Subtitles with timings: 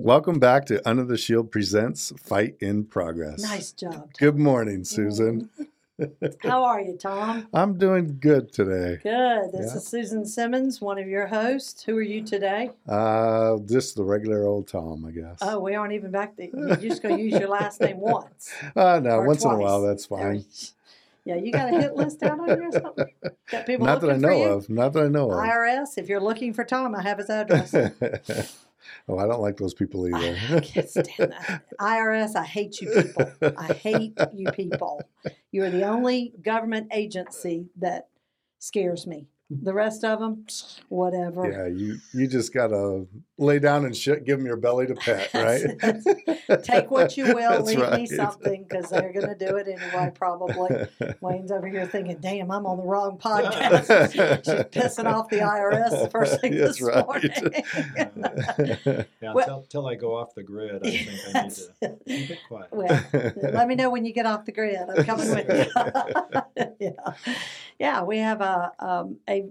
[0.00, 3.42] Welcome back to Under the Shield Presents Fight in Progress.
[3.42, 3.92] Nice job.
[3.92, 4.08] Tom.
[4.16, 5.50] Good morning, Susan.
[6.44, 7.48] How are you, Tom?
[7.52, 9.00] I'm doing good today.
[9.02, 9.50] Good.
[9.50, 9.76] This Yeah.
[9.78, 11.82] is Susan Simmons, one of your hosts.
[11.82, 12.70] Who are you today?
[12.88, 15.38] Uh, just the regular old Tom, I guess.
[15.42, 16.46] Oh, we aren't even back there.
[16.54, 18.52] You're just going to use your last name once.
[18.76, 20.44] Uh, no, once in a while, that's fine.
[21.24, 23.06] Yeah, you got a hit list out on here or something?
[23.50, 24.70] Got people Not that I know of.
[24.70, 25.38] Not that I know of.
[25.38, 27.74] IRS, if you're looking for Tom, I have his address.
[29.08, 30.36] Oh, I don't like those people either.
[30.50, 31.62] I can't stand that.
[31.80, 33.32] IRS, I hate you people.
[33.56, 35.02] I hate you people.
[35.50, 38.08] You are the only government agency that
[38.58, 39.28] scares me.
[39.50, 40.44] The rest of them,
[40.90, 41.50] whatever.
[41.50, 43.06] yeah, you you just gotta
[43.38, 44.24] lay down and shit.
[44.24, 45.62] Give them your belly to pet, right?
[46.64, 50.10] Take what you will, That's leave me something because they're going to do it anyway,
[50.14, 50.86] probably.
[51.20, 54.12] Wayne's over here thinking, damn, I'm on the wrong podcast.
[54.44, 57.06] She's pissing off the IRS the first thing That's this right.
[57.06, 57.30] morning.
[59.20, 62.30] Yeah, Well- until, until I go off the grid, I think I need to keep
[62.30, 62.68] it quiet.
[62.72, 63.04] well,
[63.52, 64.76] let me know when you get off the grid.
[64.76, 66.64] I'm coming with you.
[66.80, 66.90] yeah,
[67.78, 68.02] yeah.
[68.02, 69.46] We have a um, a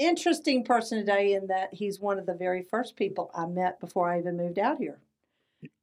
[0.00, 4.10] interesting person today in that he's one of the very first people I met before
[4.10, 4.98] I even moved out here.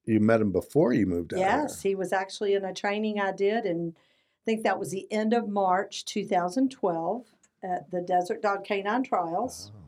[0.06, 3.32] you met him before you moved out Yes, he was actually in a training I
[3.32, 7.26] did, and I think that was the end of March 2012
[7.64, 9.72] at the Desert Dog Canine Trials.
[9.72, 9.82] here.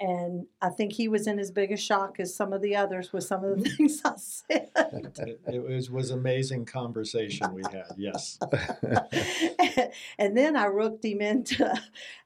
[0.00, 3.12] And I think he was in as big a shock as some of the others
[3.12, 4.70] with some of the things I said.
[4.76, 7.94] It, it was was amazing conversation we had.
[7.96, 8.38] Yes,
[10.18, 11.74] and then I rooked him into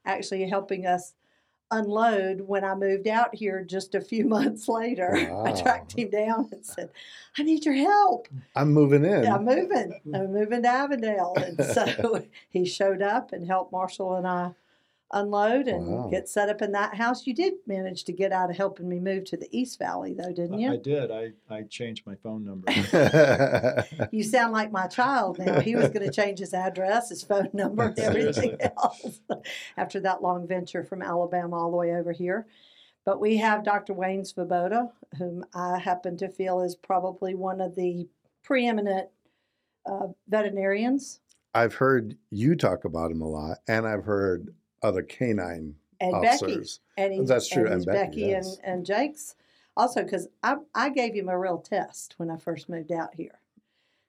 [0.05, 1.13] actually helping us
[1.77, 5.15] unload when I moved out here just a few months later.
[5.45, 6.89] I tracked him down and said,
[7.37, 8.27] I need your help.
[8.55, 9.27] I'm moving in.
[9.27, 9.99] I'm moving.
[10.13, 11.33] I'm moving to Avondale.
[11.37, 14.51] And so he showed up and helped Marshall and I
[15.13, 16.07] unload and Wow.
[16.09, 17.25] get set up in that house.
[17.25, 20.33] You did manage to get out of helping me move to the East Valley, though,
[20.33, 20.69] didn't you?
[20.69, 20.79] I you?
[20.81, 21.11] did.
[21.11, 22.67] I, I changed my phone number.
[24.11, 25.59] You sound like my child now.
[25.59, 29.21] He was going to change his address, his phone number, and everything else
[29.77, 32.45] after that long venture from Alabama all the way over here.
[33.05, 33.93] But we have Dr.
[33.93, 38.07] Wayne Svoboda, whom I happen to feel is probably one of the
[38.43, 39.09] preeminent
[39.85, 41.19] uh, veterinarians
[41.55, 46.27] I've heard you talk about him a lot, and I've heard other canine and Becky.
[46.45, 46.79] officers.
[46.97, 48.57] And he's, That's true, And, and he's Becky, Becky yes.
[48.63, 49.35] and, and Jake's
[49.75, 53.39] also because I, I gave him a real test when I first moved out here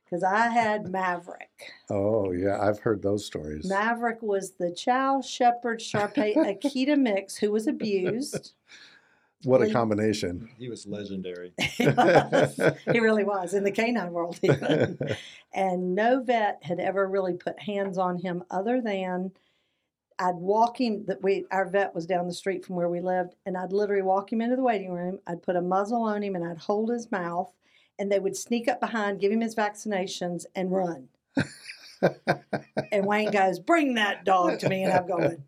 [0.05, 1.73] because I had Maverick.
[1.91, 3.67] Oh yeah, I've heard those stories.
[3.69, 8.53] Maverick was the Chow Shepherd Sharpei Akita mix who was abused.
[9.45, 10.49] what a combination.
[10.59, 11.53] He was legendary.
[11.59, 12.61] he, was.
[12.91, 14.39] He really was in the canine world.
[14.43, 14.99] Even.
[15.53, 19.33] and no vet had ever really put hands on him other than
[20.19, 21.05] I'd walk him.
[21.07, 24.03] That we our vet was down the street from where we lived, and I'd literally
[24.03, 25.19] walk him into the waiting room.
[25.27, 27.53] I'd put a muzzle on him, and I'd hold his mouth,
[27.99, 31.09] and they would sneak up behind, give him his vaccinations, and run.
[32.93, 35.45] and Wayne goes, "Bring that dog to me," and I'm going.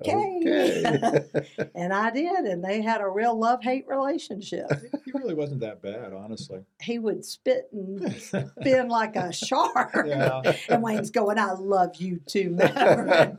[0.00, 0.40] Okay.
[0.44, 1.20] Okay.
[1.74, 4.66] and I did, and they had a real love hate relationship.
[5.04, 6.60] He really wasn't that bad, honestly.
[6.80, 8.12] He would spit and
[8.60, 9.92] spin like a shark.
[10.06, 10.40] Yeah.
[10.68, 13.38] And Wayne's going, I love you too, Maverick.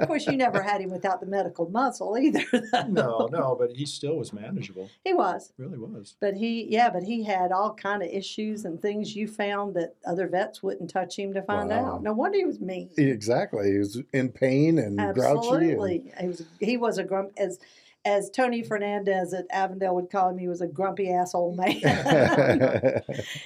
[0.00, 2.44] of course, you never had him without the medical muscle either.
[2.52, 2.86] though.
[2.88, 4.88] No, no, but he still was manageable.
[5.04, 5.52] He was.
[5.58, 6.16] Really was.
[6.20, 9.94] But he, yeah, but he had all kind of issues and things you found that
[10.06, 11.94] other vets wouldn't touch him to find Wow.
[11.94, 12.02] out.
[12.02, 12.90] No wonder he was mean.
[12.96, 13.72] exactly.
[13.72, 15.55] He was in pain and grouchy.
[15.62, 16.42] And- Absolutely, he was.
[16.60, 17.58] He was a grump as
[18.04, 20.38] as Tony Fernandez at Avondale would call him.
[20.38, 21.76] He was a grumpy asshole old man.
[21.82, 23.00] yeah,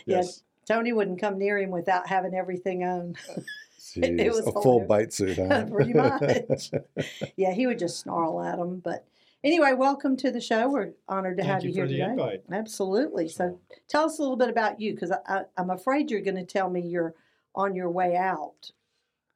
[0.07, 0.43] Yes.
[0.67, 3.15] Tony wouldn't come near him without having everything on.
[3.81, 4.89] Jeez, was a full hilarious.
[4.89, 5.65] bite suit, huh?
[5.65, 6.71] Pretty much.
[7.37, 8.79] yeah, he would just snarl at him.
[8.79, 9.05] But
[9.43, 10.69] anyway, welcome to the show.
[10.69, 12.05] We're honored to Thank have you you here the today.
[12.11, 12.43] invite.
[12.53, 13.27] Absolutely.
[13.29, 13.59] So
[13.89, 16.45] tell us a little bit about you because I, I, I'm afraid you're going to
[16.45, 17.15] tell me you're
[17.55, 18.71] on your way out.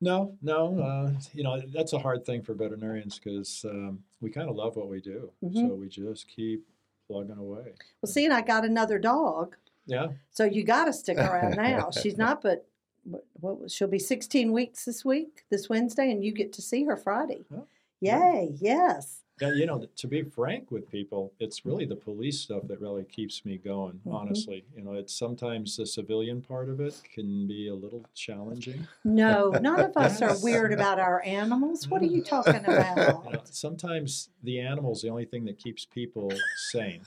[0.01, 4.49] No, no, uh, you know that's a hard thing for veterinarians because um, we kind
[4.51, 5.69] of love what we do, Mhm.
[5.69, 6.67] so we just keep
[7.07, 7.75] plugging away.
[8.03, 9.57] Well, see, and I got another dog.
[9.87, 11.91] Yeah, So you got to stick around now.
[11.91, 12.67] She's not, but
[13.05, 16.85] what, what she'll be 16 weeks this week, this Wednesday, and you get to see
[16.85, 17.45] her Friday.
[17.55, 17.67] Oh,
[18.01, 18.55] Yay!
[18.61, 19.21] Yes.
[19.41, 23.03] Yeah, you know, to be frank with people, it's really the police stuff that really
[23.05, 24.01] keeps me going.
[24.07, 24.15] Mhm.
[24.15, 28.87] Honestly, you know, it's sometimes the civilian part of it can be a little challenging.
[29.03, 31.89] No, none of us are weird about our animals.
[31.89, 33.49] What are you talking You know, about?
[33.49, 36.33] sometimes the animal's the only thing that keeps people
[36.71, 37.05] sane.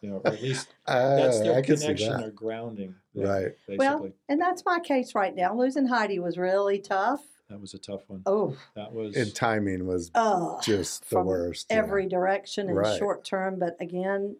[0.00, 2.24] You know, or at least that's their I connection that.
[2.26, 2.94] or grounding.
[3.14, 3.52] Right.
[3.66, 5.54] Basically, Well, and that's my case right now.
[5.54, 7.22] Losing Heidi was really tough.
[7.50, 8.22] That was a tough one.
[8.26, 9.16] Oh, That was.
[9.16, 11.66] And timing was uh, just the from worst.
[11.70, 11.76] yeah.
[11.78, 12.98] every direction in Right.
[12.98, 13.58] short term.
[13.58, 14.36] But again,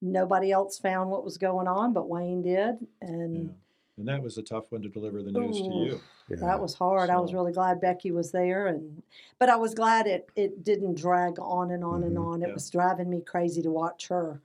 [0.00, 2.76] nobody else found what was going on, but Wayne did, yeah.
[3.08, 3.54] and
[3.98, 6.00] And that was a tough one to deliver the news to you.
[6.28, 6.36] Yeah.
[6.36, 7.10] that was hard.
[7.10, 9.02] I was really glad Becky was there, and
[9.38, 12.26] but I was glad it it didn't drag on and on and Mhm.
[12.26, 12.42] on.
[12.42, 12.54] It Yeah.
[12.54, 14.40] was driving me crazy to watch her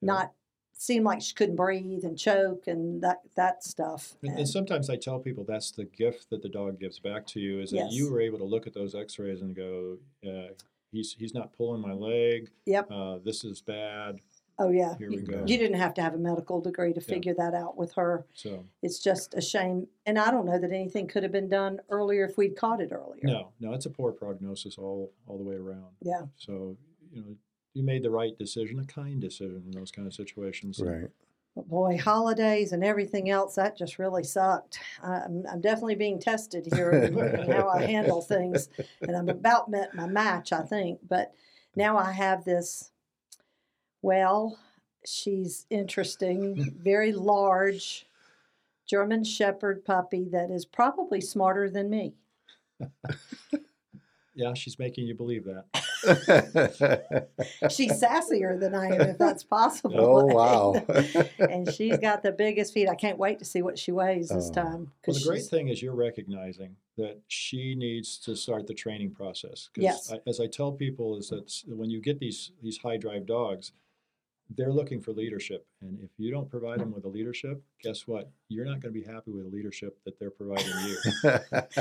[0.00, 0.06] Yeah.
[0.06, 0.32] not
[0.78, 4.14] seem like she couldn't breathe and choke and that that stuff.
[4.22, 7.26] And, and And- sometimes I tell people that's the gift that the dog gives back
[7.28, 7.92] to you is that Yes.
[7.92, 10.54] you were able to look at those X-rays and go, uh,
[10.92, 12.50] he's he's not pulling my leg.
[12.66, 12.90] Yep.
[12.90, 14.20] Uh, this is bad.
[14.60, 14.96] oh yeah.
[14.98, 15.44] Here we You- go.
[15.46, 17.06] You didn't have to have a medical degree to Yeah.
[17.14, 18.24] figure that out with her.
[18.32, 21.80] So It's just a shame, and I don't know that anything could have been done
[21.90, 23.20] earlier if we'd caught it earlier.
[23.24, 25.92] no, no, it's a poor prognosis all all the way around.
[26.02, 26.22] Yeah.
[26.36, 26.76] So
[27.12, 27.36] you know,
[27.74, 30.80] you made the right decision, a kind decision in those kind of situations.
[30.82, 31.08] Right.
[31.54, 34.78] But boy, holidays and everything else, that just really sucked.
[35.02, 37.16] I'm, I'm definitely being tested here in
[37.50, 38.68] how I handle things.
[39.00, 41.00] And I'm about met my match, I think.
[41.08, 41.32] But
[41.74, 42.90] now I have this,
[44.02, 44.58] well,
[45.04, 48.06] she's interesting, very large
[48.86, 52.14] German Shepherd puppy that is probably smarter than me.
[54.38, 55.64] Yeah, she's making you believe that.
[57.70, 59.94] She's sassier than I am, if that's possible.
[59.98, 60.74] oh wow.
[61.38, 62.88] and she's got the biggest feet.
[62.88, 64.54] I can't wait to see what she weighs this Oh.
[64.54, 64.72] time.
[64.78, 69.12] Well, 'cause the great thing is you're recognizing that she needs to start the training
[69.12, 69.70] process.
[69.76, 70.12] Yes.
[70.12, 73.72] I, as I tell people, is that when you get these these high drive dogs,
[74.56, 78.30] they're looking for leadership, and if you don't provide them with a leadership, guess what?
[78.48, 80.96] You're not going to be happy with the leadership that they're providing you.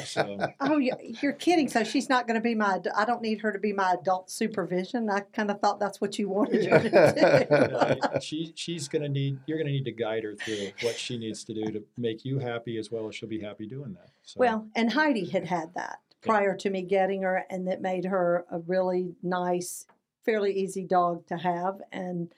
[0.04, 1.70] So Oh, you- you're kidding.
[1.70, 4.30] So she's not going to be my, I don't need her to be my adult
[4.30, 5.10] supervision.
[5.10, 9.10] I kind of thought that's what you wanted her to uh, she she's going to
[9.10, 11.84] need you're going to need to guide her through what she needs to do to
[11.98, 14.10] make you happy as well as she'll be happy doing that.
[14.24, 18.04] So, Well, and Heidi had had that prior to me getting her, and that made
[18.06, 19.86] her a really nice,
[20.26, 21.82] fairly easy dog to have.
[21.94, 22.30] And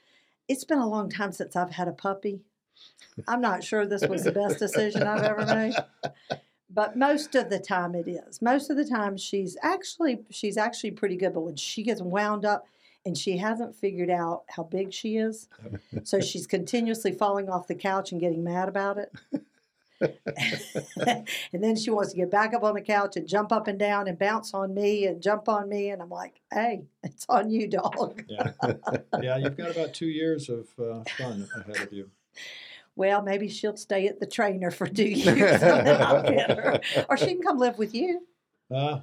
[0.50, 2.40] it's been a long time since I've had a puppy.
[3.28, 5.74] I'm not sure this was the best decision I've ever made.
[6.68, 8.42] But most of the time it is.
[8.42, 11.34] Most of the time she's actually she's actually pretty good.
[11.34, 12.66] But when she gets wound up
[13.06, 15.48] and she hasn't figured out how big she is,
[16.02, 19.12] so she's continuously falling off the couch and getting mad about it.
[21.06, 23.78] and then she wants to get back up on the couch and jump up and
[23.78, 25.90] down and bounce on me and jump on me.
[25.90, 28.24] And I'm like, hey, it's on you, dog.
[28.28, 28.52] yeah,
[29.20, 32.10] yeah, you've got about two years of uh, fun ahead of you.
[32.96, 36.80] Well, maybe she'll stay at the trainer for two years and then I'll get her.
[37.08, 38.26] Or she can come live with you.
[38.70, 39.00] Uh,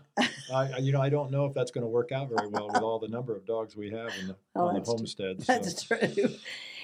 [0.53, 2.81] I, you know, I don't know if that's going to work out very well with
[2.81, 5.43] all the number of dogs we have in the, Oh, on the that's homestead.
[5.43, 5.53] So.
[5.53, 5.97] That's true.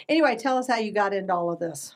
[0.09, 1.95] Anyway, tell us how you got into all of this.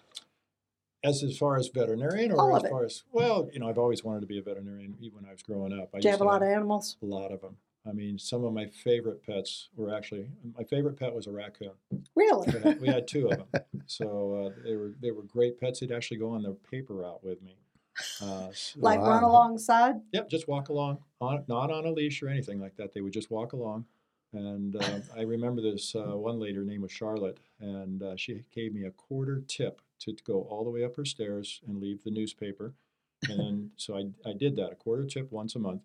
[1.03, 4.03] As as far as veterinarian, or All as far as well, you know, I've always
[4.03, 5.89] wanted to be a veterinarian even when I was growing up.
[5.93, 6.97] I Do you have a lot of animals?
[7.01, 7.57] a lot of them.
[7.87, 10.27] I mean, some of my favorite pets were actually
[10.57, 11.71] my favorite pet was a raccoon.
[12.15, 12.51] Really?
[12.51, 15.79] We had, we had two of them, so uh, they were they were great pets.
[15.79, 17.55] They'd actually go on the paper route with me.
[18.21, 19.95] Uh, so- Like run alongside?
[20.13, 22.93] Yep, just walk along, on, not on a leash or anything like that.
[22.93, 23.85] They would just walk along.
[24.33, 28.43] And uh, I remember this uh, one lady, her name was Charlotte, and uh, she
[28.53, 31.79] gave me a quarter tip to, to go all the way up her stairs and
[31.79, 32.73] leave the newspaper.
[33.29, 35.81] And then, so I, I did that, a quarter tip once a month.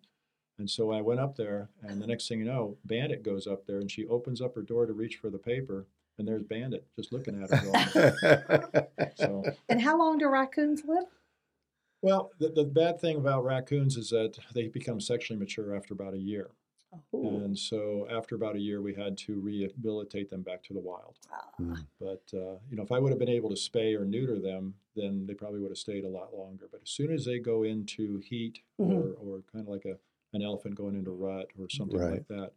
[0.59, 3.65] And so I went up there, and the next thing you know, Bandit goes up
[3.65, 5.87] there, and she opens up her door to reach for the paper,
[6.19, 8.87] and there's Bandit just looking at her.
[9.15, 11.05] So, And how long do raccoons live?
[12.01, 16.13] well, the, the bad thing about raccoons is that they become sexually mature after about
[16.13, 16.49] a year.
[17.13, 20.79] Oh, And so after about a year, we had to rehabilitate them back to the
[20.79, 21.19] wild.
[21.29, 24.39] ah, But, uh, you know, if I would have been able to spay or neuter
[24.39, 26.67] them, then they probably would have stayed a lot longer.
[26.71, 28.93] But as soon as they go into heat Mhm.
[28.93, 29.97] or, or kind of like a,
[30.33, 32.11] an elephant going into rut or something Right.
[32.11, 32.53] like that,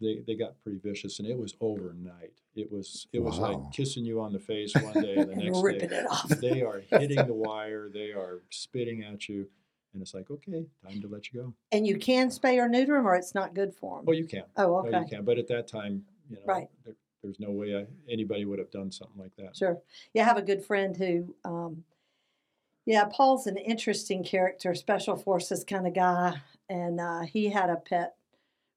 [0.00, 2.40] they, they got pretty vicious and it was overnight.
[2.54, 3.46] It was it was Wow.
[3.48, 6.06] like kissing you on the face one day and the and next ripping day it
[6.06, 6.30] off.
[6.40, 9.50] they are hitting the wire, they are spitting at you,
[9.92, 11.54] and it's like, okay, time to let you go.
[11.70, 14.06] And you can spay or neuter them, or it's not good for them.
[14.08, 14.44] Oh, you can.
[14.56, 15.00] Oh, Oh, okay.
[15.00, 15.24] you can.
[15.24, 16.68] But at that time, you know, Right.
[16.84, 19.56] there, there's no way I, anybody would have done something like that.
[19.56, 19.78] Sure.
[20.14, 21.84] Yeah, I have a good friend who, um,
[22.86, 26.34] yeah, Paul's an interesting character, special forces kind of guy,
[26.68, 28.16] and uh, he had a pet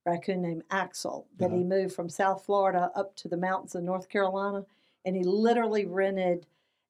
[0.05, 1.65] raccoon named Axel that he Uh-huh.
[1.65, 4.65] moved from South Florida up to the mountains of North Carolina,
[5.05, 6.45] and he literally rented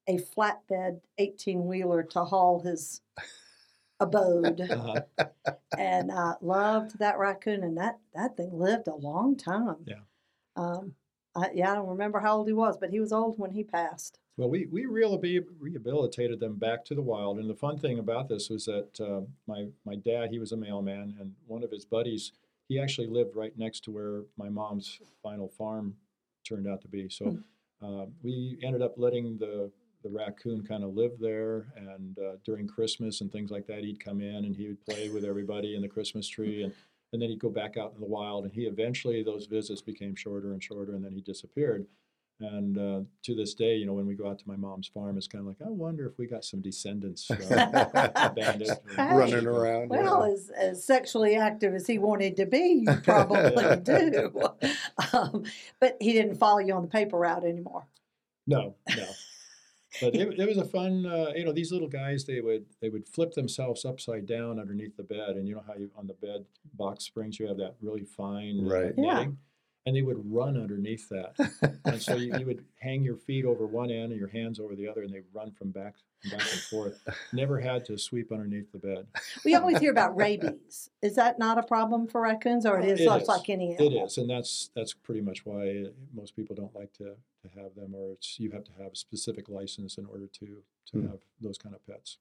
[0.08, 3.02] a flatbed 18 wheeler to haul his
[4.00, 4.62] abode.
[4.62, 5.02] Uh-huh.
[5.78, 9.78] and I loved that raccoon, and that that thing lived a long time.
[9.86, 10.02] Yeah.
[10.56, 10.94] Um,
[11.36, 13.64] I, yeah, I don't remember how old he was, but he was old when he
[13.64, 14.20] passed.
[14.38, 17.40] Well, we, we really rehabilitated them back to the wild.
[17.40, 20.58] And the fun thing about this was that uh, my, my dad, he was a
[20.58, 22.34] mailman, and one of his buddies,
[22.68, 25.96] he actually lived right next to where my mom's final farm
[26.46, 27.08] turned out to be.
[27.10, 27.38] So
[27.82, 29.72] uh, we ended up letting the,
[30.06, 31.66] the raccoon kind of lived there.
[31.76, 35.10] And uh, during Christmas and things like that, he'd come in and he would play
[35.10, 36.62] with everybody in the Christmas tree.
[36.64, 36.74] And,
[37.12, 38.46] and then he'd go back out in the wild.
[38.46, 41.88] And he eventually, those visits became shorter and shorter, and then he disappeared.
[42.40, 45.18] And uh, to this day, you know, when we go out to my mom's farm,
[45.18, 49.48] it's kind of like, I wonder if we got some descendants uh, bandit or- Running
[49.48, 49.90] around.
[49.90, 50.34] Well, yeah.
[50.34, 54.32] as, as sexually active as he wanted to be, you probably do.
[55.14, 55.44] Um,
[55.80, 57.88] but he didn't follow you on the paper route anymore.
[58.48, 59.08] No, no.
[60.02, 62.90] But it, it was a fun, uh, you know, these little guys, they would they
[62.90, 66.14] would flip themselves upside down underneath the bed, and you know how you on the
[66.14, 68.94] bed box springs you have that really fine Right.
[68.98, 69.28] Yeah.
[69.86, 71.36] and they would run underneath that,
[71.86, 74.76] and so you, you would hang your feet over one end and your hands over
[74.76, 75.96] the other, and they run from back
[76.32, 77.00] back and forth.
[77.34, 79.06] Never had to sweep underneath the bed.
[79.46, 80.90] We always hear about rabies.
[81.04, 83.28] Is that not a problem for raccoons, or it is It just is.
[83.28, 84.06] like any It animal?
[84.08, 87.14] is, and that's that's pretty much why uh, most people don't like to,
[87.50, 90.64] to have them, or it's you have to have a specific license in order to
[90.92, 91.08] to Hmm.
[91.08, 92.18] have those kind of pets.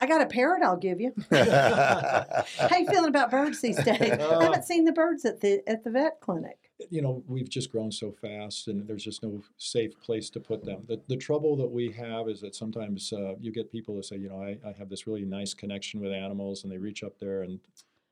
[0.00, 0.62] I got a parrot.
[0.62, 1.12] I'll give you.
[1.32, 4.00] How you feeling about birds these days?
[4.00, 6.70] I Uh, haven't seen the birds at the at the vet clinic.
[6.90, 10.62] You know, we've just grown so fast, and there's just no safe place to put
[10.64, 10.84] them.
[10.86, 14.16] The, the trouble that we have is that sometimes uh, you get people that say,
[14.18, 17.18] you know, I, I have this really nice connection with animals, and they reach up
[17.18, 17.58] there and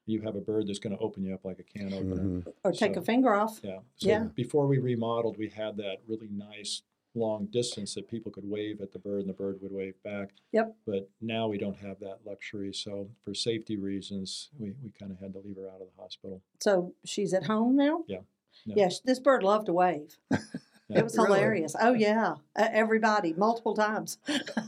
[0.06, 2.16] you have a bird that's going to open you up like a can opener.
[2.42, 2.52] Mhm.
[2.64, 3.60] Or take a finger off.
[3.62, 3.78] Yeah.
[3.96, 4.24] So Yeah.
[4.34, 6.82] before we remodeled, we had that really nice
[7.16, 10.32] long distance that people could wave at the bird and the bird would wave back.
[10.52, 10.76] Yep.
[10.84, 12.72] But now we don't have that luxury.
[12.74, 16.02] So for safety reasons, we, we kind of had to leave her out of the
[16.02, 16.42] hospital.
[16.60, 18.04] So she's at home now.
[18.08, 18.18] Yeah.
[18.66, 18.74] Yeah.
[18.76, 20.18] Yes, this bird loved to wave.
[20.90, 20.98] Yeah.
[20.98, 21.28] It was Really?
[21.38, 21.74] hilarious.
[21.80, 24.18] Oh yeah, uh, everybody multiple times.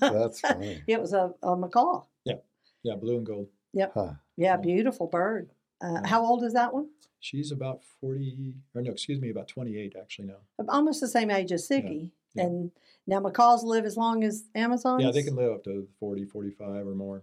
[0.01, 0.83] That's funny.
[0.87, 2.05] it was a, a macaw.
[2.25, 2.37] Yeah,
[2.83, 3.49] yeah, blue and gold.
[3.85, 4.15] Huh.
[4.37, 4.57] Yeah, Yeah.
[4.57, 5.51] beautiful bird.
[5.83, 6.07] Uh, Yeah.
[6.07, 6.89] How old is that one?
[7.21, 10.41] She's about 40, or no, excuse me, about 28 actually now.
[10.69, 12.11] Almost the same age as Siggy.
[12.35, 12.45] yeah.
[12.45, 12.71] And
[13.07, 15.03] now macaws live as long as Amazons.
[15.03, 17.23] Yeah, they can live up to 40, 45 or more.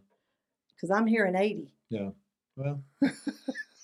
[0.76, 1.74] Because I'm hearing 80.
[1.90, 2.10] Yeah.
[2.56, 2.84] Well,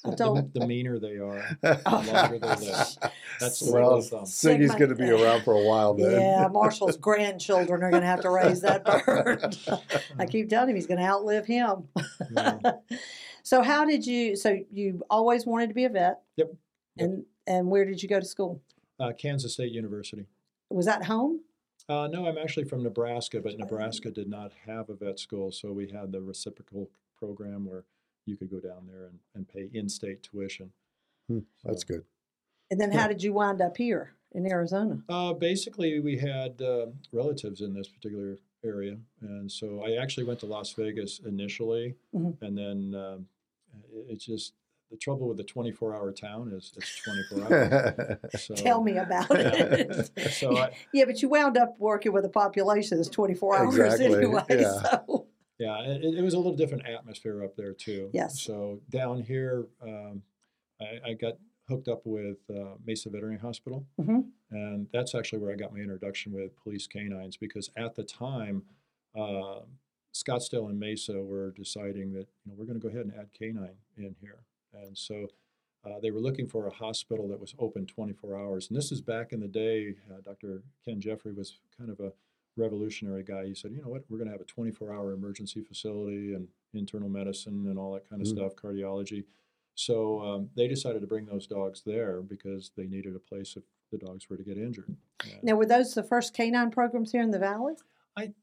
[0.06, 2.98] I the, the meaner they are, the longer they live.
[3.40, 4.24] That's the well, rule of thumb.
[4.24, 6.12] Siggy's going to be around for a while then.
[6.12, 9.58] Yeah, Marshall's grandchildren are going to have to raise that bird.
[10.18, 11.90] I keep telling him he's going to outlive him.
[12.32, 12.60] Yeah.
[13.44, 14.38] so how did you?
[14.38, 16.22] So you always wanted to be a vet.
[16.38, 16.48] Yep.
[16.96, 17.06] Yep.
[17.06, 18.62] And and where did you go to school?
[19.02, 20.28] Uh, Kansas State University.
[20.70, 21.42] Was that home?
[21.90, 25.72] Uh, no, I'm actually from Nebraska, but Nebraska did not have a vet school, so
[25.72, 27.84] we had the reciprocal program where
[28.26, 30.72] you could go down there and, and pay in-state tuition.
[31.28, 32.04] Hmm, That's So, good.
[32.72, 35.00] And then how did you wind up here in Arizona?
[35.10, 40.40] Uh, basically, we had uh, relatives in this particular area, and so I actually went
[40.42, 42.38] to Las Vegas initially, Mhm.
[42.42, 43.28] and then um,
[43.92, 44.54] it, it's just
[44.92, 48.18] the trouble with the 24-hour town is it's 24 hours.
[48.40, 49.52] So, Tell me about yeah.
[49.54, 50.12] it.
[50.32, 54.18] So I, yeah, but you wound up working with a population that's 24 hours Exactly,
[54.18, 54.44] anyway.
[54.50, 54.82] yeah.
[55.08, 55.28] So
[55.60, 58.10] Yeah, it, it was a little different atmosphere up there too.
[58.14, 58.42] Yes.
[58.42, 60.24] So down here, um,
[60.82, 61.34] I, I got
[61.68, 64.30] hooked up with uh, Mesa Veterinary Hospital, Mhm.
[64.52, 68.64] and that's actually where I got my introduction with police canines because at the time,
[69.16, 69.60] uh,
[70.14, 73.30] Scottsdale and Mesa were deciding that you know we're going to go ahead and add
[73.38, 74.40] canine in here,
[74.74, 75.28] and so.
[75.86, 78.68] Uh, they were looking for a hospital that was open 24 hours.
[78.68, 79.96] And this is back in the day.
[80.12, 80.62] Uh, Dr.
[80.84, 82.12] Ken Jeffrey was kind of a
[82.60, 83.46] revolutionary guy.
[83.46, 86.48] He said, you know what, we're going to have a 24 hour emergency facility and
[86.74, 88.32] internal medicine and all that kind of Mm.
[88.36, 89.24] stuff, cardiology.
[89.76, 93.64] So um, they decided to bring those dogs there because they needed a place if
[93.92, 94.96] the dogs were to get injured.
[95.24, 97.74] And now were those the first canine programs here in the valley?
[98.18, 98.34] I,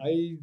[0.00, 0.36] I,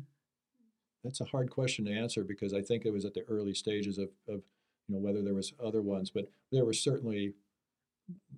[1.04, 3.98] that's a hard question to answer because I think it was at the early stages
[4.00, 4.42] of, of
[4.88, 7.34] you know, whether there was other ones, but there was certainly,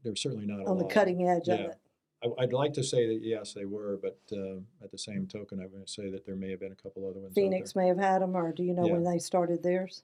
[0.04, 0.92] there was certainly not a On the lot.
[0.92, 1.78] cutting edge of it.
[2.24, 5.60] I, I'd like to say that yes, they were, but uh, at the same token,
[5.60, 7.34] I'm going to say that there may have been a couple other ones.
[7.36, 8.94] Phoenix may have had them, or do you know Yeah.
[8.94, 10.04] when they started theirs?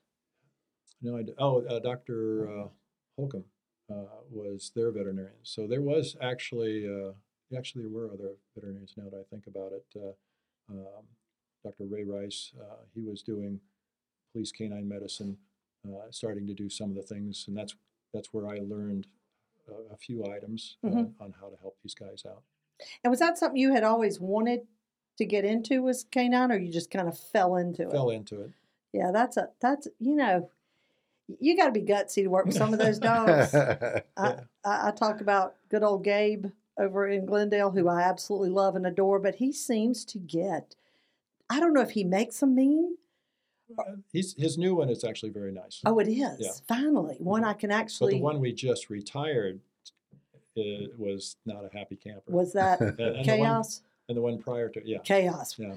[1.02, 2.50] No, I oh, uh, Dr.
[2.50, 2.68] Uh,
[3.18, 3.46] Holcomb
[3.92, 5.34] uh, was their veterinarian.
[5.44, 7.14] So there was actually, uh,
[7.58, 8.94] actually there were other veterinarians.
[8.96, 10.14] Now that I think about it, uh,
[10.72, 11.04] um,
[11.64, 11.86] Dr.
[11.86, 13.60] Ray Rice, uh, he was doing
[14.32, 15.38] police canine medicine
[15.88, 17.76] uh, starting to do some of the things, and that's
[18.14, 19.08] that's where I learned
[19.68, 22.44] a, a few items uh, on how to help these guys out.
[23.04, 24.62] And was that something you had always wanted
[25.18, 27.92] to get into was canine, or you just kind of fell into it?
[27.92, 28.52] Fell into it.
[28.94, 30.50] Yeah, that's a that's you know,
[31.40, 33.54] you got to be gutsy to work with some of those dogs.
[33.56, 34.40] I, Yeah.
[34.66, 38.86] I, I talk about good old Gabe over in Glendale, who I absolutely love and
[38.88, 40.76] adore, but he seems to get.
[41.50, 42.98] I don't know if he makes them mean.
[43.78, 45.82] Uh, He's, his new one is actually very nice.
[45.86, 48.14] Oh, it is finally one I can actually.
[48.14, 49.60] But the one we just retired
[50.58, 50.62] uh,
[50.98, 52.32] was not a happy camper.
[52.32, 53.82] was that and, and the one, chaos?
[54.08, 55.56] and the one prior to yeah, Chaos.
[55.58, 55.76] yeah.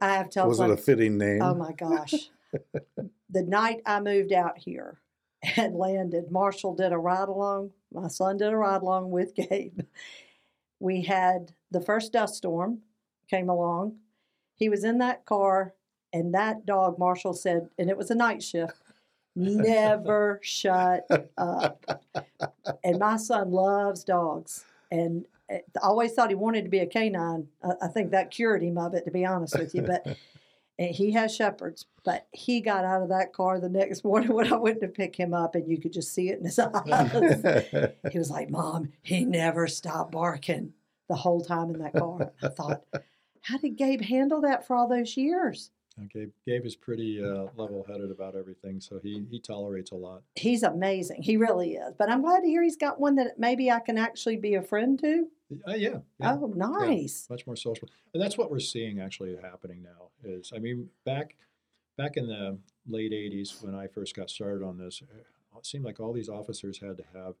[0.00, 1.40] I have to tell Was it a fitting name?
[1.42, 2.12] Oh my gosh.
[3.30, 4.98] the night I moved out here
[5.56, 7.70] and landed, Marshall did a ride along.
[7.92, 9.80] My son did a ride along with Gabe.
[10.80, 12.80] We had the first dust storm
[13.30, 13.96] came along.
[14.54, 15.74] He was in that car,
[16.12, 18.74] and that dog, Marshall said, and it was a night shift,
[19.36, 22.02] never shut up.
[22.82, 24.64] And my son loves dogs.
[24.90, 27.48] And eh, I always thought he wanted to be a canine.
[27.62, 29.82] I, I think that cured him of it, to be honest with you.
[29.82, 30.06] But
[30.78, 34.52] and he has shepherds, but he got out of that car the next morning when
[34.52, 37.92] I went to pick him up, and you could just see it in his eyes.
[38.10, 40.72] he was like, "Mom, he never stopped barking
[41.08, 42.84] the whole time in that car." I thought,
[43.42, 45.70] how did Gabe handle that for all those years?
[45.98, 50.22] Uh, Gabe, Gabe is pretty uh, level-headed about everything, so he he tolerates a lot.
[50.34, 51.22] He's amazing.
[51.22, 51.94] He really is.
[51.98, 54.62] But I'm glad to hear he's got one that maybe I can actually be a
[54.62, 55.28] friend to.
[55.66, 56.36] Uh, yeah, yeah.
[56.40, 57.26] Oh, nice.
[57.30, 61.36] much more social and that's what we're seeing actually happening now is i mean back
[61.96, 65.00] back in the late 80s when i first got started on this
[65.56, 67.34] it seemed like all these officers had to have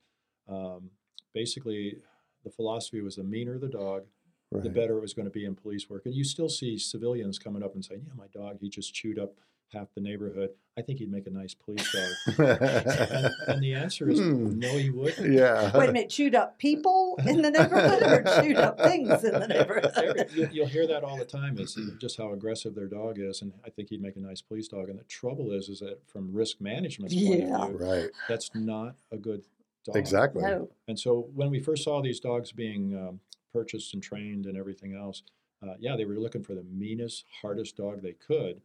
[0.48, 0.90] um,
[1.34, 1.98] basically
[2.44, 4.04] the philosophy was the meaner the dog
[4.52, 7.38] the better it was going to be in police work and you still see civilians
[7.38, 9.34] coming up and saying yeah my dog he just chewed up
[9.74, 14.08] half the neighborhood i think he'd make a nice police dog and, and the answer
[14.08, 14.58] is Hmm.
[14.58, 15.76] no he wouldn't yeah.
[15.76, 19.46] Wait a minute, chewed up people in the neighborhood or chewed up things in the
[19.54, 20.30] neighborhood?
[20.34, 23.52] you, you'll hear that all the time is just how aggressive their dog is, and
[23.66, 24.88] I think he'd make a nice police dog.
[24.88, 27.62] And the trouble is, is that from risk management's point Yeah.
[27.64, 28.08] of view, Right.
[28.28, 29.42] that's not a good
[29.84, 29.96] dog.
[29.96, 30.42] Exactly.
[30.42, 30.70] No.
[30.88, 33.20] And so when we first saw these dogs being um,
[33.52, 35.22] purchased and trained and everything else,
[35.62, 38.62] uh, yeah, they were looking for the meanest, hardest dog they could.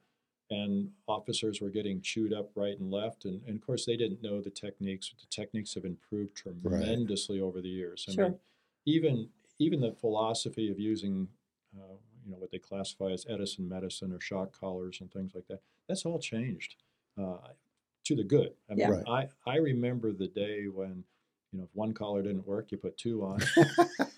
[0.49, 3.25] And officers were getting chewed up right and left.
[3.25, 5.11] And, and of course, they didn't know the techniques.
[5.19, 8.05] The techniques have improved tremendously over the years.
[8.07, 8.25] I Sure.
[8.25, 8.39] mean,
[8.85, 11.29] even even the philosophy of using,
[11.75, 11.93] uh,
[12.25, 15.61] you know, what they classify as Edison medicine or shock collars and things like that,
[15.87, 16.75] that's all changed
[17.17, 17.49] uh,
[18.03, 18.55] to the good.
[18.69, 18.89] I mean, Yeah.
[18.89, 19.07] Right.
[19.07, 21.05] I, I remember the day when,
[21.53, 23.39] you know, if one collar didn't work, you put two on.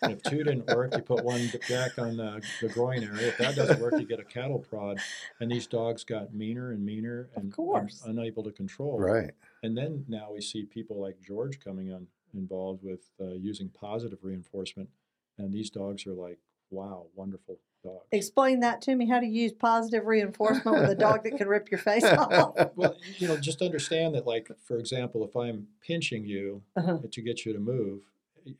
[0.01, 3.27] and if two didn't work, you put one back on the, the groin area.
[3.27, 4.99] If that doesn't work, you get a cattle prod.
[5.41, 8.03] And these dogs got meaner and meaner and, course.
[8.05, 8.97] unable to control.
[8.97, 9.31] Right.
[9.63, 14.19] And then now we see people like George coming on involved with uh, using positive
[14.21, 14.89] reinforcement,
[15.37, 16.39] and these dogs are like,
[16.71, 18.01] wow, wonderful dog.
[18.11, 19.07] Explain that to me.
[19.07, 22.55] How to use positive reinforcement with a dog that can rip your face off?
[22.75, 26.99] Well, you know, just understand that, like, for example, if I'm pinching you Uh-huh.
[27.11, 28.01] to get you to move,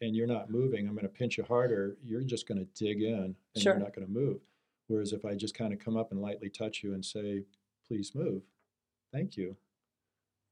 [0.02, 1.96] and you're not moving, I'm going to pinch you harder.
[2.04, 3.74] You're just going to dig in, and Sure.
[3.74, 4.40] you're not going to move.
[4.88, 7.44] Whereas if I just kind of come up and lightly touch you and say,
[7.88, 8.44] "Please move,"
[9.12, 9.56] thank you,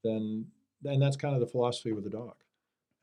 [0.03, 0.47] then
[0.81, 2.35] then that's kind of the philosophy with the dog.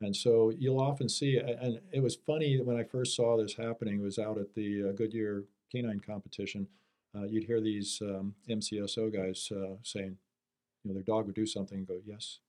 [0.01, 3.99] And so you'll often see, and it was funny when I first saw this happening.
[3.99, 6.67] It was out at the uh, Goodyear Canine Competition.
[7.15, 10.17] Uh, you'd hear these um, MCSO guys uh, saying,
[10.83, 12.39] you know, their dog would do something and go, yes.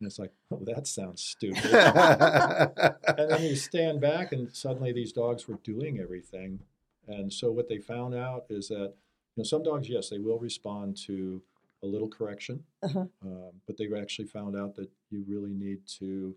[0.00, 1.64] And it's like, oh, that sounds stupid.
[1.72, 6.58] and then you stand back, and suddenly these dogs were doing everything.
[7.06, 8.94] And so what they found out is that,
[9.36, 11.40] you know, some dogs, yes, they will respond to
[11.84, 13.06] a little correction, Uh-huh.
[13.24, 16.34] um, but they actually found out that you really need to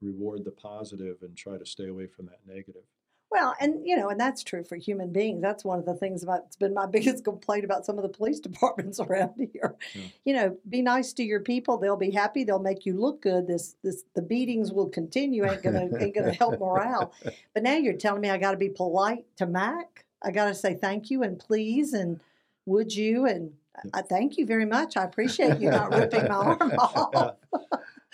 [0.00, 2.82] reward the positive and try to stay away from that negative.
[3.28, 5.42] Well, and you know, and that's true for human beings.
[5.42, 8.08] That's one of the things about it's been my biggest complaint about some of the
[8.08, 9.74] police departments around here.
[9.94, 10.02] Yeah.
[10.24, 12.44] You know, be nice to your people; they'll be happy.
[12.44, 13.46] They'll make you look good.
[13.46, 15.44] This, this, the beatings will continue.
[15.44, 17.12] Ain't gonna, ain't gonna help morale.
[17.52, 20.04] But now you're telling me I got to be polite to Mac.
[20.22, 22.20] I got to say thank you and please and
[22.64, 23.52] would you and
[23.92, 24.96] I uh, thank you very much.
[24.96, 27.36] I appreciate you not ripping my arm off.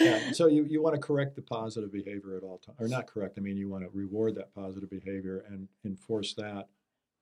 [0.03, 3.07] Yeah, so you, you want to correct the positive behavior at all times, or not
[3.07, 6.69] correct, I mean, you want to reward that positive behavior and enforce that.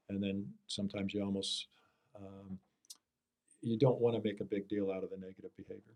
[0.09, 1.67] And then sometimes you almost,
[2.17, 2.59] um,
[3.63, 5.95] you don't want to make a big deal out of the negative behavior.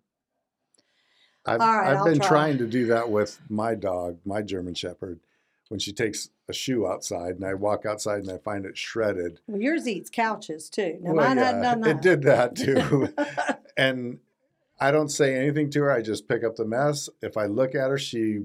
[1.46, 2.28] I've, All right, I've been try.
[2.28, 5.20] trying to do that with my dog, my German Shepherd,
[5.68, 9.40] when she takes a shoe outside and I walk outside and I find it shredded.
[9.46, 10.98] Well, yours eats couches too.
[11.00, 11.96] Now Well, mine hadn't done that.
[11.96, 13.14] It did that too.
[13.76, 14.18] and
[14.84, 15.90] I don't say anything to her.
[15.90, 17.08] I just pick up the mess.
[17.22, 18.40] If I look at her, she,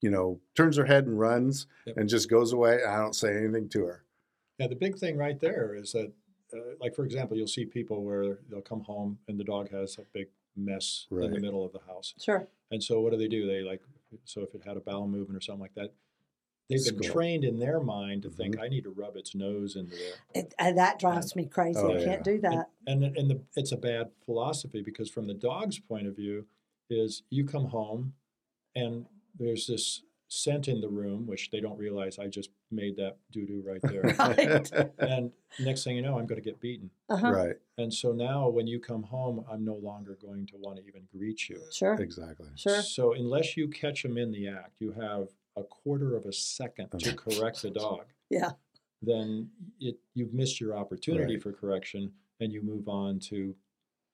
[0.00, 1.96] you know, turns her head and runs Yep.
[1.96, 2.84] and just goes away.
[2.84, 4.04] I don't say anything to her.
[4.58, 6.12] Yeah, the big thing right there is that,
[6.54, 9.98] uh, like for example, you'll see people where they'll come home and the dog has
[9.98, 12.46] a big mess in the middle of the house, Sure.
[12.70, 13.46] and so what do they do?
[13.46, 13.80] They like,
[14.24, 15.92] so if it had a bowel movement or something like that,
[16.70, 17.12] they've been Score.
[17.12, 18.36] trained in their mind to Mm-hmm.
[18.36, 20.14] think I need to rub its nose into there.
[20.34, 21.78] It, and that drives me crazy.
[21.80, 22.04] Oh, I yeah.
[22.04, 22.70] can't do that.
[22.86, 26.46] And and the, it's a bad philosophy because from the dog's point of view,
[26.88, 28.14] is you come home,
[28.74, 29.06] and
[29.38, 30.02] there's this
[30.32, 33.80] scent in the room which they don't realize I just made that doo doo right
[33.82, 34.14] there.
[34.18, 34.72] Right.
[35.00, 36.88] and next thing you know, I'm going to get beaten.
[37.08, 37.32] Uh-huh.
[37.32, 37.56] right.
[37.78, 41.02] And so now when you come home, I'm no longer going to want to even
[41.16, 41.60] greet you.
[41.72, 41.94] Sure.
[41.94, 42.46] Exactly.
[42.54, 42.80] Sure.
[42.80, 45.28] So unless you catch them in the act, you have
[45.60, 48.06] a quarter of a second to correct the dog.
[48.28, 48.50] Yeah.
[49.02, 49.48] Then
[49.80, 51.42] it, you've missed your opportunity Right.
[51.42, 53.54] for correction, and you move on to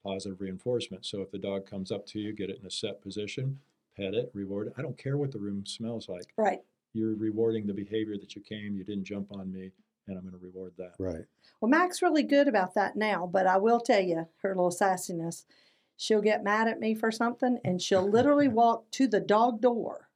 [0.04, 1.04] positive reinforcement.
[1.04, 3.58] So if the dog comes up to you, get it in a set position,
[3.96, 4.74] pet it, reward it.
[4.76, 6.32] I don't care what the room smells like.
[6.36, 6.60] Right.
[6.92, 8.76] You're rewarding the behavior that you came.
[8.76, 9.72] You didn't jump on me,
[10.06, 10.92] and I'm going to reward that.
[10.98, 11.24] Right.
[11.60, 15.44] Well, Mac's really good about that now, but I will tell you her little sassiness.
[15.96, 20.08] She'll get mad at me for something, and she'll literally walk to the dog door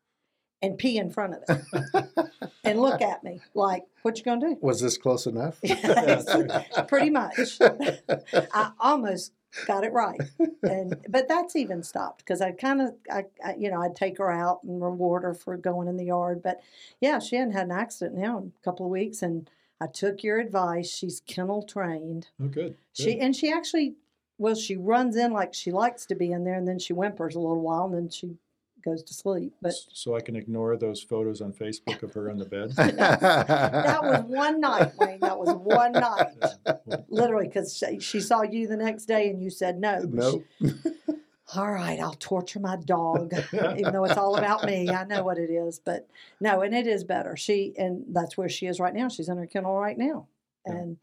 [0.63, 2.31] and pee in front of it
[2.65, 5.61] and look at me like, "What you gonna do?" Was this close enough?
[6.89, 7.59] Pretty much.
[8.53, 9.33] I almost
[9.67, 10.21] got it right,
[10.63, 14.19] and but that's even stopped because I kind of, I, I, you know, I'd take
[14.19, 16.43] her out and reward her for going in the yard.
[16.43, 16.61] But
[17.01, 19.49] yeah, she hadn't had an accident now in a couple of weeks, and
[19.81, 20.91] I took your advice.
[20.91, 22.29] She's kennel trained.
[22.43, 22.77] Oh, good.
[22.93, 23.23] She good.
[23.23, 23.95] and she actually,
[24.39, 27.35] well, she runs in like she likes to be in there, and then she whimpers
[27.35, 28.37] a little while, and then she
[28.83, 29.53] goes to sleep.
[29.63, 32.71] But so I can ignore those photos on Facebook of her on the bed.
[32.77, 35.21] that was one night, Wayne.
[35.21, 36.37] That was one night.
[37.09, 40.07] Literally, because she, she saw you the next day, and you said no.
[40.07, 40.75] But she- Nope.
[41.57, 44.89] all right, I'll torture my dog, even though it's all about me.
[44.89, 46.09] I know what it is, but
[46.41, 47.37] no, and it is better.
[47.37, 49.09] She and that's where she is right now.
[49.09, 50.27] She's in her kennel right now,
[50.67, 50.73] Yeah.
[50.75, 50.97] and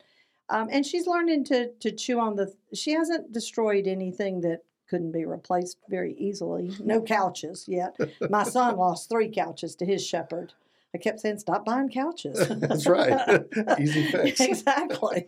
[0.49, 2.53] um, and she's learning to to chew on the.
[2.73, 6.71] She hasn't destroyed anything that couldn't be replaced very easily.
[6.79, 7.95] No couches yet.
[8.29, 10.53] My son lost three couches to his shepherd.
[10.95, 13.45] I kept saying, "Stop buying couches." That's right.
[13.79, 14.39] Easy fix.
[14.39, 15.27] exactly.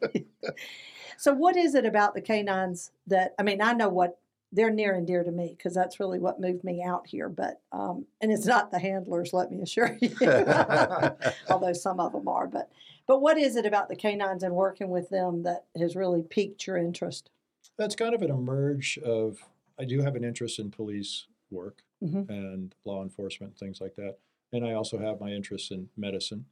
[1.17, 3.61] so, what is it about the canines that I mean?
[3.61, 4.17] I know what
[4.51, 7.29] they're near and dear to me because that's really what moved me out here.
[7.29, 10.15] But um, and it's not the handlers, let me assure you.
[11.49, 12.69] Although some of them are, but
[13.09, 16.67] but what is it about the canines and working with them that has really piqued
[16.67, 17.31] your interest?
[17.75, 19.39] That's kind of an emerge of,
[19.79, 22.29] I do have an interest in police work Mhm.
[22.29, 24.17] and law enforcement, things like that.
[24.51, 26.45] And I also have my interest in medicine.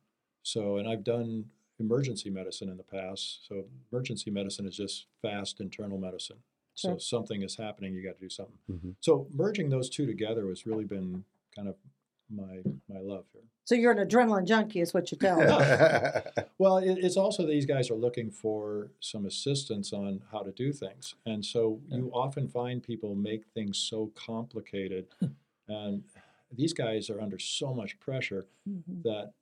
[0.44, 3.46] So, and I've done emergency medicine in the past.
[3.48, 6.42] So, emergency medicine is just fast internal medicine.
[6.74, 7.00] So, Sure.
[7.00, 8.58] something is happening, you got to do something.
[8.70, 8.96] Mhm.
[9.02, 11.76] So, merging those two together has really been kind of
[12.30, 13.42] my my love here.
[13.66, 16.22] So you're an adrenaline junkie, is what you tell me.
[16.60, 20.74] Well, it, it's also these guys are looking for some assistance on how to do
[20.74, 25.06] things, and so you often find people make things so complicated,
[25.68, 26.04] and
[26.56, 29.04] these guys are under so much pressure Mhm.
[29.04, 29.34] that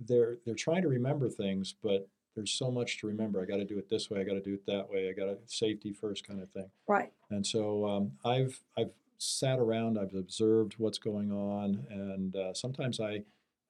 [0.00, 3.42] they're they're trying to remember things, but there's so much to remember.
[3.42, 4.20] I got to do it this way.
[4.20, 5.10] I got to do it that way.
[5.10, 6.70] I got to safety first, kind of thing.
[6.88, 7.12] Right.
[7.28, 8.92] And so um, I've I've
[9.22, 13.22] sat around, I've observed what's going on, and uh, sometimes I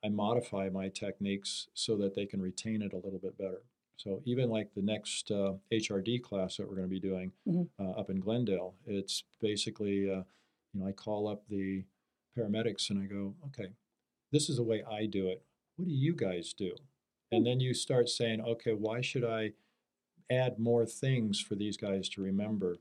[0.04, 3.62] I modify my techniques so that they can retain it a little bit better.
[3.96, 7.68] So even like the next uh, HRD class that we're going to be doing Mhm.
[7.78, 10.24] uh, up in Glendale, it's basically uh,
[10.72, 11.84] you know I call up the
[12.36, 13.68] paramedics and I go, okay,
[14.32, 15.42] this is the way I do it.
[15.76, 16.74] What do you guys do?
[17.30, 19.52] And then you start saying, okay, why should I
[20.30, 22.78] add more things for these guys to remember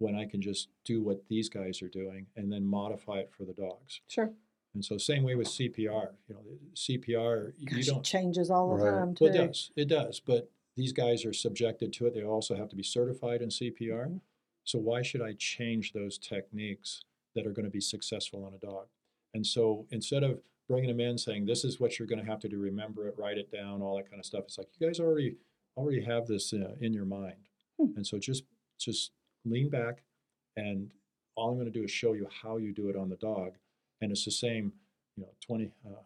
[0.00, 3.44] when I can just do what these guys are doing and then modify it for
[3.44, 4.00] the dogs?
[4.08, 4.32] Sure.
[4.74, 6.10] And so, same way with CPR.
[6.28, 6.40] You know,
[6.74, 8.04] CPR, you Gosh, it don't.
[8.04, 8.90] changes all the Right.
[8.90, 9.24] time too.
[9.24, 9.70] Well, it does.
[9.76, 10.20] It does.
[10.20, 12.14] But these guys are subjected to it.
[12.14, 14.06] They also have to be certified in CPR.
[14.08, 14.20] Mhm.
[14.64, 17.02] So why should I change those techniques
[17.34, 18.86] that are going to be successful on a dog?
[19.34, 22.38] And so instead of bringing them in saying this is what you're going to have
[22.40, 24.44] to do, remember it, write it down, all that kind of stuff.
[24.44, 25.36] It's like you guys already
[25.76, 27.48] already have this uh, in your mind.
[27.78, 27.96] Hmm.
[27.96, 28.44] And so just
[28.78, 29.10] just
[29.44, 30.02] lean back,
[30.56, 30.90] and
[31.34, 33.52] all I'm going to do is show you how you do it on the dog.
[34.00, 34.72] And it's the same,
[35.16, 36.00] you know, 20, uh,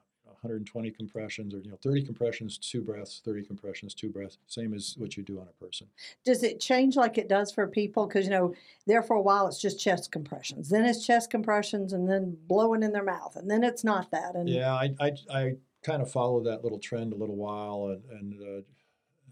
[0.44, 4.94] 120 compressions or you know 30 compressions, two breaths, 30 compressions, two breaths, same as
[4.98, 5.86] what you do on a person.
[6.24, 8.06] Does it change like it does for people?
[8.06, 8.54] Because you know,
[8.86, 12.82] there for a while it's just chest compressions, then it's chest compressions, and then blowing
[12.82, 14.34] in their mouth, and then it's not that.
[14.34, 18.20] And Yeah, I, I, I kind of followed that little trend a little while, and,
[18.20, 18.62] and uh,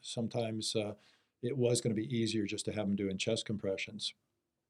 [0.01, 0.95] sometimes uh,
[1.43, 4.15] it was going to be easier just to have them doing chest compressions.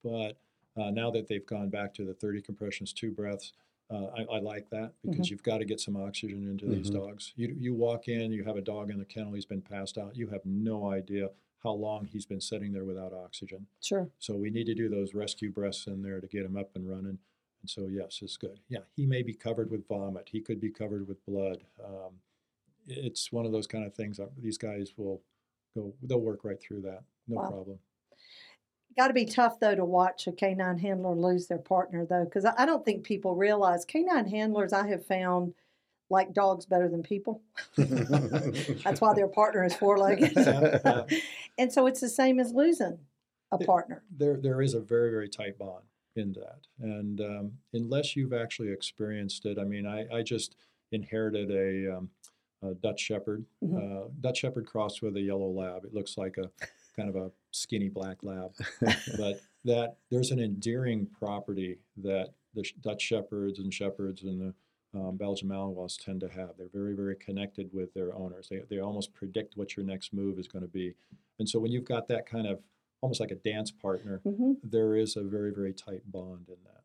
[0.03, 0.37] But
[0.75, 3.53] Uh, now that they've gone back to the 30 compressions, two breaths,
[3.91, 6.95] uh, I, I like that because you've got to get some oxygen into these Mhm.
[6.95, 7.35] dogs.
[7.37, 10.17] You, you walk in, you have a dog in the kennel, he's been passed out.
[10.17, 11.31] You have no idea
[11.63, 13.67] how long he's been sitting there without oxygen.
[13.83, 14.09] Sure.
[14.19, 16.89] So we need to do those rescue breaths in there to get him up and
[16.89, 17.19] running.
[17.61, 18.59] And so, yes, it's good.
[18.71, 20.31] Yeah, he may be covered with vomit.
[20.31, 21.65] He could be covered with blood.
[21.85, 22.19] Um,
[22.89, 24.19] it's one of those kind of things.
[24.39, 25.21] These guys will
[25.75, 25.93] go.
[26.03, 27.03] They'll work right through that.
[27.29, 27.49] No Wow.
[27.51, 27.79] problem.
[28.97, 32.45] Got to be tough though to watch a canine handler lose their partner though, because
[32.45, 35.55] I I don't think people realize canine handlers I have found
[36.11, 37.41] like dogs better than people.
[37.77, 40.33] That's why their partner is four legged.
[40.37, 41.19] Yeah, yeah.
[41.59, 42.99] and so it's the same as losing
[43.51, 44.03] a It- partner.
[44.15, 46.67] There, there is a very, very tight bond in that.
[46.79, 50.57] And um, unless you've actually experienced it, I mean, I, I just
[50.91, 52.11] inherited a, um,
[52.63, 54.07] a Dutch Shepherd, Mhm.
[54.07, 55.85] uh, Dutch Shepherd crossed with a yellow lab.
[55.85, 56.51] It looks like a
[56.97, 58.53] kind of a skinny black lab.
[59.17, 64.55] but that there's an endearing property that the Dutch Shepherds and Shepherds and the
[64.99, 66.51] um, Belgian Malinois tend to have.
[66.59, 68.49] They're very, very connected with their owners.
[68.51, 70.95] They, they almost predict what your next move is going to be.
[71.39, 72.61] And so when you've got that kind of
[73.01, 76.82] almost like a dance partner, hmm there is a very, very tight bond in that.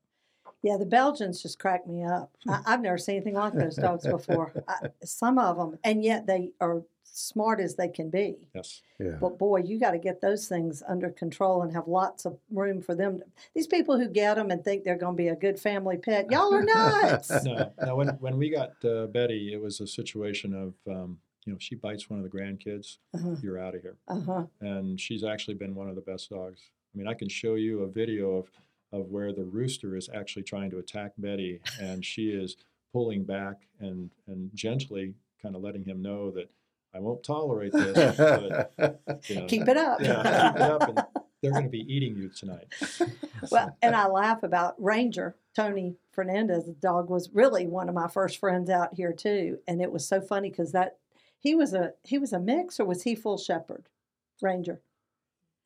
[0.63, 2.31] Yeah, the Belgians just crack me up.
[2.47, 4.53] I, I've never seen anything like those dogs before.
[4.67, 8.35] I, some of them, and yet they are smart as they can be.
[8.53, 8.81] Yes.
[8.99, 9.17] yeah.
[9.19, 12.81] But boy, you got to get those things under control and have lots of room
[12.81, 13.21] for them.
[13.55, 16.27] These people who get them and think they're going to be a good family pet,
[16.29, 17.31] y'all are nuts.
[17.43, 21.53] No, no when, when we got uh, Betty, it was a situation of, um, you
[21.53, 23.35] know, she bites one of the grandkids, Uh-huh.
[23.41, 23.97] you're out of here.
[24.07, 24.43] Uh-huh.
[24.61, 26.61] and she's actually been one of the best dogs.
[26.93, 28.47] I mean, I can show you a video of
[28.91, 32.55] of where the rooster is actually trying to attack Betty, and she is
[32.93, 36.49] pulling back and and gently kind of letting him know that
[36.93, 38.17] I won't tolerate this.
[38.17, 40.01] But, you know, Keep it up.
[40.01, 40.97] yeah, keep it up, and
[41.43, 42.67] they're going to be eating you tonight.
[43.51, 45.35] Well, and I laugh about Ranger.
[45.55, 49.91] Tony Fernandez's dog was really one of my first friends out here too, and it
[49.91, 50.97] was so funny because that
[51.37, 53.89] he was a he was a mix or was he full shepherd,
[54.41, 54.86] Ranger, I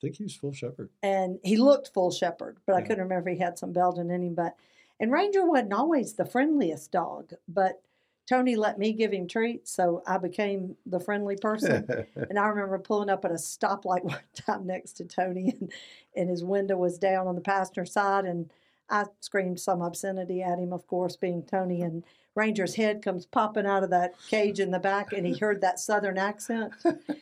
[0.02, 0.90] think he was full shepherd.
[1.04, 4.24] and he looked full shepherd, but I couldn't remember if he had some Belgian in
[4.24, 4.34] him.
[4.36, 4.56] But
[5.00, 7.82] and Ranger wasn't always the friendliest dog, but
[8.28, 11.88] Tony let me give him treats, so I became the friendly person.
[12.30, 15.72] And I remember pulling up at a stoplight one time next to Tony, and,
[16.16, 18.50] and his window was down on the passenger side, and
[18.90, 21.82] I screamed some obscenity at him, of course, being Tony.
[21.82, 22.04] And
[22.36, 25.80] Ranger's head comes popping out of that cage in the back, and he heard that
[25.80, 26.74] southern accent,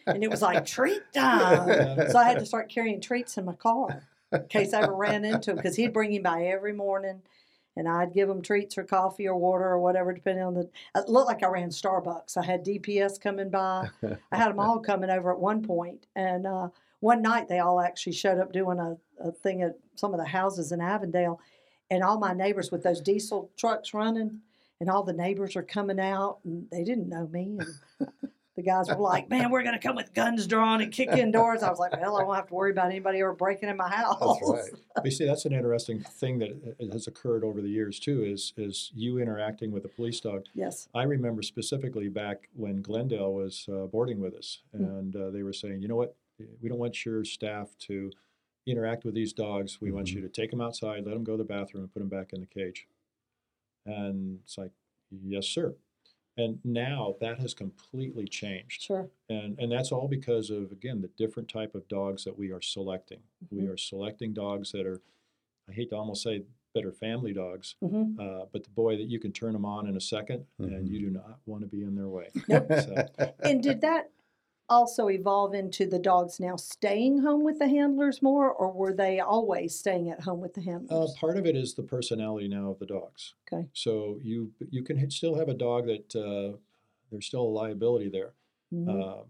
[0.05, 2.09] and it was like treat time.
[2.11, 5.25] So I had to start carrying treats in my car in case I ever ran
[5.25, 7.21] into him, because he'd bring him by every morning.
[7.75, 10.69] And I'd give him treats or coffee or water or whatever, depending on the.
[10.95, 12.35] It looked like I ran Starbucks.
[12.35, 13.87] I had DPS coming by.
[14.03, 16.69] I had them all coming over at one point, and uh,
[16.99, 20.25] one night they all actually showed up doing a, a thing at some of the
[20.25, 21.39] houses in Avondale,
[21.89, 24.41] and all my neighbors with those diesel trucks running,
[24.79, 27.57] and all the neighbors are coming out, and they didn't know me,
[27.99, 28.09] and
[28.55, 31.63] the guys were like, "Man, we're gonna come with guns drawn and kick in doors."
[31.63, 33.89] I was like, "Well, I won't have to worry about anybody ever breaking in my
[33.89, 34.81] house." That's right.
[34.95, 38.23] But you see, that's an interesting thing that uh, has occurred over the years too.
[38.23, 40.45] Is is you interacting with a police dog?
[40.53, 40.87] Yes.
[40.95, 44.99] I remember specifically back when Glendale was uh, boarding with us, Mm.
[44.99, 46.15] and uh, they were saying, you know what,
[46.61, 48.11] we don't want your staff to
[48.65, 49.81] interact with these dogs.
[49.81, 50.15] We want Mhm.
[50.15, 52.33] you to take them outside, let them go to the bathroom, and put them back
[52.33, 52.87] in the cage.
[53.85, 54.71] And it's like,
[55.11, 55.75] yes, sir.
[56.37, 59.09] And now that has completely changed, Sure.
[59.29, 62.61] and and that's all because of again the different type of dogs that we are
[62.61, 63.19] selecting.
[63.51, 63.69] We Mhm.
[63.73, 65.01] are selecting dogs that are,
[65.69, 69.19] I hate to almost say, better family dogs, hmm uh, but the boy that you
[69.19, 70.87] can turn them on in a 2nd and Mhm.
[70.87, 72.29] you do not want to be in their way.
[72.47, 72.71] Nope.
[72.79, 73.05] So,
[73.43, 74.11] And did that
[74.69, 79.19] also evolve into the dogs now staying home with the handlers more, or were they
[79.19, 81.13] always staying at home with the uh, handlers?
[81.19, 83.33] part of it is the personality now of the dogs.
[83.51, 83.67] Okay.
[83.73, 86.57] So you you can still have a dog that uh,
[87.11, 88.33] there's still a liability there.
[88.73, 88.87] Mhm.
[88.89, 89.23] Uh,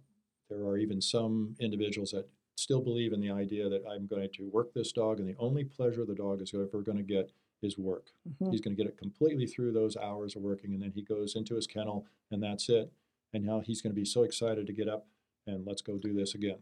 [0.50, 4.44] there are even some individuals that still believe in the idea that I'm going to
[4.50, 7.78] work this dog, and the only pleasure the dog is ever going to get is
[7.78, 8.12] work.
[8.28, 8.52] Mhm.
[8.52, 11.36] He's going to get it completely through those hours of working, and then he goes
[11.36, 12.92] into his kennel, and that's it.
[13.34, 15.06] And now he's going to be so excited to get up
[15.50, 16.58] and let's go do this again.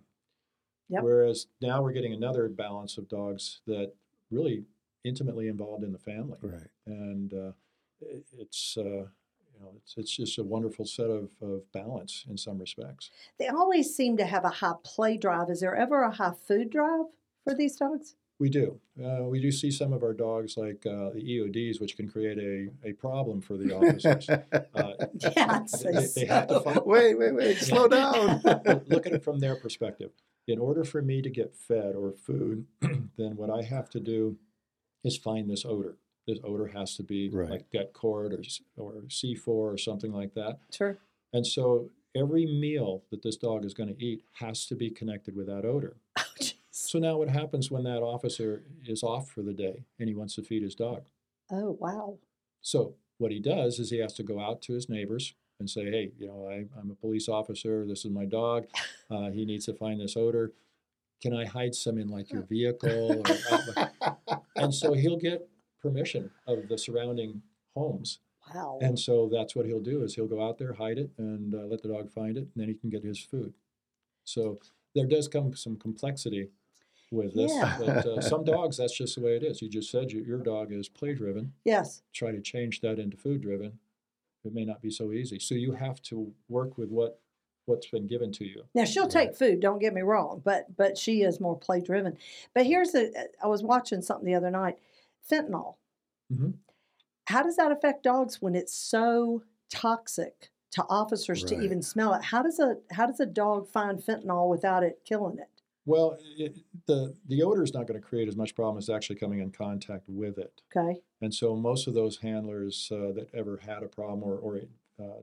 [0.89, 1.04] Yep.
[1.04, 3.91] Whereas now we're getting another balance of dogs that
[4.32, 4.63] really
[5.04, 6.67] intimately involved in the family, right.
[6.86, 7.52] and uh,
[8.02, 12.38] it- it's uh, you know it's it's just a wonderful set of, of balance in
[12.38, 13.12] some respects.
[13.38, 15.50] They always seem to have a high play drive.
[15.50, 17.06] Is there ever a high food drive
[17.43, 18.15] for these dogs?
[18.39, 18.80] We do.
[19.04, 22.38] Uh, we do see some of our dogs like uh, the EODs, which can create
[22.38, 24.30] a, a problem for the officers.
[24.30, 24.93] Uh,
[25.36, 26.60] Yeah, I'd they, they have to so.
[26.62, 27.58] find, wait, wait, wait.
[27.58, 28.41] Slow down.
[28.88, 30.12] look at it from their perspective.
[30.47, 34.38] In order for me to get fed or food, then what I have to do
[35.04, 35.97] is find this odor.
[36.28, 37.50] This odor has to be Right.
[37.50, 38.41] like det cord or
[38.78, 40.60] or C4 or something like that.
[40.71, 41.00] Sure.
[41.34, 45.36] And so every meal that this dog is going to eat has to be connected
[45.36, 45.97] with that odor.
[46.88, 50.36] So now what happens when that officer is off for the day and he wants
[50.36, 51.04] to feed his dog?
[51.52, 52.17] Oh, wow.
[52.62, 55.84] So what he does is he has to go out to his neighbors and say,
[55.91, 57.86] "Hey, you know, I, I'm a police officer.
[57.86, 58.67] This is my dog.
[59.10, 60.52] Uh, he needs to find this odor.
[61.21, 63.23] Can I hide some in like your vehicle?"
[64.58, 65.47] And so he'll get
[65.82, 67.41] permission of the surrounding
[67.76, 68.19] homes,
[68.54, 68.80] Wow.
[68.82, 71.60] and so that's what he'll do is he'll go out there, hide it, and uh,
[71.67, 73.54] let the dog find it, and then he can get his food.
[74.26, 74.58] So
[74.93, 76.50] there does come some complexity
[77.12, 77.52] with this.
[77.54, 77.76] Yeah.
[77.80, 79.62] But uh, some dogs, that's just the way it is.
[79.62, 82.02] You just said you, your dog is play driven yes.
[82.13, 83.80] try to change that into food driven,
[84.43, 85.39] it may not be so easy.
[85.39, 87.20] So you have to work with what
[87.65, 88.63] what's been given to you.
[88.74, 89.60] Now she'll take food.
[89.60, 92.17] Don't get me wrong, but but she is more play driven.
[92.54, 93.30] But here's the.
[93.43, 94.78] I was watching something the other night.
[95.30, 95.76] Fentanyl.
[96.34, 96.54] Mhm.
[97.26, 102.24] How does that affect dogs when it's so toxic to officers to even smell it?
[102.24, 105.50] How does a how does a dog find fentanyl without it killing it?
[105.88, 109.15] Well, it, the the odor is not going to create as much problem as actually
[109.15, 110.62] coming in contact with it.
[110.76, 111.00] Okay.
[111.21, 114.62] And so most of those handlers uh, that ever had a problem, or, or
[115.02, 115.21] uh,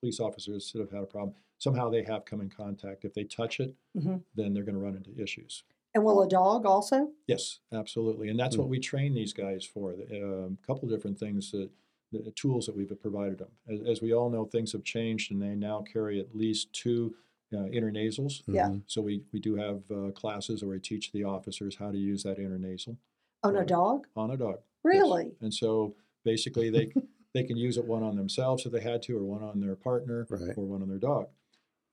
[0.00, 3.04] police officers that have had a problem, somehow they have come in contact.
[3.04, 4.22] If they touch it, Mhm.
[4.34, 5.62] then they're going to run into issues.
[5.94, 7.12] And will a dog also?
[7.26, 8.62] Yes, absolutely, and that's Hmm.
[8.62, 9.92] what we train these guys for.
[9.92, 11.70] A um, couple different things that
[12.12, 13.48] the tools that we've provided them.
[13.68, 17.14] As, as we all know, things have changed, and they now carry at least two
[17.52, 18.42] uh, intranasals.
[18.46, 18.68] Yeah.
[18.68, 18.82] Mhm.
[18.86, 22.22] So we we do have uh, classes where we teach the officers how to use
[22.24, 22.96] that intranasal
[23.42, 23.68] On a Right.
[23.68, 24.06] dog?
[24.16, 24.56] on a dog.
[24.56, 24.64] Yes.
[24.84, 25.32] Really?
[25.40, 26.92] And so basically, they
[27.34, 29.76] they can use it one on themselves if they had to, or one on their
[29.76, 30.56] partner, Right.
[30.56, 31.28] or one on their dog.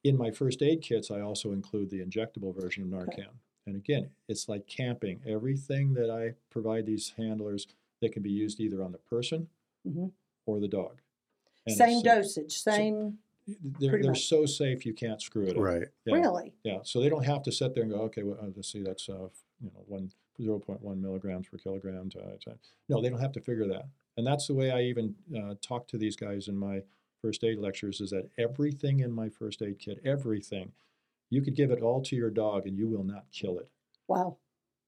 [0.04, 3.14] In my first aid kits, I also include the injectable version of Narcan.
[3.14, 3.28] Okay.
[3.68, 5.22] And again, it's like camping.
[5.26, 7.68] Everything that I provide these handlers,
[8.02, 9.50] they can be used either on the person
[9.88, 10.12] Mhm.
[10.46, 11.02] or the dog.
[11.66, 12.04] And it's Same safe.
[12.04, 12.58] dosage.
[12.60, 13.20] Same.
[13.80, 14.28] They're, pretty they're much.
[14.28, 15.64] so safe you can't screw it up.
[15.64, 15.88] Right.
[16.06, 16.16] Yeah.
[16.16, 16.54] Really?
[16.64, 18.82] Yeah, so they don't have to sit there and go, okay, well, uh, let's see,
[18.82, 19.30] that's uh,
[19.62, 22.10] you know one zero point one milligrams per kilogram.
[22.12, 22.58] To, to,
[22.88, 23.86] no, they don't have to figure that,
[24.18, 26.82] and that's the way I even uh, talk to these guys in my
[27.22, 28.02] first aid lectures.
[28.02, 30.72] Is that everything in my first aid kit, everything,
[31.30, 33.70] you could give it all to your dog and you will not kill it.
[34.08, 34.38] Wow.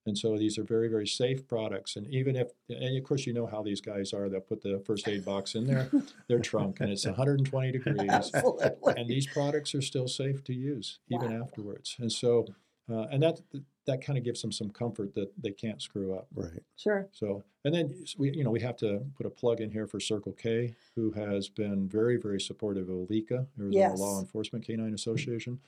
[0.05, 1.95] And so these are very, very safe products.
[1.95, 4.29] And even if, and of course, you know how these guys are.
[4.29, 5.89] They'll put the first aid box in their
[6.27, 8.93] their trunk, and it's 120 degrees Absolutely.
[8.97, 11.43] and these products are still safe to use even Wow.
[11.45, 11.95] afterwards.
[11.99, 12.45] And so,
[12.91, 13.41] uh, and that
[13.85, 16.27] that kind of gives them some comfort that they can't screw up.
[16.35, 16.61] Right.
[16.77, 17.07] Sure.
[17.11, 19.99] So, and then we, you know, we have to put a plug in here for
[19.99, 23.99] Circle K, who has been very, very supportive of LICA, Arizona Yes.
[23.99, 25.59] Law Enforcement Canine Association.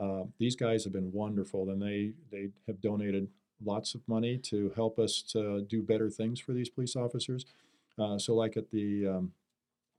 [0.00, 3.28] Uh, these guys have been wonderful, and they they have donated
[3.64, 7.44] lots of money to help us to do better things for these police officers.
[7.98, 9.32] Uh, so, like at the um,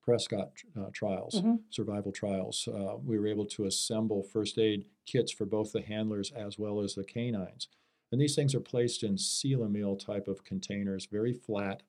[0.03, 1.59] Prescott uh, trials, Mhm.
[1.69, 6.31] survival trials, uh, we were able to assemble first aid kits for both the handlers
[6.31, 7.67] as well as the canines.
[8.11, 11.83] And these things are placed in seal a meal type of containers, very flat,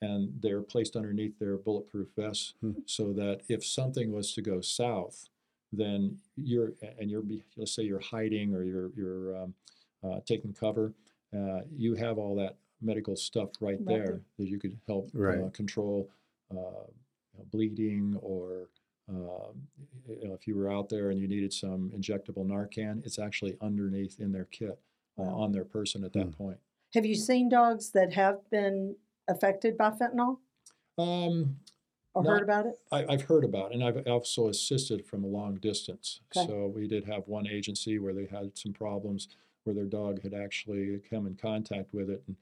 [0.00, 2.72] and they're placed underneath their bulletproof vests Hmm.
[2.86, 5.28] so that if something was to go south,
[5.72, 7.24] then you're and you're
[7.56, 9.54] let's say you're hiding or you're you're um,
[10.04, 10.94] uh, taking cover,
[11.36, 14.20] uh, you have all that medical stuff right Right there there.
[14.38, 16.08] that you could help uh, control
[16.50, 18.68] uh, you know, bleeding or
[19.08, 19.66] um,
[20.06, 23.56] you know, if you were out there and you needed some injectable Narcan, it's actually
[23.62, 24.78] underneath in their kit
[25.18, 25.40] uh, Wow.
[25.40, 26.30] on their person at that Hmm.
[26.32, 26.58] point.
[26.94, 30.38] Have you seen dogs that have been affected by fentanyl
[30.98, 31.58] Um,
[32.14, 32.78] or Not- heard about it?
[32.92, 36.20] I, I've heard about, it, and I've also assisted from a long distance.
[36.36, 36.46] Okay.
[36.46, 39.28] So we did have one agency where they had some problems
[39.64, 42.36] where their dog had actually come in contact with it, and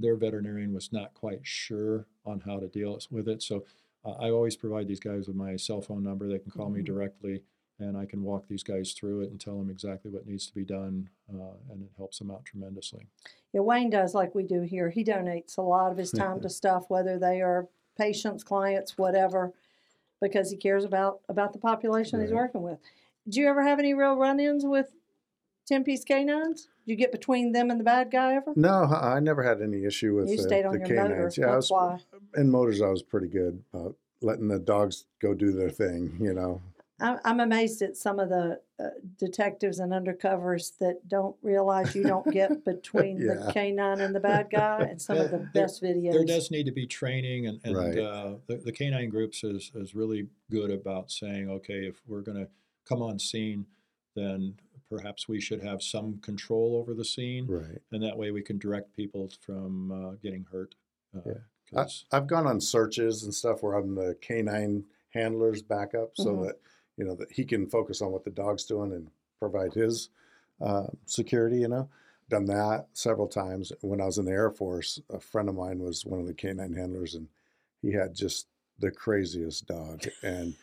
[0.00, 3.42] their veterinarian was not quite sure on how to deal with it.
[3.42, 3.64] So
[4.04, 6.28] uh, I always provide these guys with my cell phone number.
[6.28, 6.86] They can call me Mhm.
[6.86, 7.42] directly,
[7.80, 10.54] and I can walk these guys through it and tell them exactly what needs to
[10.54, 13.06] be done, uh, and it helps them out tremendously.
[13.52, 14.88] Yeah, Wayne does like we do here.
[14.88, 19.52] He donates a lot of his time to stuff, whether they are patients, clients, whatever,
[20.20, 22.78] because he cares about about the population he's working with.
[23.28, 24.94] Do you ever have any real run-ins with
[25.68, 26.68] Tempe's canines?
[26.86, 28.52] Did you get between them and the bad guy ever?
[28.56, 31.36] No, I I never had any issue with you the, stayed on the your canines.
[31.38, 31.40] motor.
[31.40, 32.40] Yeah, I That's was, why.
[32.40, 36.16] in motors, I was pretty good about letting the dogs go do their thing.
[36.20, 36.60] You know.
[37.00, 38.86] I'm, I'm amazed at some of the uh,
[39.18, 44.48] detectives and undercovers that don't realize you don't get between the canine and the bad
[44.50, 44.78] guy.
[44.90, 46.12] And some of the There- best videos.
[46.12, 47.98] There does need to be training, and, and Right.
[47.98, 52.38] uh, the, the canine groups is, is really good about saying, okay, if we're going
[52.38, 52.48] to
[52.88, 53.66] come on scene,
[54.16, 54.54] then
[54.88, 57.78] perhaps we should have some control over the scene, Right.
[57.92, 60.74] and that way we can direct people from uh, getting hurt.
[61.14, 61.32] Uh, Yeah.
[61.72, 66.36] I, 'cause- I've gone on searches and stuff where I'm the canine handler's backup so
[66.36, 66.46] Mhm.
[66.46, 66.60] that
[66.96, 70.10] you know that he can focus on what the dog's doing and provide his
[70.60, 71.60] uh, security.
[71.60, 71.88] You know,
[72.28, 73.72] done that several times.
[73.80, 76.34] When I was in the Air Force, a friend of mine was one of the
[76.34, 77.28] canine handlers, and
[77.80, 78.48] he had just
[78.80, 80.02] the craziest dog.
[80.22, 80.56] And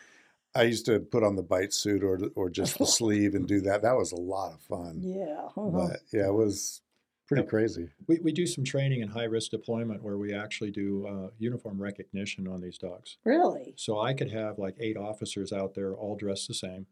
[0.55, 3.61] I used to put on the bite suit or or just the sleeve and do
[3.61, 3.81] that.
[3.81, 5.01] That was a lot of fun.
[5.03, 5.47] Yeah.
[5.57, 5.69] uh-huh.
[5.71, 6.81] But yeah, it was
[7.27, 7.49] pretty Yep.
[7.49, 7.89] crazy.
[8.07, 11.81] we, we do some training in high risk deployment where we actually do uh, uniform
[11.81, 13.17] recognition on these dogs.
[13.25, 13.73] Really?
[13.77, 16.85] So I could have like eight officers out there all dressed the same,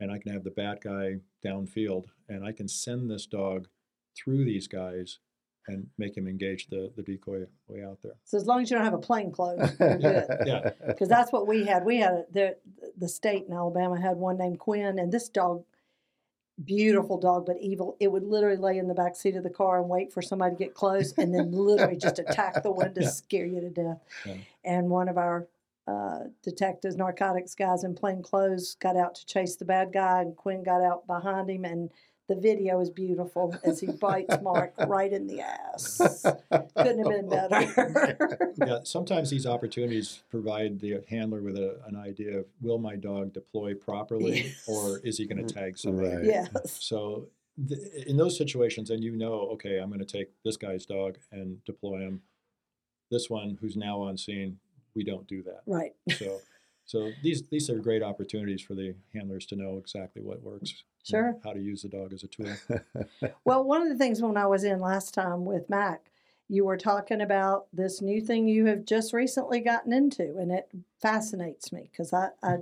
[0.00, 3.68] and I can have the bad guy downfield, and I can send this dog
[4.16, 5.18] through these guys
[5.68, 8.12] and make him engage the, the decoy way out there.
[8.24, 10.26] So as long as you don't have a plain clothes, you're good.
[10.46, 10.70] Yeah.
[10.86, 11.84] Because that's what we had.
[11.84, 12.56] We had a, the
[12.96, 15.64] the state in Alabama had one named Quinn, and this dog,
[16.64, 17.96] beautiful dog but evil.
[18.00, 20.54] It would literally lay in the back seat of the car and wait for somebody
[20.56, 23.08] to get close, and then literally just attack the window, Yeah.
[23.08, 23.98] scare you to death.
[24.24, 24.34] Yeah.
[24.64, 25.46] And one of our
[25.86, 30.36] uh, detectives, narcotics guys in plain clothes, got out to chase the bad guy, and
[30.36, 31.90] Quinn got out behind him, and
[32.28, 36.00] the video is beautiful as he bites Mark right in the ass.
[36.76, 38.52] Couldn't have been better.
[38.66, 43.32] yeah, sometimes these opportunities provide the handler with a, an idea of will my dog
[43.32, 45.64] deploy properly or is he going to mm-hmm.
[45.64, 46.08] tag somebody?
[46.08, 46.24] Right.
[46.24, 46.78] yes.
[46.80, 47.28] So
[47.68, 51.18] th- in those situations, and you know, okay, I'm going to take this guy's dog
[51.30, 52.22] and deploy him.
[53.10, 54.58] This one who's now on scene,
[54.94, 55.62] we don't do that.
[55.66, 55.92] Right.
[56.10, 56.40] So,
[56.84, 60.95] so these these are great opportunities for the handlers to know exactly what works, and
[61.08, 61.36] Sure.
[61.44, 62.52] how to use the dog as a tool.
[63.44, 66.10] Well, one of the things when I was in last time with Mac,
[66.48, 70.68] you were talking about this new thing you have just recently gotten into, and it
[71.00, 72.56] fascinates me because I, I,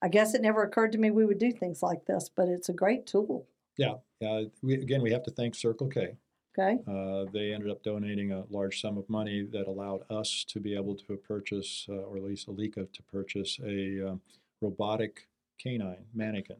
[0.00, 2.68] I guess it never occurred to me we would do things like this, but it's
[2.68, 3.46] a great tool.
[3.76, 3.94] Yeah,
[4.24, 6.16] uh, we, again, we have to thank Circle K.
[6.58, 6.78] Okay.
[6.86, 10.76] Uh, they ended up donating a large sum of money that allowed us to be
[10.76, 14.20] able to purchase, uh, or at least ALECA to purchase a um,
[14.60, 16.58] robotic canine mannequin.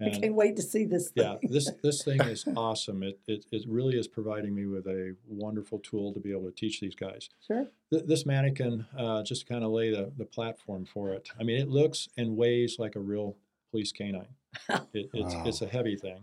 [0.00, 1.24] I can't wait to see this thing.
[1.24, 3.02] yeah, this this thing is awesome.
[3.02, 6.50] It, it it really is providing me with a wonderful tool to be able to
[6.52, 7.28] teach these guys.
[7.46, 7.66] Sure.
[7.90, 11.30] Th- this mannequin uh, just kind of lay the, the platform for it.
[11.40, 13.36] I mean, it looks and weighs like a real
[13.70, 14.26] police canine.
[14.94, 15.44] It, it's Wow.
[15.46, 16.20] it's a heavy thing.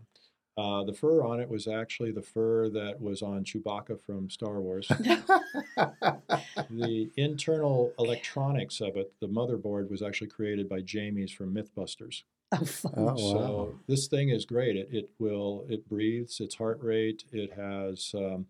[0.56, 4.62] Uh, the fur on it was actually the fur that was on Chewbacca from Star
[4.62, 4.88] Wars.
[6.70, 12.24] the internal electronics of it, the motherboard, was actually created by Jamie's from MythBusters.
[12.62, 12.94] oh, fun.
[12.98, 13.16] Oh, wow.
[13.16, 14.76] So this thing is great.
[14.76, 17.24] It, it will it breathes its heart rate.
[17.32, 18.46] It has um,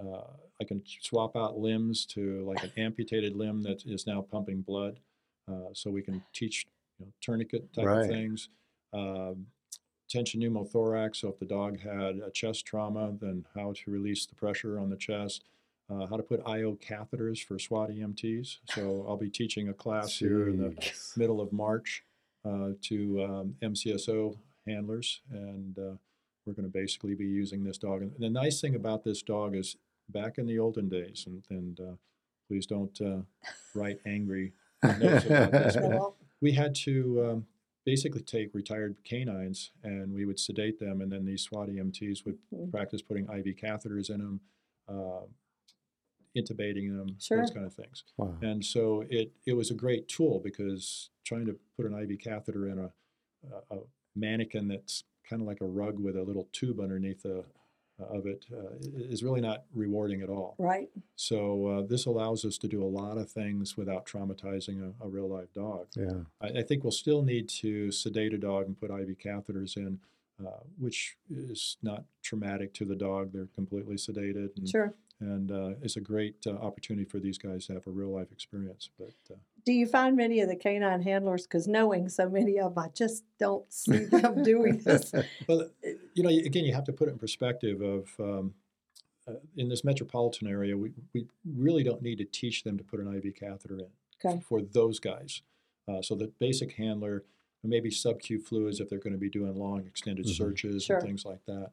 [0.00, 0.22] uh,
[0.60, 5.00] I can swap out limbs to like an amputated limb that is now pumping blood.
[5.50, 6.66] Uh, so we can teach
[6.98, 8.02] you know, tourniquet type Right.
[8.02, 8.48] of things.
[8.92, 9.46] Um,
[10.08, 11.16] tension pneumothorax.
[11.16, 14.90] So if the dog had a chest trauma, then how to release the pressure on
[14.90, 15.44] the chest.
[15.90, 18.58] Uh, how to put IO catheters for SWAT EMTs.
[18.74, 22.04] So I'll be teaching a class here in the middle of March
[22.44, 24.36] to um, MCSO
[24.66, 25.96] handlers, and uh,
[26.46, 28.02] we're going to basically be using this dog.
[28.02, 29.76] And the nice thing about this dog is,
[30.10, 31.94] back in the olden days, and, and uh,
[32.48, 33.18] please don't uh,
[33.74, 34.52] write angry
[34.98, 37.46] notes about this, but well, we had to um,
[37.84, 42.38] basically take retired canines and we would sedate them, and then these SWAT EMTs would
[42.54, 42.70] Mhm.
[42.70, 44.40] practice putting IV catheters in them.
[44.88, 45.26] Uh,
[46.36, 47.38] intubating them, Sure.
[47.38, 48.04] those kind of things.
[48.16, 48.34] Wow.
[48.42, 52.68] And so it it was a great tool because trying to put an IV catheter
[52.68, 52.90] in a
[53.70, 53.78] a, a
[54.16, 57.44] mannequin that's kind of like a rug with a little tube underneath the,
[58.00, 60.54] of it uh, is really not rewarding at all.
[60.58, 60.88] right.
[61.16, 65.08] So uh, this allows us to do a lot of things without traumatizing a, a
[65.08, 65.86] real live dog.
[65.96, 66.20] Yeah.
[66.40, 69.98] I, I think we'll still need to sedate a dog and put IV catheters in,
[70.44, 73.32] uh, which is not traumatic to the dog.
[73.32, 74.94] They're completely sedated, and, Sure.
[75.20, 78.30] And uh, it's a great uh, opportunity for these guys to have a real life
[78.30, 78.90] experience.
[78.98, 82.74] But uh, Do you find many of the canine handlers, because knowing so many of
[82.74, 85.12] them, I just don't see them doing this.
[85.48, 85.68] Well,
[86.14, 88.54] you know, again, you have to put it in perspective of um,
[89.26, 93.00] uh, in this metropolitan area, we, we really don't need to teach them to put
[93.00, 93.86] an IV catheter in
[94.24, 94.40] Okay.
[94.48, 95.42] for those guys.
[95.86, 97.22] Uh, so the basic handler,
[97.62, 100.36] maybe sub-Q fluids if they're going to be doing long extended Mhm.
[100.36, 100.96] searches Sure.
[100.98, 101.70] and things like that.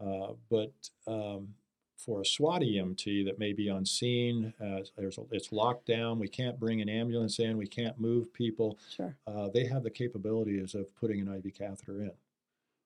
[0.00, 0.72] Uh, but
[1.08, 1.54] um,
[1.98, 6.18] for a SWAT EMT that may be on scene, uh, there's a, it's locked down.
[6.18, 7.58] We can't bring an ambulance in.
[7.58, 9.14] We can't move people Sure.
[9.26, 12.12] uh, they have the capabilities of putting an IV catheter in.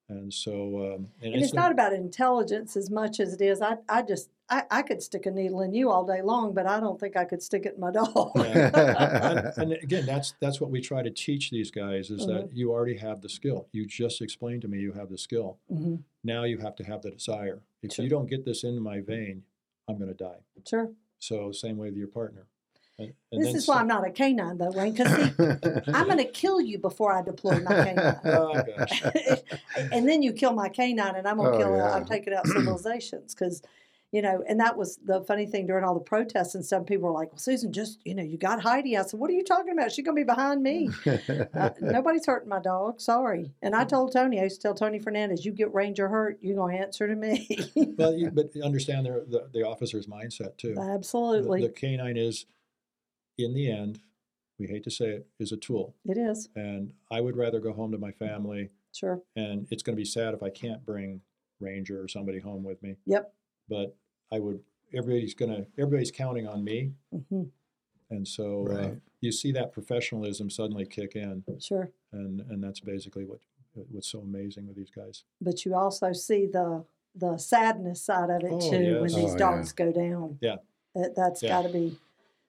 [0.09, 3.63] And so, um, And it's not about intelligence as much as it is.
[3.63, 6.67] I, I just, I, I could stick a needle in you all day long, but
[6.67, 8.33] I don't think I could stick it in my dog.
[8.37, 8.71] Yeah.
[9.57, 12.27] and, and again, that's that's what we try to teach these guys is Mhm.
[12.29, 13.67] that you already have the skill.
[13.73, 15.59] You just explained to me you have the skill.
[15.69, 17.63] hmm Now you have to have the desire.
[17.83, 18.03] If Sure.
[18.05, 19.43] you don't get this into my vein,
[19.89, 20.41] I'm going to die.
[20.69, 20.91] Sure.
[21.19, 22.47] So same way with your partner.
[22.99, 25.11] And, and This is why so- I'm not a canine, though, Wayne, because
[25.95, 28.21] I'm going to kill you before I deploy my canine.
[28.27, 29.03] Oh, gosh.
[29.91, 31.75] and then you kill my canine, and I'm gonna Oh, kill.
[31.77, 31.95] yeah.
[31.95, 33.63] I'm taking out civilizations because,
[34.13, 36.87] you know, and that was the funny thing during all the protests and stuff.
[36.87, 39.33] People were like, "Well, Susan, just you know, you got Heidi." I said, "What are
[39.33, 39.91] you talking about?
[39.91, 40.91] She's gonna be behind me.
[41.55, 43.01] Uh, nobody's hurting my dog.
[43.01, 46.39] Sorry." And I told Tony, I used to tell Tony Fernandez, "You get Ranger hurt,
[46.43, 47.49] you're gonna answer to me."
[47.97, 50.75] Well, you, but understand their, the, the officer's mindset too.
[50.75, 52.47] The- Absolutely, The, canine is,
[53.39, 54.01] in the end,
[54.59, 55.95] we hate to say it, is a tool.
[56.07, 56.49] it is.
[56.55, 59.21] And I would rather go home to my family, Sure.
[59.37, 61.21] and it's going to be sad if I can't bring
[61.61, 62.97] Ranger or somebody home with me.
[63.07, 63.33] Yep.
[63.69, 63.97] But
[64.33, 64.61] I would.
[64.95, 65.67] Everybody's gonna.
[65.79, 66.93] Everybody's counting on me,
[67.29, 67.43] hmm
[68.11, 68.91] and so uh,
[69.23, 71.91] you see that professionalism suddenly kick in, Sure.
[72.13, 73.39] and and that's basically what
[73.91, 75.25] what's so amazing with these guys.
[75.41, 79.33] But you also see the the sadness side of it Oh, too when these Oh,
[79.33, 79.37] yeah.
[79.39, 80.39] dogs go down.
[80.41, 80.57] Yeah.
[80.95, 81.49] That, that's Yeah.
[81.51, 81.97] got to be Yeah.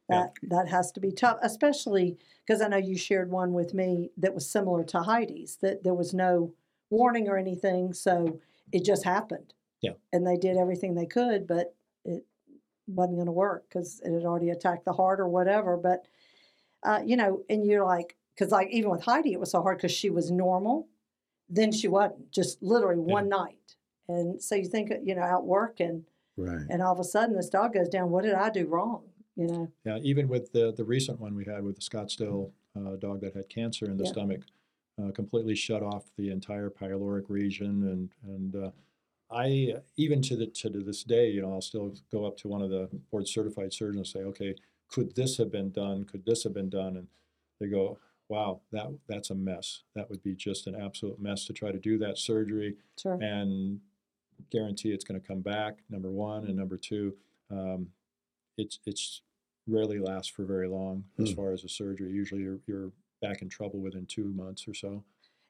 [0.09, 4.11] that that has to be tough, especially because I know you shared one with me
[4.17, 5.57] that was similar to Heidi's.
[5.61, 6.53] That there was no
[6.89, 8.39] warning or anything, so
[8.73, 9.53] it just happened.
[9.83, 9.91] Yeah.
[10.13, 11.75] And they did everything they could, but
[12.05, 12.25] it
[12.87, 15.77] wasn't going to work because it had already attacked the heart or whatever.
[15.77, 16.07] But
[16.83, 19.77] uh, you know, and you're like, because like even with Heidi, it was so hard
[19.77, 20.87] because she was normal,
[21.49, 23.75] then she wasn't, just literally one night.
[24.07, 26.03] And so you think, you know, out working,
[26.35, 26.65] right.
[26.69, 28.09] and all of a sudden this dog goes down.
[28.09, 29.03] What did I do wrong?
[29.35, 32.95] You know, Yeah, even with the the recent one we had with the Scottsdale uh,
[32.97, 34.11] dog that had cancer in the Yeah.
[34.11, 34.41] stomach,
[35.01, 38.71] uh, completely shut off the entire pyloric region, and and uh,
[39.31, 42.61] I even to the to this day, you know, I'll still go up to one
[42.61, 44.55] of the board certified surgeons and say, okay,
[44.89, 46.03] could this have been done?
[46.05, 46.97] Could this have been done?
[46.97, 47.07] And
[47.59, 47.97] they go,
[48.29, 49.83] wow, that that's a mess.
[49.95, 53.13] That would be just an absolute mess to try to do that surgery sure.
[53.21, 53.79] and
[54.51, 55.79] guarantee it's going to come back.
[55.89, 57.15] Number one, and number two,
[57.49, 57.87] um,
[58.57, 59.21] it's it's
[59.67, 61.35] rarely lasts for very long as Hmm.
[61.35, 62.11] far as a surgery.
[62.11, 65.03] Usually, you're you're back in trouble within two months or so.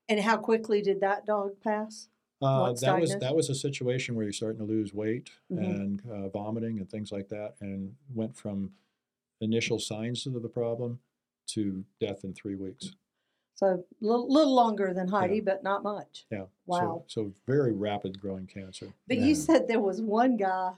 [0.08, 2.08] And how quickly did that dog pass?
[2.44, 3.20] Uh, Once that was diagnosed?
[3.30, 5.58] that was a situation where you're starting to lose weight Mhm.
[5.76, 8.74] and uh, vomiting and things like that, and went from
[9.42, 11.00] initial signs of the problem
[11.48, 12.96] to death in three weeks.
[13.56, 16.26] So a little, little longer than Heidi, but not much.
[16.32, 16.46] Yeah.
[16.66, 17.04] Wow.
[17.08, 18.94] So, so very rapid growing cancer.
[19.08, 19.26] But Yeah.
[19.26, 20.74] you said there was one guy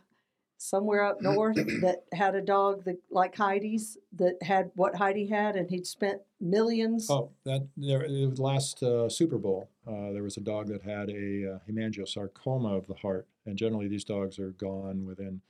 [0.58, 5.56] somewhere up north that had a dog that like Heidi's that had what Heidi had,
[5.56, 7.10] and he'd spent millions.
[7.10, 9.70] Oh, that there it was last uh, Super Bowl.
[9.88, 13.88] Uh, there was a dog that had a uh, hemangiosarcoma of the heart, and generally
[13.88, 15.42] these dogs are gone within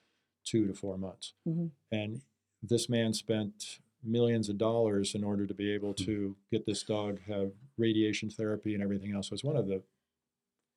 [0.44, 1.34] two to four months.
[1.48, 1.72] Mhm.
[1.92, 2.22] And
[2.62, 7.20] this man spent millions of dollars in order to be able to get this dog
[7.22, 9.30] have radiation therapy and everything else.
[9.30, 9.82] So it's one of the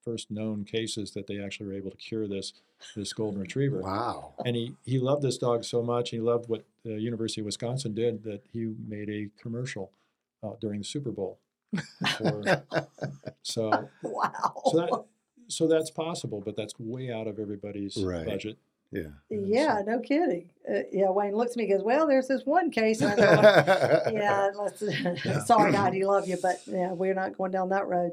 [0.02, 2.52] first known cases that they actually were able to cure this
[2.94, 4.34] this golden retriever Wow.
[4.46, 6.10] and he, he loved this dog so much.
[6.10, 9.90] He loved what the University of Wisconsin did that he made a commercial
[10.44, 11.40] uh, during the Super Bowl.
[12.18, 12.62] For,
[13.42, 14.62] so, wow.
[14.70, 15.04] so that
[15.48, 18.26] so that's possible, but that's way out of everybody's Right.
[18.26, 18.58] budget.
[18.90, 19.02] yeah.
[19.30, 20.50] Yeah, so- no kidding.
[20.68, 23.00] Uh, yeah, Wayne looks at me and goes, Well, there's this one case.
[23.00, 27.50] And I go, like, yeah, let's, sorry, Heidi, love you, but yeah, we're not going
[27.52, 28.12] down that road.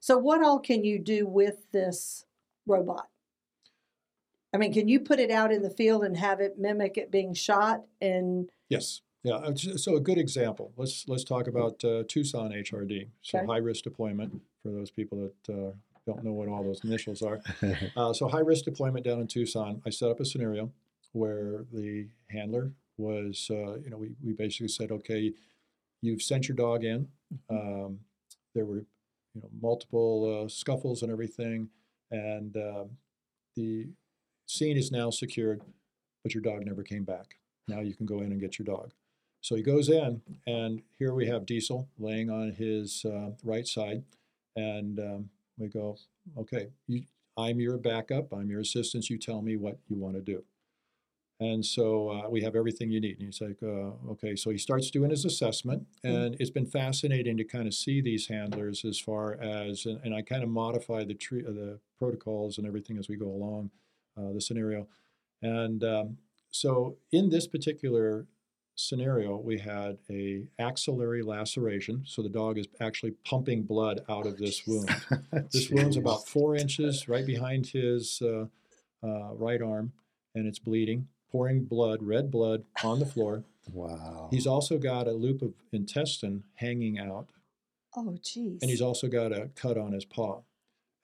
[0.00, 2.24] So, what all can you do with this
[2.66, 3.08] robot?
[4.52, 7.10] I mean, can you put it out in the field and have it mimic it
[7.10, 7.82] being shot?
[8.00, 9.00] And Yes.
[9.24, 9.36] Yeah.
[9.36, 10.72] uh, So a good example.
[10.76, 13.08] Let's let's talk about uh, Tucson HRD.
[13.22, 15.72] So high risk deployment for those people that uh,
[16.06, 17.40] don't know what all those initials are.
[17.96, 19.80] Uh, so high risk deployment down in Tucson.
[19.86, 20.70] I set up a scenario
[21.12, 25.32] where the handler was, uh, you know, we, we basically said, okay,
[26.02, 27.08] you've sent your dog in.
[27.48, 28.00] Um,
[28.54, 28.84] there were,
[29.34, 31.68] you know, multiple uh, scuffles and everything,
[32.10, 32.52] and
[33.56, 33.88] the
[34.46, 35.62] scene is now secured,
[36.22, 37.36] but your dog never came back.
[37.68, 38.92] Now you can go in and get your dog.
[39.44, 44.02] So he goes in, and here we have Diesel laying on his uh, right side,
[44.56, 45.28] and um,
[45.58, 45.98] we go,
[46.38, 47.02] okay, you,
[47.36, 49.10] I'm your backup, I'm your assistance.
[49.10, 50.44] You tell me what you want to do.
[51.40, 53.18] And so uh, we have everything you need.
[53.18, 54.34] And he's like, uh, okay.
[54.34, 58.28] So he starts doing his assessment, and it's been fascinating to kind of see these
[58.28, 62.56] handlers as far as, and, and I kind of modify the tre- uh, the protocols
[62.56, 63.72] and everything as we go along
[64.16, 64.88] uh, the scenario.
[65.42, 66.16] And um,
[66.50, 68.24] so in this particular
[68.74, 74.36] scenario, we had a axillary laceration, so the dog is actually pumping blood out of
[74.38, 74.90] this wound.
[75.52, 78.46] This wound's about four inches right behind his uh,
[79.02, 79.92] uh, right arm,
[80.34, 83.44] and it's bleeding, pouring blood, red blood, on the floor.
[83.72, 84.28] Wow.
[84.30, 87.28] He's also got a loop of intestine hanging out,
[87.96, 88.58] Oh, geez.
[88.60, 90.40] and he's also got a cut on his paw.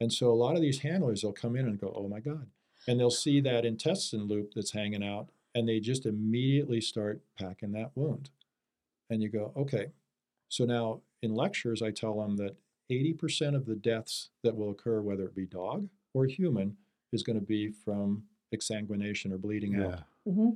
[0.00, 2.46] And so a lot of these handlers, they'll come in and go, "Oh my God,"
[2.88, 7.72] and they'll see that intestine loop that's hanging out, and they just immediately start packing
[7.72, 8.30] that wound.
[9.10, 9.92] And you go, "Okay."
[10.48, 12.56] So now in lectures, I tell them that
[12.90, 16.76] 80% of the deaths that will occur, whether it be dog or human,
[17.12, 20.04] is going to be from exsanguination or bleeding out.
[20.26, 20.32] yeah.
[20.32, 20.50] hmm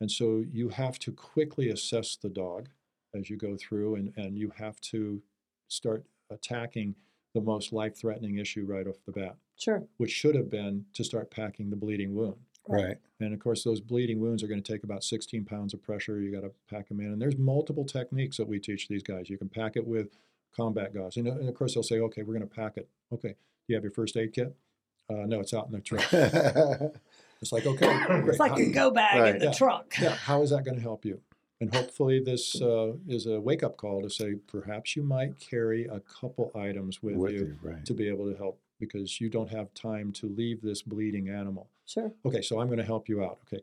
[0.00, 2.68] And so you have to quickly assess the dog
[3.14, 5.22] as you go through, and, and you have to
[5.68, 6.94] start attacking
[7.34, 9.86] the most life threatening issue right off the bat, Sure.
[9.98, 12.40] which should have been to start packing the bleeding wound.
[12.68, 12.96] Right.
[13.20, 16.20] And of course, those bleeding wounds are going to take about 16 pounds of pressure.
[16.20, 17.06] You got to pack them in.
[17.06, 19.28] And there's multiple techniques that we teach these guys.
[19.28, 20.08] You can pack it with
[20.56, 21.16] combat gauze.
[21.16, 22.88] And, and of course, they'll say, okay, we're going to pack it.
[23.12, 23.34] Okay, do
[23.68, 24.54] you have your first aid kit?
[25.08, 26.06] Uh, no, it's out in the trunk.
[27.42, 28.28] It's like, okay, great.
[28.28, 29.32] It's like your go bag Right.
[29.34, 29.52] in the Yeah.
[29.52, 29.94] trunk.
[29.98, 31.22] yeah, how is that going to help you?
[31.62, 35.86] And hopefully, this uh, is a wake up call to say perhaps you might carry
[35.86, 37.82] a couple items with, With you, you, right.
[37.86, 41.68] to be able to help because you don't have time to leave this bleeding animal.
[41.86, 42.10] Sure.
[42.24, 43.38] Okay, so I'm going to help you out.
[43.46, 43.62] Okay,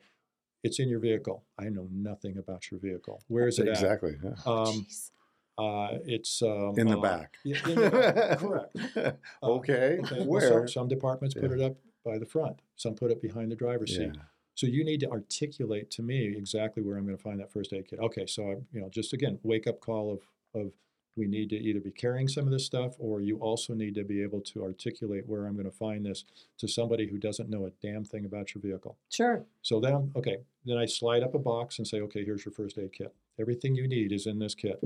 [0.64, 1.44] it's in your vehicle.
[1.60, 3.22] I know nothing about your vehicle.
[3.28, 4.16] Where is it exactly.
[4.24, 4.30] yeah.
[4.46, 5.12] Um, Jeez.
[5.58, 7.38] uh, it's um, In the uh, back.
[7.44, 8.78] yeah, in the back, correct.
[8.96, 9.12] Uh,
[9.44, 10.00] okay.
[10.04, 10.50] Okay, well, Where?
[10.50, 12.62] some, some departments put it up by the front.
[12.76, 14.12] Some put it behind the driver's yeah.
[14.12, 14.18] seat.
[14.56, 17.74] So you need to articulate to me exactly where I'm going to find that first
[17.74, 18.00] aid kit.
[18.00, 20.22] Okay, so I, you know, just again, wake up call of
[20.60, 20.72] of
[21.18, 24.04] we need to either be carrying some of this stuff, or you also need to
[24.04, 26.24] be able to articulate where I'm going to find this
[26.60, 28.98] to somebody who doesn't know a damn thing about your vehicle.
[29.10, 29.44] Sure.
[29.62, 32.54] So then, I'm, okay, then I slide up a box and say, okay, here's your
[32.54, 33.14] first aid kit.
[33.40, 34.84] Everything you need is in this kit.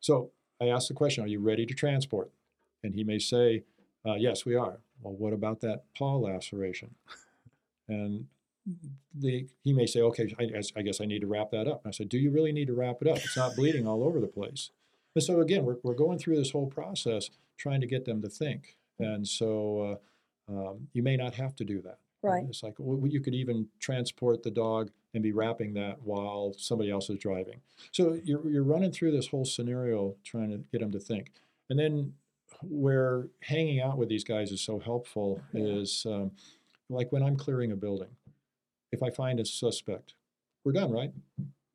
[0.00, 2.30] So I ask the question, are you ready to transport?
[2.82, 3.64] And he may say,
[4.06, 4.78] uh, yes, we are.
[5.00, 6.94] Well, what about that paw laceration?
[7.88, 8.26] And
[9.14, 11.84] the, he may say, okay, I, guess- I guess I need to wrap that up.
[11.84, 13.18] And I said, do you really need to wrap it up?
[13.18, 14.70] It's not bleeding all over the place.
[15.14, 18.28] And so again, we're, we're going through this whole process trying to get them to
[18.28, 18.76] think.
[18.98, 19.98] And so
[20.48, 21.98] uh, um, you may not have to do that.
[22.22, 22.44] Right.
[22.48, 26.90] It's like well, you could even transport the dog and be wrapping that while somebody
[26.90, 27.60] else is driving.
[27.92, 31.32] So you're, you're running through this whole scenario trying to get them to think.
[31.68, 32.14] And then
[32.62, 36.30] where hanging out with these guys is so helpful is um,
[36.88, 38.08] like when I'm clearing a building,
[38.90, 40.14] if I find a suspect,
[40.64, 41.12] we're done, right?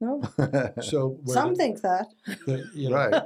[0.01, 0.21] No.
[0.81, 2.07] So where Some the- think that.
[2.45, 3.23] the- you know, right.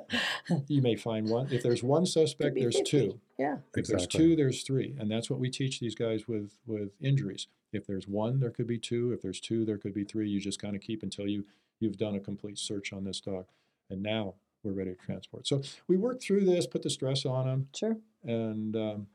[0.68, 1.48] you may find one.
[1.52, 2.90] If there's one suspect, be there's 50.
[2.90, 3.20] two.
[3.38, 3.58] Yeah.
[3.76, 4.20] If there's Exactly.
[4.20, 7.48] two, there's three, and that's what we teach these guys with with injuries.
[7.72, 9.12] If there's one, there could be two.
[9.14, 10.30] If there's two, there could be three.
[10.30, 11.46] You just kind of keep until you
[11.80, 13.46] you've done a complete search on this dog,
[13.90, 15.46] and now we're ready to transport.
[15.48, 17.98] So we work through this, put the stress on them, Sure.
[18.24, 19.08] and um,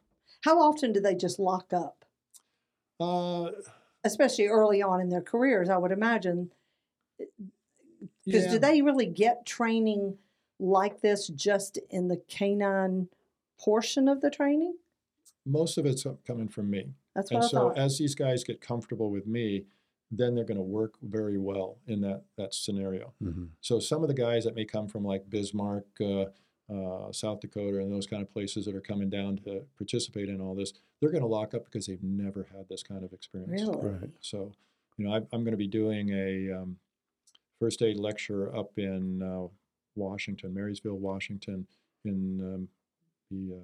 [0.45, 2.05] How often do they just lock up?
[3.01, 3.51] uh,
[4.05, 6.51] Especially early on in their careers, I would imagine.
[8.25, 10.19] Because yeah, do they really get training
[10.59, 13.09] like this just in the canine
[13.59, 14.75] portion of the training?
[15.47, 16.93] most of it's coming from me.
[17.15, 17.79] That's And what I so thought.
[17.79, 19.65] as these guys get comfortable with me,
[20.11, 23.15] then they're going to work very well in that that scenario.
[23.23, 23.49] Mhm.
[23.63, 26.27] So some of the guys that may come from like Bismarck, uh,
[26.71, 30.39] uh, South Dakota, and those kind of places that are coming down to participate in
[30.41, 33.63] all this, they're going to lock up because they've never had this kind of experience.
[33.63, 33.89] Really?
[33.89, 34.11] Right.
[34.21, 34.53] So,
[34.99, 36.79] you know, I, I'm going to be doing a um,
[37.61, 39.49] first aid lecture up in uh,
[39.97, 41.67] Washington, Marysville, Washington,
[42.05, 42.69] in um,
[43.31, 43.61] the uh,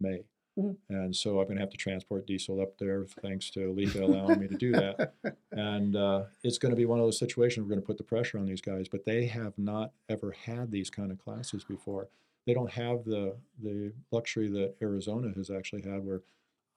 [0.00, 0.24] May.
[0.58, 0.76] Mhm.
[0.88, 4.40] And so I'm going to have to transport diesel up there, thanks to Letha allowing
[4.40, 5.12] me to do that.
[5.52, 8.04] And uh, it's going to be one of those situations we're going to put the
[8.04, 12.08] pressure on these guys, but they have not ever had these kind of classes before.
[12.46, 16.20] They don't have the the luxury that Arizona has actually had, where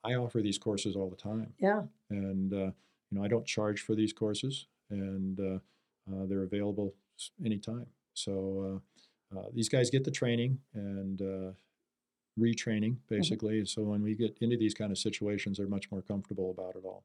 [0.02, 1.82] I offer these courses all the time Yeah.
[2.08, 2.72] and uh, you
[3.18, 5.38] know I don't charge for these courses, and
[6.14, 6.94] uh, they're available
[7.44, 7.86] anytime.
[8.14, 8.80] So
[9.34, 11.52] uh, uh, these guys get the training and uh,
[12.38, 13.64] retraining basically.
[13.66, 16.84] So when we get into these kind of situations, they're much more comfortable about it
[16.84, 17.04] all.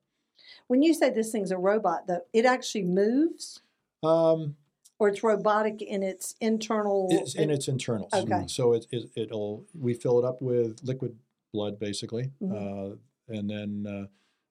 [0.68, 3.62] When you say this thing's a robot, though, it actually moves,
[4.04, 4.56] Um,
[5.00, 7.08] or it's robotic in its internal.
[7.12, 8.14] it's in its internals.
[8.14, 8.46] Okay.
[8.48, 11.18] So it, it it'll we fill it up with liquid
[11.54, 12.54] blood basically, Mhm.
[12.94, 12.96] uh,
[13.28, 14.10] and then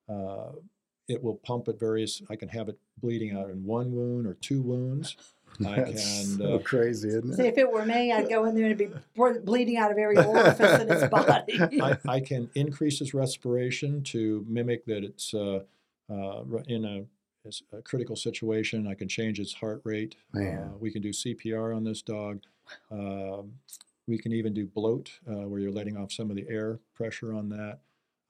[0.09, 0.53] uh, uh,
[1.09, 2.23] it will pump at various.
[2.31, 5.17] I can have it bleeding out in one wound or two wounds.
[5.65, 7.53] I That's can, so uh, crazy, isn't See, it?
[7.53, 8.89] if it were me, I'd go in there and be
[9.45, 11.61] bleeding out of every orifice in his body.
[11.81, 15.61] I, I can increase his respiration to mimic that it's uh,
[16.11, 17.05] uh, in a
[17.45, 18.87] it's a critical situation.
[18.89, 20.17] I can change its heart rate.
[20.33, 20.59] Man.
[20.59, 22.41] Uh, we can do CPR on this dog.
[22.91, 23.53] Um,
[24.07, 27.35] we can even do bloat, uh, where you're letting off some of the air pressure
[27.35, 27.81] on that.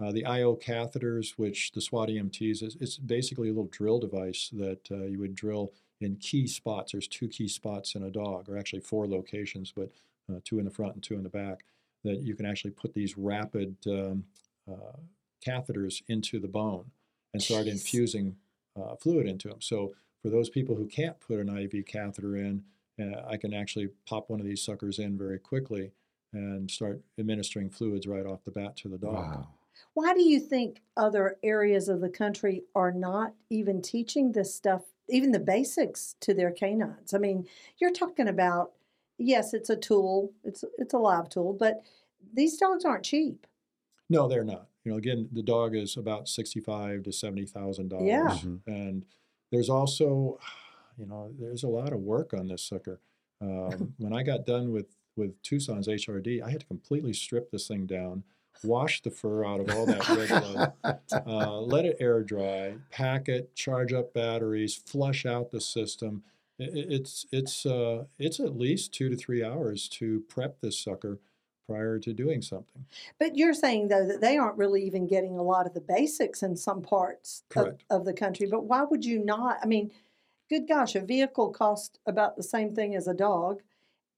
[0.02, 4.50] Uh, the IO catheters, which the SWAT EMTs is, it's basically a little drill device
[4.52, 6.92] that uh, you would drill in key spots.
[6.92, 9.90] There's two key spots in a dog, or actually four locations, but
[10.30, 11.64] uh, two in the front and two in the back.
[12.02, 14.24] That you can actually put these rapid um,
[14.70, 14.98] uh,
[15.46, 16.90] catheters into the bone
[17.32, 17.72] and start Jeez.
[17.72, 18.36] infusing
[18.76, 19.60] uh, fluid into them.
[19.60, 22.62] So for those people who can't put an IV catheter in,
[23.00, 25.92] uh, I can actually pop one of these suckers in very quickly
[26.32, 29.14] and start administering fluids right off the bat to the dog.
[29.14, 29.48] Wow.
[29.94, 34.82] Why do you think other areas of the country are not even teaching this stuff,
[35.08, 37.14] even the basics, to their canines?
[37.14, 37.46] I mean,
[37.78, 38.72] you're talking about
[39.18, 41.82] yes, it's a tool, it's it's a live tool, but
[42.32, 43.46] these dogs aren't cheap.
[44.10, 44.66] No, they're not.
[44.84, 48.06] You know, again, the dog is about sixty-five to seventy thousand dollars.
[48.08, 48.28] Yeah.
[48.42, 48.60] Mhm.
[48.66, 49.04] and
[49.52, 50.38] there's also,
[50.98, 53.00] you know, there's a lot of work on this sucker.
[53.40, 54.86] Um, when I got done with
[55.16, 58.22] with Tucson's HRD, I had to completely strip this thing down,
[58.62, 60.72] wash the fur out of all that red blood,
[61.26, 66.22] uh, let it air dry, pack it, charge up batteries, flush out the system.
[66.60, 70.78] I- i- It's it's uh, it's at least two to three hours to prep this
[70.78, 71.18] sucker
[71.66, 72.84] prior to doing something.
[73.18, 76.42] But you're saying though that they aren't really even getting a lot of the basics
[76.42, 77.42] in some parts
[77.90, 78.46] of, of the country.
[78.46, 79.58] But why would you not?
[79.62, 79.90] I mean,
[80.50, 83.62] good gosh, a vehicle costs about the same thing as a dog,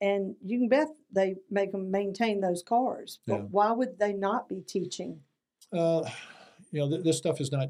[0.01, 3.19] and you can bet they make them maintain those cars.
[3.25, 3.45] But Yeah.
[3.51, 5.21] why would they not be teaching?
[5.71, 6.07] Uh,
[6.71, 7.69] you know, th- this stuff is not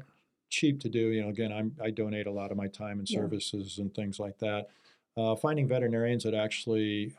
[0.50, 1.10] cheap to do.
[1.10, 3.20] You know, again, I'm, I donate a lot of my time and Yeah.
[3.20, 4.68] services and things like that.
[5.16, 7.14] Uh, finding veterinarians that actually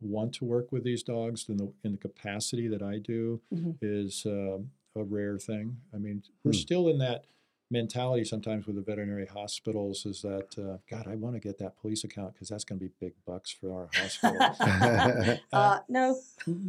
[0.00, 3.76] want to work with these dogs in the in the capacity that I do Mhm.
[3.80, 4.58] is uh,
[4.96, 5.76] a rare thing.
[5.94, 6.58] I mean, we're Hmm.
[6.58, 7.24] still in that
[7.72, 11.76] mentality sometimes with the veterinary hospitals is that uh, God, I want to get that
[11.80, 15.38] police account because that's going to be big bucks for our hospital.
[15.52, 16.18] Uh, no,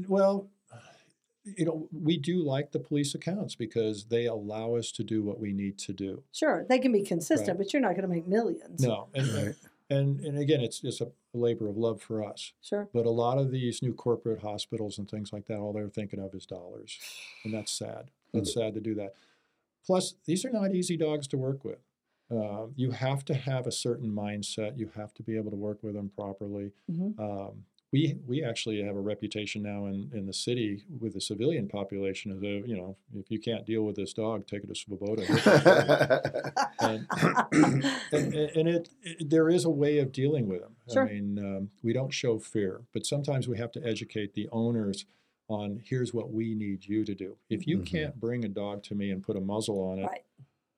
[0.07, 0.47] Well,
[1.57, 5.39] you know, we do like the police accounts because they allow us to do what
[5.39, 6.23] we need to do.
[6.31, 7.57] sure they can be consistent, Right.
[7.57, 8.81] but you're not going to make millions.
[8.81, 9.55] No, and Right.
[9.89, 12.53] and and again, it's it's a labor of love for us.
[12.61, 12.87] Sure.
[12.93, 16.19] But a lot of these new corporate hospitals and things like that, all they're thinking
[16.21, 16.97] of is dollars,
[17.43, 18.09] and that's sad.
[18.33, 19.13] That's sad to do that.
[19.85, 21.79] Plus, these are not easy dogs to work with.
[22.31, 24.77] Uh, you have to have a certain mindset.
[24.77, 26.71] You have to be able to work with them properly.
[26.89, 27.19] Mhm.
[27.19, 31.67] Um, we we actually have a reputation now in, in the city with the civilian
[31.67, 34.75] population of the you know if you can't deal with this dog, take it to
[34.75, 35.23] Swoboda.
[36.79, 37.07] and,
[38.11, 40.75] and, and it, it there is a way of dealing with them.
[40.91, 41.07] Sure.
[41.07, 45.05] I mean, um, we don't show fear, but sometimes we have to educate the owners
[45.49, 47.37] on here's what we need you to do.
[47.49, 47.85] If you Mhm.
[47.85, 50.23] can't bring a dog to me and put a muzzle on it, Right.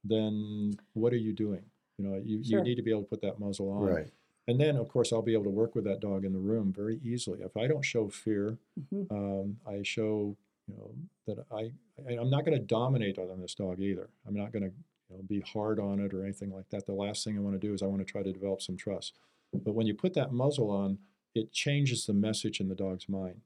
[0.04, 1.64] then what are you doing?
[1.98, 2.60] You know, you, Sure.
[2.60, 3.84] you need to be able to put that muzzle on.
[3.86, 4.12] right.
[4.48, 6.72] And then, of course, I'll be able to work with that dog in the room
[6.72, 7.42] very easily.
[7.42, 9.10] If I don't show fear, Mhm.
[9.12, 10.38] um, I show,
[10.68, 10.96] you know,
[11.26, 11.72] that I,
[12.08, 14.10] I I'm not going to dominate on this dog either.
[14.26, 14.76] I'm not going to
[15.10, 16.86] you know, be hard on it or anything like that.
[16.86, 18.76] The last thing I want to do is I want to try to develop some
[18.78, 19.18] trust.
[19.52, 21.00] But when you put that muzzle on,
[21.34, 23.42] it changes the message in the dog's mind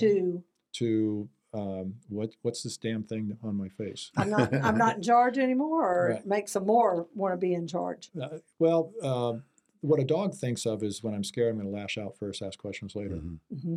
[0.00, 0.42] To
[0.74, 4.10] to um, what what's this damn thing on my face?
[4.16, 6.18] I'm not I'm not in charge anymore, or Right.
[6.20, 8.10] it makes them more want to be in charge.
[8.20, 9.42] Uh, well, um
[9.80, 12.40] what a dog thinks of is when I'm scared, I'm going to lash out first,
[12.40, 13.16] ask questions later.
[13.16, 13.38] Mhm.
[13.62, 13.76] hmm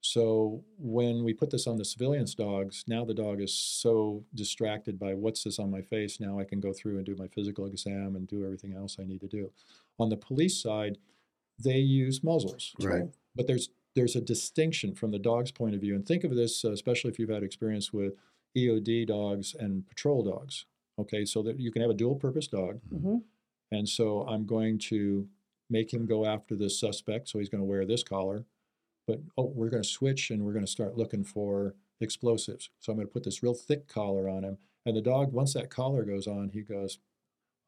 [0.00, 5.00] So when we put this on the civilians' dogs, now the dog is so distracted
[5.00, 6.20] by what's this on my face.
[6.20, 9.04] Now I can go through and do my physical exam and do everything else I
[9.04, 9.50] need to do.
[9.98, 10.96] On the police side,
[11.58, 13.10] they use muzzles, Right.
[13.34, 15.96] but there's there's a distinction from the dog's point of view.
[15.96, 18.14] And think of this, uh, especially if you've had experience with
[18.56, 20.66] EOD dogs and patrol dogs.
[21.00, 23.18] Okay, so that you can have a dual-purpose dog, hmm
[23.70, 25.28] and so I'm going to
[25.68, 27.28] make him go after this suspect.
[27.28, 28.46] So he's going to wear this collar.
[29.06, 32.70] But oh, we're going to switch and we're going to start looking for explosives.
[32.80, 34.56] So I'm going to put this real thick collar on him.
[34.86, 36.98] And the dog, once that collar goes on, he goes,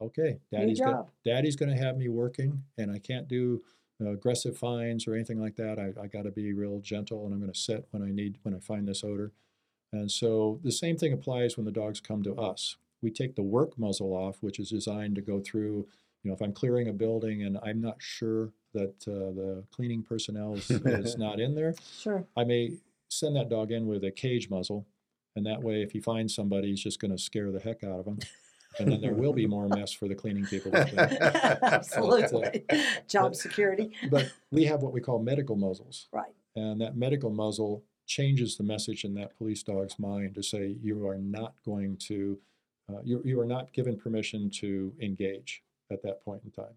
[0.01, 3.63] okay, daddy's going daddy's going to have me working and I can't do
[4.09, 5.79] aggressive fines or anything like that.
[5.79, 8.39] I, I got to be real gentle and I'm going to sit when I need,
[8.43, 9.33] when I find this odor.
[9.93, 12.77] And so the same thing applies when the dogs come to us.
[13.03, 15.87] We take the work muzzle off, which is designed to go through,
[16.23, 20.03] you know, if I'm clearing a building and I'm not sure that uh, the cleaning
[20.03, 22.25] personnel is, is not in there, Sure.
[22.37, 22.75] I may
[23.09, 24.87] send that dog in with a cage muzzle.
[25.37, 28.01] And that way, if he finds somebody, he's just going to scare the heck out
[28.01, 28.19] of him.
[28.79, 30.71] And then there will be more mess for the cleaning people.
[30.71, 30.99] to clean.
[31.63, 32.65] Absolutely.
[33.09, 33.93] Job but- security.
[34.11, 36.09] But we have what we call medical muzzles.
[36.13, 36.33] Right.
[36.57, 41.07] And that medical muzzle changes the message in that police dog's mind to say you
[41.07, 42.39] are not going to
[42.93, 45.63] Uh, you, you are not given permission to engage
[45.93, 46.75] at that point in time.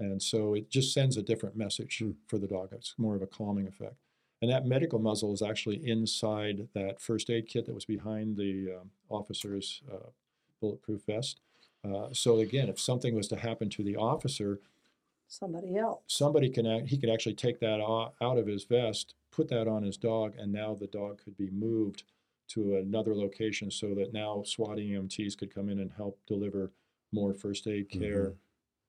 [0.00, 2.10] And so it just sends a different message Hmm.
[2.26, 2.72] for the dog.
[2.72, 3.94] It's more of a calming effect.
[4.42, 8.72] And that medical muzzle is actually inside that first aid kit that was behind the
[8.80, 10.10] um, officer's uh,
[10.60, 11.40] bulletproof vest.
[11.84, 14.60] Uh, so again, if something was to happen to the officer,
[15.28, 16.02] Somebody else.
[16.06, 19.82] somebody can act, he could actually take that out of his vest, put that on
[19.82, 22.04] his dog, and now the dog could be moved
[22.48, 26.70] to another location so that now SWAT EMTs could come in and help deliver
[27.12, 28.34] more first aid care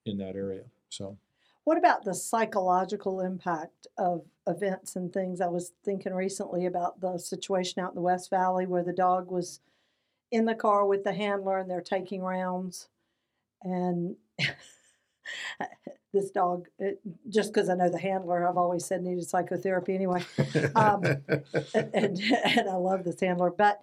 [0.06, 0.64] in that area.
[0.90, 1.18] So
[1.64, 5.42] What about the psychological impact of events and things?
[5.42, 9.32] I was thinking recently about the situation out in the West Valley where the dog
[9.32, 9.60] was
[10.32, 12.88] in the car with the handler and they're taking rounds.
[13.64, 14.16] And
[16.14, 17.00] this dog, it,
[17.30, 20.24] just because I know the handler, I've always said needed psychotherapy anyway.
[20.76, 21.04] Um,
[21.74, 23.52] and, and I love this handler.
[23.52, 23.82] But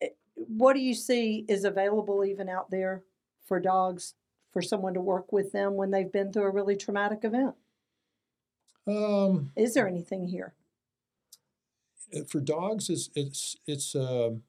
[0.00, 3.02] eh, what do you see is available even out there
[3.46, 4.14] for dogs
[4.52, 7.54] for someone to work with them when they've been through a really traumatic event?
[8.86, 10.54] um, Is there anything here?
[12.14, 14.42] uh, for dogs, it's it's it's um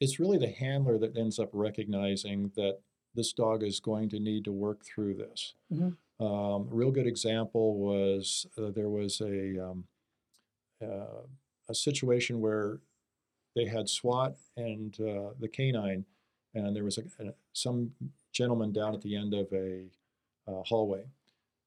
[0.00, 2.78] it's really the handler that ends up recognizing that
[3.14, 5.54] this dog is going to need to work through this.
[5.72, 5.96] Mhm.
[6.20, 9.86] Um, a real good example was uh, there was a um,
[10.82, 11.22] uh,
[11.68, 12.80] a situation where
[13.54, 16.04] they had SWAT and uh, the canine,
[16.54, 17.92] and there was a, a, some
[18.32, 19.86] gentleman down at the end of a
[20.46, 21.04] uh, hallway,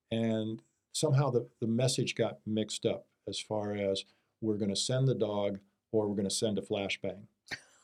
[0.09, 4.05] and somehow the, the message got mixed up as far as
[4.41, 5.59] we're going to send the dog
[5.91, 7.23] or we're going to send a flashbang.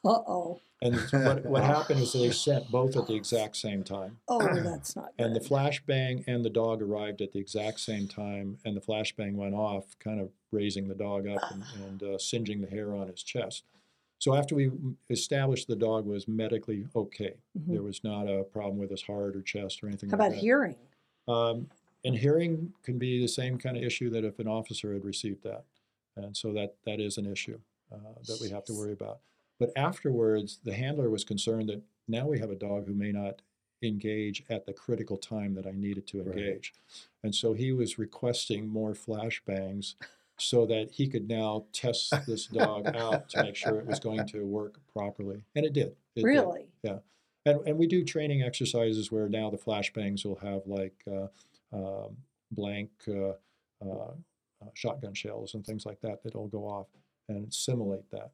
[0.06, 0.62] Uh oh.
[0.82, 4.18] And what, what happened is they sent both at the exact same time.
[4.28, 5.26] Oh, that's not good.
[5.26, 9.34] And the flashbang and the dog arrived at the exact same time, and the flashbang
[9.34, 13.08] went off, kind of raising the dog up and, and uh, singeing the hair on
[13.08, 13.64] his chest.
[14.20, 14.72] So after we
[15.12, 17.74] established the dog was medically okay, Mhm.
[17.74, 20.36] there was not a problem with his heart or chest or anything How like about
[20.36, 20.42] that.
[20.42, 20.76] hearing?
[21.28, 21.70] Um,
[22.06, 25.44] and hearing can be the same kind of issue that if an officer had received
[25.44, 25.66] that,
[26.16, 27.60] and so that that is an issue
[27.92, 29.20] uh, that we have to worry about.
[29.60, 33.42] But afterwards, the handler was concerned that now we have a dog who may not
[33.84, 36.38] engage at the critical time that I needed to Right.
[36.38, 36.74] engage,
[37.24, 39.96] and so he was requesting more flashbangs
[40.40, 44.26] so that he could now test this dog out to make sure it was going
[44.28, 45.96] to work properly, and it did.
[46.16, 46.24] It did.
[46.24, 46.68] Really?
[47.46, 51.28] And, and we do training exercises where now the flashbangs will have like uh,
[51.72, 52.18] um,
[52.52, 53.30] blank uh,
[53.82, 54.12] uh,
[54.62, 56.88] uh, shotgun shells and things like that that'll go off
[57.30, 58.32] and simulate that.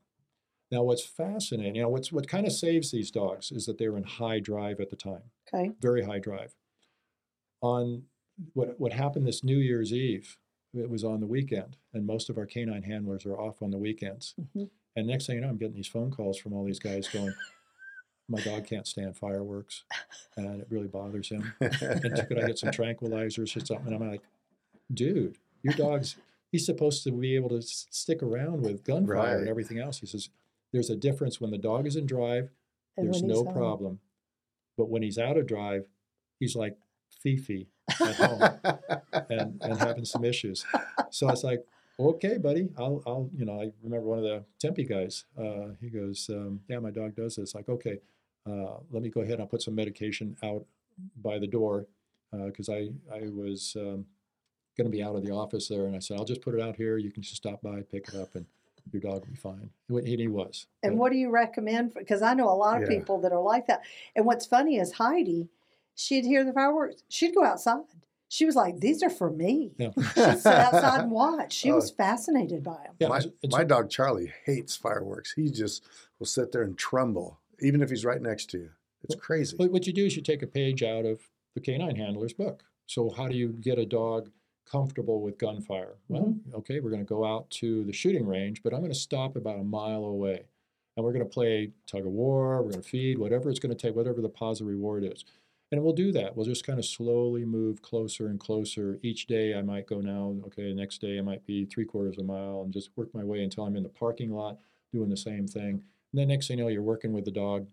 [0.74, 3.96] Now, what's fascinating, you know, what's what kind of saves these dogs is that they're
[3.96, 5.22] in high drive at the time,
[5.54, 5.72] Okay.
[5.80, 6.56] very high drive.
[7.62, 8.04] On
[8.54, 10.36] what what happened this New Year's Eve,
[10.74, 13.78] it was on the weekend, and most of our canine handlers are off on the
[13.78, 14.34] weekends.
[14.56, 14.70] Mhm.
[14.96, 17.34] And next thing you know, I'm getting these phone calls from all these guys going,
[18.28, 19.84] "My dog can't stand fireworks,
[20.36, 21.72] and it really bothers him." and
[22.28, 23.94] could I get some tranquilizers or something?
[23.94, 24.24] And I'm like,
[24.92, 26.16] dude, your dog's
[26.52, 29.38] he's supposed to be able to s- stick around with gunfire Right.
[29.38, 30.00] and everything else.
[30.00, 30.30] He says,
[30.74, 32.50] there's a difference when the dog is in drive,
[32.98, 34.00] And there's no problem.
[34.78, 35.86] But when he's out of drive,
[36.40, 36.76] he's like
[37.22, 37.70] Fifi
[38.02, 38.78] at home
[39.30, 40.66] and, and having some issues.
[41.12, 41.64] So I was like,
[42.00, 45.90] okay, buddy, I'll, I'll, you know, I remember one of the Tempe guys, uh, he
[45.90, 47.54] goes, um, yeah, my dog does this.
[47.54, 48.00] Like, okay,
[48.50, 50.66] uh, let me go ahead and I'll put some medication out
[51.22, 51.86] by the door
[52.46, 54.06] because I, I was um,
[54.76, 55.86] going to be out of the office there.
[55.86, 56.98] And I said, I'll just put it out here.
[56.98, 58.48] You can just stop by, pick it up, and
[58.92, 59.70] your dog will be fine.
[59.90, 60.68] And he was.
[60.84, 61.94] And But- what do you recommend?
[61.94, 62.98] Because I know a lot of Yeah.
[63.00, 63.82] people that are like that.
[64.16, 65.50] And what's funny is Heidi,
[65.96, 67.84] she'd hear the fireworks, she'd go outside.
[68.30, 69.92] She was like, "These are for me." yeah.
[70.16, 71.54] She'd sit outside and watch.
[71.54, 71.76] She Oh.
[71.76, 72.96] was fascinated by them.
[73.00, 75.34] Yeah, my, it's- it's- my dog Charlie hates fireworks.
[75.34, 75.86] He just
[76.18, 78.70] will sit there and tremble, even if he's right next to you.
[79.04, 79.56] It's crazy.
[79.56, 81.22] But what you do is you take a page out of
[81.54, 82.64] the canine handler's book.
[82.88, 84.32] So how do you get a dog
[84.70, 85.96] comfortable with gunfire?
[86.08, 86.56] Well, mm-hmm.
[86.56, 89.36] okay, we're going to go out to the shooting range, but I'm going to stop
[89.36, 90.44] about a mile away.
[90.96, 93.76] And we're going to play tug of war, we're going to feed, whatever it's going
[93.76, 95.26] to take, whatever the positive reward is.
[95.72, 96.38] And we'll do that.
[96.38, 99.00] We'll just kind of slowly move closer and closer.
[99.02, 102.20] Each day I might go now, okay, the next day I might be three quarters
[102.20, 104.60] of a mile and just work my way until I'm in the parking lot
[104.92, 105.82] doing the same thing.
[106.12, 107.66] And then next thing you know, you're working with the dog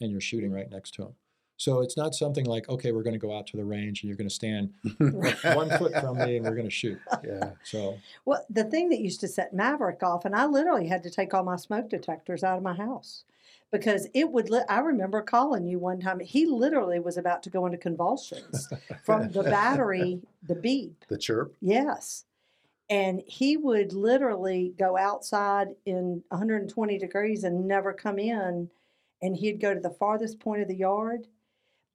[0.00, 1.14] and you're shooting right next to him.
[1.58, 4.08] So it's not something like, okay, we're going to go out to the range and
[4.08, 6.98] you're going to stand one foot from me and we're going to shoot.
[7.24, 7.50] yeah.
[7.64, 11.10] So Well, the thing that used to set Maverick off, and I literally had to
[11.10, 13.24] take all my smoke detectors out of my house
[13.72, 14.48] because it would.
[14.50, 16.20] Li- I remember calling you one time.
[16.20, 18.68] He literally was about to go into convulsions
[19.04, 21.04] from the battery, the beep.
[21.08, 21.54] The chirp.
[21.60, 22.24] Yes.
[22.88, 28.70] And he would literally go outside in 120 degrees and never come in.
[29.20, 31.26] and he'd go to the farthest point of the yard.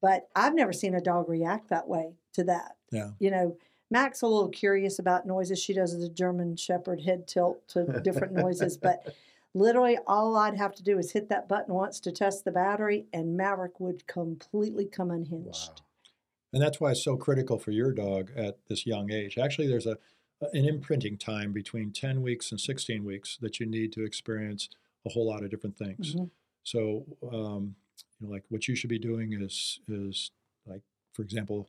[0.03, 2.75] But I've never seen a dog react that way to that.
[2.91, 3.11] Yeah.
[3.19, 3.57] You know,
[3.89, 5.63] Mac's a little curious about noises.
[5.63, 9.15] She does the German Shepherd head tilt to different noises, but
[9.53, 13.05] literally all I'd have to do is hit that button once to test the battery,
[13.13, 15.81] and Maverick would completely come unhinged.
[16.51, 19.37] And that's why it's so critical for your dog at this young age.
[19.37, 19.97] Actually, there's a
[20.51, 24.67] an imprinting time between 10 weeks and 16 weeks that you need to experience
[25.05, 26.15] a whole lot of different things.
[26.15, 26.29] Mhm.
[26.63, 27.75] So, um,
[28.23, 30.31] you know, like what you should be doing is is
[30.65, 30.81] like,
[31.13, 31.67] for example,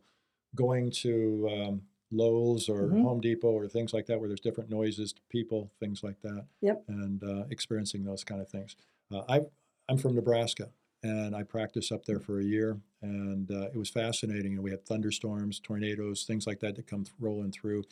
[0.54, 1.82] going to um,
[2.12, 3.02] Lowe's or Mhm.
[3.02, 6.46] Home Depot or things like that, where there's different noises to people, things like that.
[6.60, 6.84] Yep.
[6.88, 8.76] And uh, experiencing those kind of things.
[9.10, 9.40] Uh, I
[9.88, 10.70] I'm from Nebraska,
[11.02, 14.54] and I practiced up there for a year, and uh, it was fascinating.
[14.54, 17.84] And we had thunderstorms, tornadoes, things like that that come th- rolling through,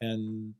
[0.00, 0.54] and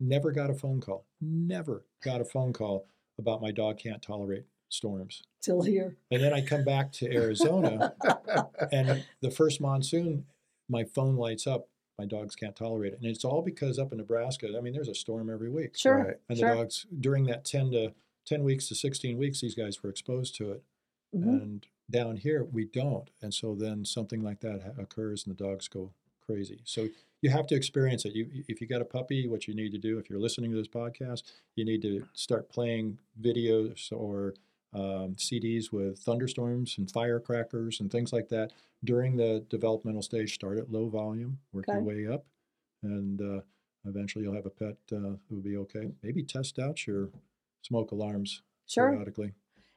[0.00, 1.06] never got a phone call.
[1.20, 2.88] Never got a phone call
[3.18, 5.22] about my dog can't tolerate storms.
[5.40, 5.96] Till here.
[6.10, 7.94] And then I come back to Arizona,
[8.72, 10.26] and the first monsoon,
[10.68, 11.68] my phone lights up.
[11.98, 14.48] My dogs can't tolerate it, and it's all because up in Nebraska.
[14.56, 16.04] I mean, there's a storm every week, Sure.
[16.04, 16.16] Right.
[16.28, 16.50] and sure.
[16.50, 17.92] the dogs during that ten to
[18.24, 20.62] ten weeks to sixteen weeks, these guys were exposed to it.
[21.16, 21.22] Mhm.
[21.42, 25.42] And down here, we don't, and so then something like that ha- occurs, and the
[25.44, 25.90] dogs go
[26.24, 26.60] crazy.
[26.64, 26.88] So
[27.20, 28.14] you have to experience it.
[28.14, 30.56] You, if you got a puppy, what you need to do, if you're listening to
[30.56, 31.22] this podcast,
[31.56, 34.34] you need to start playing videos or
[34.74, 38.52] um, CDs with thunderstorms and firecrackers and things like that
[38.84, 40.34] during the developmental stage.
[40.34, 42.24] Start at low volume, work your way up,
[42.82, 43.40] and uh,
[43.86, 44.96] eventually you'll have a pet uh,
[45.28, 45.88] who will be okay.
[46.02, 47.08] Maybe test out your
[47.62, 48.90] smoke alarms Sure.
[48.90, 49.32] periodically.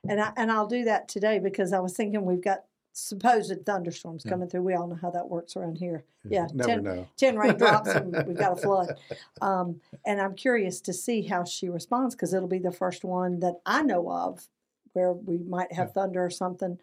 [0.09, 4.23] And I and I'll do that today because I was thinking we've got supposed thunderstorms
[4.25, 4.31] Yeah.
[4.31, 4.63] coming through.
[4.63, 6.03] We all know how that works around here.
[6.29, 7.07] Yeah, Never ten- know.
[7.15, 8.97] 10 raindrops and we've got a flood.
[9.41, 13.39] Um, and I'm curious to see how she responds because it'll be the first one
[13.39, 14.49] that I know of
[14.93, 15.93] where we might have Yeah.
[15.93, 16.79] thunder or something.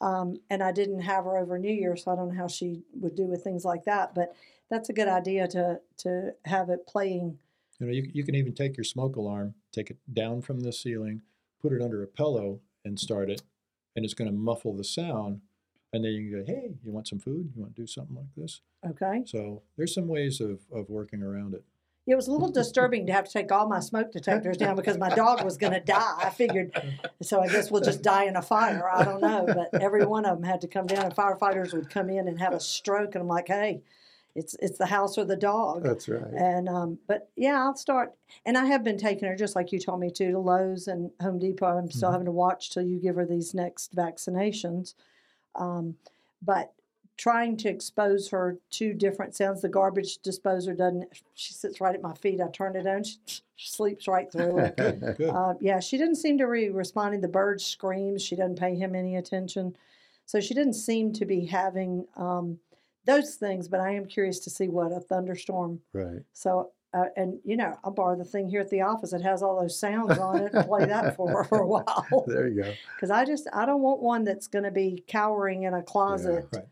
[0.00, 2.82] Um, and I didn't have her over New Year, so I don't know how she
[2.92, 4.14] would do with things like that.
[4.14, 4.34] But
[4.68, 7.38] that's a good idea to to have it playing.
[7.78, 10.72] You know, you, you can even take your smoke alarm, take it down from the
[10.72, 11.22] ceiling,
[11.60, 13.42] put it under a pillow, and start it,
[13.94, 15.40] and it's going to muffle the sound.
[15.92, 17.52] And then you can go, hey, you want some food?
[17.54, 18.60] You want to do something like this?
[18.86, 19.22] Okay.
[19.24, 21.64] So there's some ways of, of working around it.
[22.06, 24.96] It was a little disturbing to have to take all my smoke detectors down because
[24.96, 26.14] my dog was going to die.
[26.18, 26.72] I figured,
[27.20, 28.88] so I guess we'll just die in a fire.
[28.88, 31.90] I don't know, but every one of them had to come down, and firefighters would
[31.90, 33.80] come in and have a stroke, and I'm like, hey,
[34.36, 35.82] it's it's the house or the dog.
[35.82, 36.22] That's right.
[36.32, 38.14] And um, but yeah, I'll start.
[38.44, 41.10] And I have been taking her just like you told me to to Lowe's and
[41.20, 41.78] Home Depot.
[41.78, 42.12] I'm still Mhm.
[42.12, 44.94] having to watch till you give her these next vaccinations.
[45.54, 45.96] Um,
[46.42, 46.72] but
[47.16, 49.62] trying to expose her to different sounds.
[49.62, 51.06] The garbage disposer doesn't.
[51.34, 52.40] She sits right at my feet.
[52.40, 53.04] I turn it on.
[53.04, 53.16] She,
[53.56, 54.76] she sleeps right through it.
[55.16, 55.30] Good.
[55.30, 57.20] Uh, yeah, she didn't seem to be responding.
[57.20, 58.22] The bird screams.
[58.22, 59.76] She doesn't pay him any attention.
[60.26, 62.58] So she didn't seem to be having um,
[63.06, 63.68] those things.
[63.68, 65.80] But I am curious to see what a thunderstorm.
[65.92, 66.20] right.
[66.32, 69.12] So, uh, and you know, I'll borrow the thing here at the office.
[69.12, 72.24] It has all those sounds on it and play that for her for a while.
[72.26, 72.72] There you go.
[72.96, 76.46] Because I just, I don't want one that's going to be cowering in a closet
[76.52, 76.64] Right.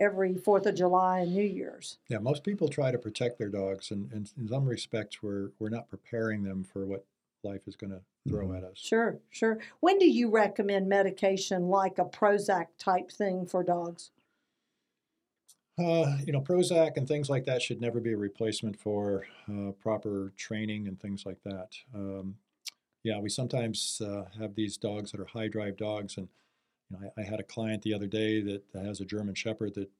[0.00, 1.98] Every 4th of July and New Year's.
[2.08, 5.68] Yeah, most people try to protect their dogs, and, and in some respects, we're, we're
[5.70, 7.04] not preparing them for what
[7.42, 8.58] life is going to throw Mhm.
[8.58, 8.78] at us.
[8.78, 9.58] Sure, sure.
[9.80, 14.10] When do you recommend medication like a Prozac type thing for dogs?
[15.78, 19.72] Uh, you know, Prozac and things like that should never be a replacement for uh,
[19.72, 21.76] proper training and things like that.
[21.94, 22.36] Um,
[23.02, 26.28] yeah, we sometimes uh, have these dogs that are high drive dogs, and
[26.90, 29.74] you know, I, I had a client the other day that has a German Shepherd
[29.74, 29.90] that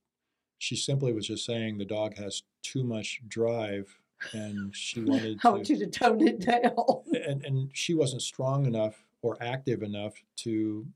[0.58, 3.98] she simply was just saying the dog has too much drive,
[4.32, 6.74] and she wanted I want to, you to tone it down.
[7.28, 10.86] and and she wasn't strong enough or active enough to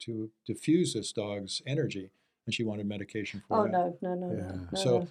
[0.00, 2.10] to diffuse this dog's energy,
[2.46, 3.72] and she wanted medication for Oh, that.
[3.72, 4.46] no, no, no, Yeah.
[4.48, 4.54] no.
[4.54, 5.08] no, So no.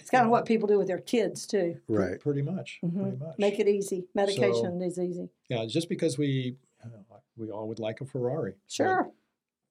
[0.00, 1.76] It's kind of what people do with their kids, too.
[1.88, 2.18] Right.
[2.18, 2.80] Pretty much.
[2.80, 3.18] Pretty Mhm.
[3.20, 3.38] much.
[3.38, 4.04] Make it easy.
[4.14, 5.28] Medication is easy.
[5.48, 6.88] Yeah, just because we uh,
[7.36, 8.54] we all would like a Ferrari.
[8.66, 8.96] Sure.
[8.96, 9.12] w-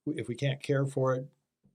[0.08, 1.28] If we can't care for it,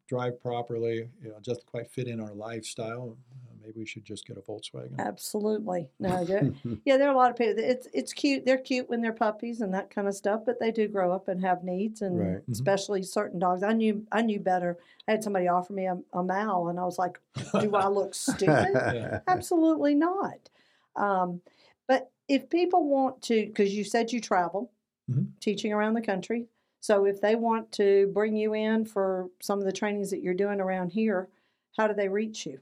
[0.09, 4.27] drive properly, you know, just quite fit in our lifestyle, uh, maybe we should just
[4.27, 4.99] get a Volkswagen.
[4.99, 5.89] Absolutely.
[5.99, 6.27] No,
[6.85, 7.55] yeah, there are a lot of people.
[7.59, 8.45] It's it's cute.
[8.45, 11.29] They're cute when they're puppies and that kind of stuff, but they do grow up
[11.29, 12.47] and have needs, and Right.
[12.49, 12.53] Mhm.
[12.53, 13.63] especially certain dogs.
[13.63, 14.79] I knew I knew better.
[15.09, 17.21] I had somebody offer me a, a Mal, and I was like,
[17.59, 18.85] "Do I look stupid?
[18.93, 19.21] Yeah.
[19.27, 20.49] Absolutely not."
[20.97, 21.43] Um,
[21.87, 24.73] but if people want to, because you said you travel,
[25.09, 25.37] Mhm.
[25.41, 26.49] teaching around the country,
[26.87, 30.35] so if they want to bring you in for some of the trainings that you're
[30.35, 31.29] doing around here,
[31.77, 32.61] how do they reach you?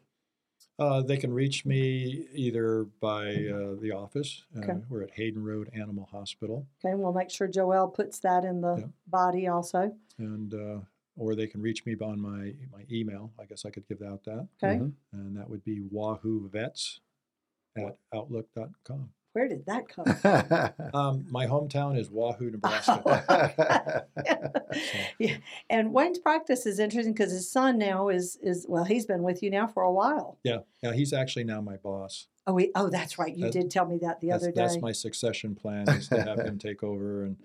[0.79, 4.43] Uh, they can reach me either by uh, the office.
[4.57, 4.72] Uh, Okay.
[4.89, 8.62] We're at Hayden Road Animal Hospital, Okay, and we'll make sure Joel puts that in
[8.62, 8.91] the Yep.
[9.09, 9.95] body also.
[10.18, 10.81] and uh,
[11.16, 13.31] or they can reach me on my my email.
[13.39, 14.93] I guess I could give out that, Okay, Mhm.
[15.12, 17.01] and that would be Wahoo Vets
[17.77, 19.12] at outlook.com.
[19.35, 20.70] where did that come?
[20.95, 24.07] Um, my hometown is Wahoo, Nebraska.
[25.18, 25.37] yeah,
[25.68, 29.43] and Wayne's practice is interesting because his son now is is well, he's been with
[29.43, 30.39] you now for a while.
[30.45, 32.28] yeah, yeah, he's actually now my boss.
[32.47, 33.35] Oh, we, oh, that's right.
[33.35, 34.61] You That- did tell me that the other day.
[34.61, 37.37] that's my succession plan is to have him take over and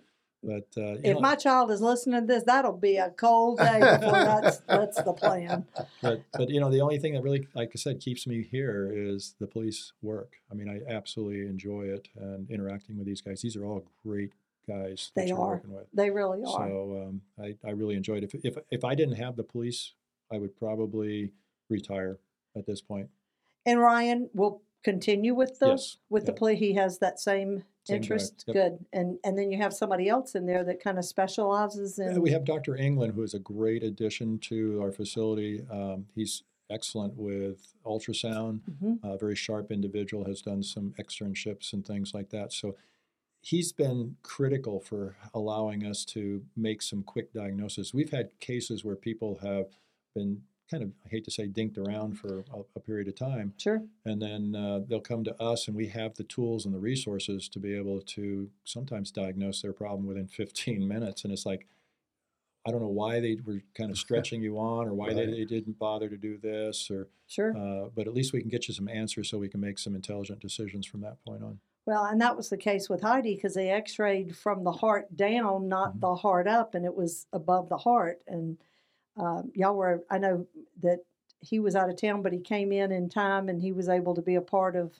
[0.43, 3.79] but uh, if know, my child is listening to this, that'll be a cold day
[3.79, 5.65] before that's that's the plan.
[6.01, 8.89] but but you know the only thing that really like i said keeps me here
[8.93, 13.41] is the police work i mean i absolutely enjoy it and interacting with these guys
[13.41, 14.31] these are all great
[14.67, 15.37] guys They are.
[15.55, 16.67] working with They really are.
[16.69, 19.93] so um, I, I really enjoyed it if, if if i didn't have the police
[20.31, 21.31] i would probably
[21.69, 22.17] retire
[22.55, 23.09] at this point.
[23.65, 26.37] and Ryan will continue with the yes with the yeah.
[26.37, 26.55] play.
[26.55, 28.43] He has that same, Same interest.
[28.47, 28.53] yep.
[28.55, 32.21] Good, and and then you have somebody else in there that kind of specializes in.
[32.21, 32.75] We have Dr.
[32.75, 35.65] England, who is a great addition to our facility.
[35.69, 38.61] Um, he's excellent with ultrasound.
[38.81, 38.99] Mhm.
[39.03, 42.53] a very sharp individual, has done some externships and things like that.
[42.53, 42.75] So
[43.41, 47.93] he's been critical for allowing us to make some quick diagnosis.
[47.93, 49.67] We've had cases where people have
[50.13, 53.53] been kind of, I hate to say, dinked around for a, a period of time,
[53.57, 53.81] Sure.
[54.05, 57.49] and then uh, they'll come to us, and we have the tools and the resources
[57.49, 61.23] to be able to sometimes diagnose their problem within 15 minutes.
[61.23, 61.65] And it's like,
[62.67, 65.35] I don't know why they were kind of stretching you on, or why they, Right.
[65.37, 67.55] they didn't bother to do this, or Sure.
[67.57, 69.95] uh, but at least we can get you some answers so we can make some
[69.95, 71.59] intelligent decisions from that point on.
[71.85, 75.67] Well, and that was the case with Heidi because they X-rayed from the heart down,
[75.67, 75.99] not Mhm.
[76.01, 78.21] the heart up, and it was above the heart.
[78.27, 78.57] And
[79.17, 80.47] um, y'all were, I know
[80.81, 80.99] that
[81.41, 84.13] he was out of town, but he came in in time, and he was able
[84.15, 84.99] to be a part of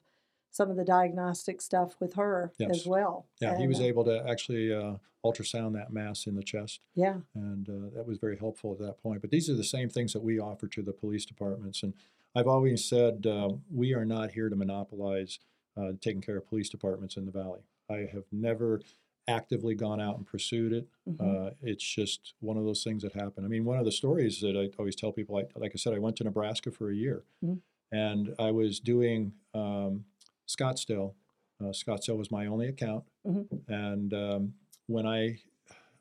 [0.51, 2.71] some of the diagnostic stuff with her Yes.
[2.71, 3.27] as well.
[3.39, 7.17] Yeah, he was uh, able to actually uh, ultrasound that mass in the chest, Yeah.
[7.35, 9.21] and uh, that was very helpful at that point.
[9.21, 11.83] But these are the same things that we offer to the police departments.
[11.83, 11.93] And
[12.35, 15.39] I've always said uh, we are not here to monopolize
[15.77, 17.61] uh, taking care of police departments in the valley.
[17.89, 18.81] I have never
[19.29, 20.87] actively gone out and pursued it.
[21.07, 21.47] mhm.
[21.47, 23.45] Uh, it's just one of those things that happen.
[23.45, 25.93] I mean, one of the stories that I always tell people, like, like I said,
[25.93, 27.61] I went to Nebraska for a year, Mhm.
[27.91, 30.05] and I was doing um,
[30.47, 31.13] Scottsdale.
[31.61, 33.47] Uh, Scottsdale was my only account, Mhm.
[33.67, 34.53] and um,
[34.87, 35.39] when I,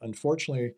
[0.01, 0.75] unfortunately,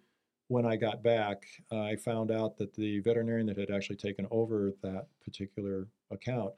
[0.49, 4.73] when I got back, I found out that the veterinarian that had actually taken over
[4.83, 6.55] that particular account,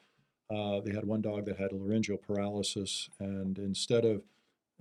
[0.50, 4.22] uh, they had one dog that had laryngeal paralysis, and instead of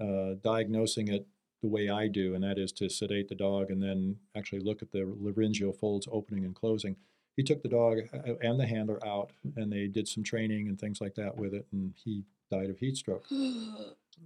[0.02, 1.28] uh, diagnosing it
[1.62, 4.82] the way I do, and that is to sedate the dog and then actually look
[4.82, 6.96] at the laryngeal folds opening and closing.
[7.38, 10.80] He took the dog uh, and the handler out, and they did some training and
[10.80, 13.26] things like that with it, and he died of heat stroke.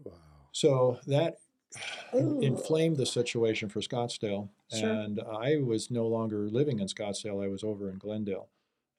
[0.04, 0.12] Wow.
[0.52, 1.38] So that
[2.16, 2.42] Ooh.
[2.42, 4.90] inflamed the situation for Scottsdale, Sure.
[4.90, 7.42] and I was no longer living in Scottsdale.
[7.42, 8.50] I was over in Glendale,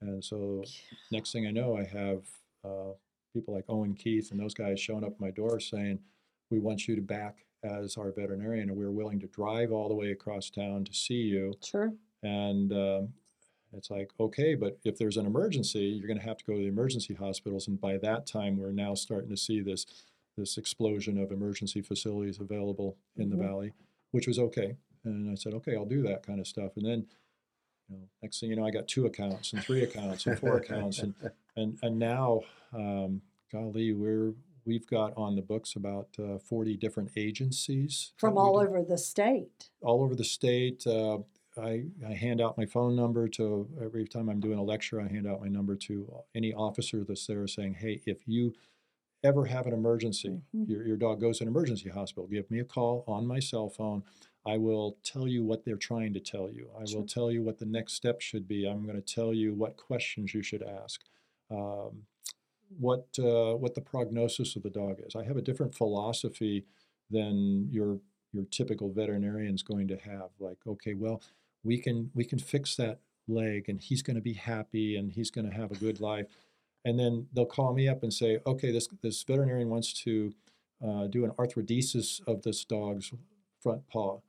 [0.01, 0.65] and so
[1.13, 2.23] next thing I know, I have
[2.65, 2.93] uh,
[3.35, 5.99] people like Owen Keith and those guys showing up at my door saying,
[6.51, 9.95] "We want you to back as our veterinarian, and we're willing to drive all the
[9.95, 11.93] way across town to see you." Sure.
[12.23, 13.09] And um,
[13.73, 16.61] it's like, okay, but if there's an emergency, you're going to have to go to
[16.61, 17.69] the emergency hospitals.
[17.69, 19.87] And by that time, we're now starting to see this
[20.37, 23.47] this explosion of emergency facilities available in the Mhm.
[23.47, 23.73] valley,
[24.11, 24.77] which was okay.
[25.05, 26.77] And I said, okay, I'll do that kind of stuff.
[26.77, 27.07] And then,
[27.89, 30.59] you know, next thing you know, I got two accounts and three accounts and four
[30.59, 31.15] accounts, and
[31.57, 32.43] and and now,
[32.75, 34.35] um, golly, we're
[34.67, 39.71] we've got on the books about uh, 40 different agencies From all over the state.
[39.81, 40.87] all over the state.
[40.87, 41.19] Uh,
[41.59, 45.01] I, I hand out my phone number to every time I'm doing a lecture.
[45.01, 48.53] I hand out my number to any officer that's there saying, "Hey, if you
[49.25, 50.69] ever have an emergency, Mhm.
[50.69, 53.71] your, your dog goes to an emergency hospital, give me a call on my cell
[53.71, 54.03] phone.
[54.45, 56.69] I will tell you what they're trying to tell you.
[56.79, 57.01] I Sure.
[57.01, 58.67] will tell you what the next step should be.
[58.69, 61.01] I'm going to tell you what questions you should ask."
[61.51, 62.07] Um,
[62.79, 65.15] what uh, what the prognosis of the dog is.
[65.15, 66.65] I have a different philosophy
[67.11, 67.99] than your
[68.33, 70.31] your typical veterinarian's going to have.
[70.39, 71.23] Like, okay, well,
[71.65, 75.31] we can we can fix that leg, and he's going to be happy, and he's
[75.31, 76.27] going to have a good life.
[76.85, 80.33] And then they'll call me up and say, okay, this this veterinarian wants to
[80.87, 83.13] uh, do an arthrodesis of this dog's
[83.61, 84.21] front paw.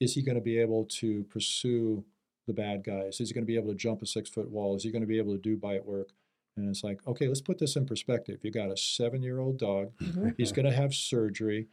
[0.00, 2.04] Is he going to be able to pursue
[2.46, 3.20] the bad guys?
[3.20, 4.74] Is he going to be able to jump a six foot wall?
[4.74, 6.08] Is he going to be able to do bite work?
[6.56, 8.40] And it's like, okay, let's put this in perspective.
[8.42, 9.92] You got a seven year old dog.
[9.98, 10.34] Mhm.
[10.36, 11.68] He's going to have surgery.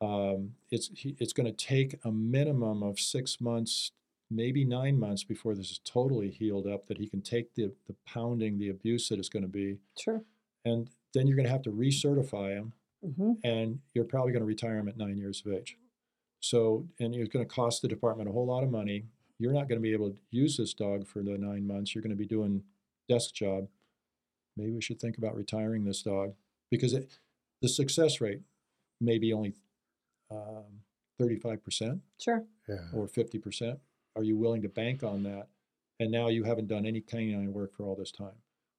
[0.00, 3.92] Um, it's he, it's going to take a minimum of six months,
[4.30, 7.94] maybe nine months before this is totally healed up, that he can take the, the
[8.06, 9.78] pounding, the abuse that it's going to be.
[9.98, 10.22] Sure.
[10.64, 12.72] And then you're going to have to recertify him,
[13.16, 15.76] hmm and you're probably going to retire him at nine years of age.
[16.40, 19.04] So, and it's going to cost the department a whole lot of money.
[19.38, 21.94] You're not going to be able to use this dog for the nine months.
[21.94, 22.62] You're going to be doing
[23.08, 23.68] desk job.
[24.56, 26.34] Maybe we should think about retiring this dog
[26.70, 27.08] because it,
[27.60, 28.40] the success rate
[29.00, 29.54] may be only
[30.30, 30.80] um,
[31.20, 32.44] 35% Sure.
[32.68, 32.76] yeah.
[32.92, 33.78] or 50%.
[34.16, 35.48] Are you willing to bank on that?
[36.00, 38.34] And now you haven't done any canine work for all this time.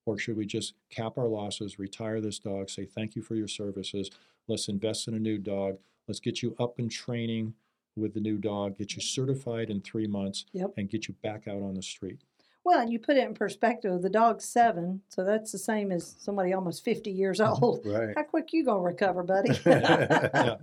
[0.06, 3.48] Or should we just cap our losses, retire this dog, say thank you for your
[3.48, 4.10] services,
[4.48, 5.78] let's invest in a new dog,
[6.08, 7.54] let's get you up and training
[7.96, 10.74] with the new dog, get you certified in three months, Yep.
[10.78, 12.20] and get you back out on the street.
[12.66, 14.02] Well, and you put it in perspective.
[14.02, 17.86] The dog's seven, so that's the same as somebody almost fifty years old.
[17.86, 18.14] Right.
[18.16, 19.50] How quick you gonna recover, buddy?
[19.66, 20.56] Yeah.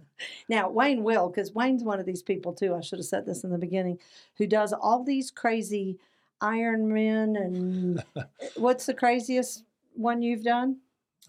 [0.48, 2.74] Now Wayne will, because Wayne's one of these people too.
[2.74, 3.98] I should have said this in the beginning,
[4.36, 5.98] who does all these crazy
[6.42, 8.04] Ironman and
[8.56, 9.64] what's the craziest
[9.94, 10.78] one you've done?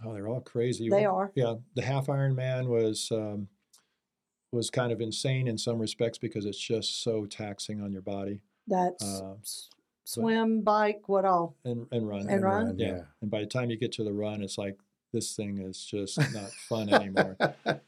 [0.06, 0.90] Oh, they're all crazy.
[0.90, 1.32] They are.
[1.36, 3.48] Yeah, the half Iron Man was um,
[4.52, 8.42] was kind of insane in some respects because it's just so taxing on your body
[8.68, 9.36] That's Uh,
[10.14, 11.56] swim, bike, what all?
[11.66, 12.28] and and run.
[12.30, 12.78] And run?
[12.78, 12.88] Yeah.
[12.88, 13.02] Yeah.
[13.22, 14.78] And by the time you get to the run, it's like
[15.14, 17.36] this thing is just not fun anymore.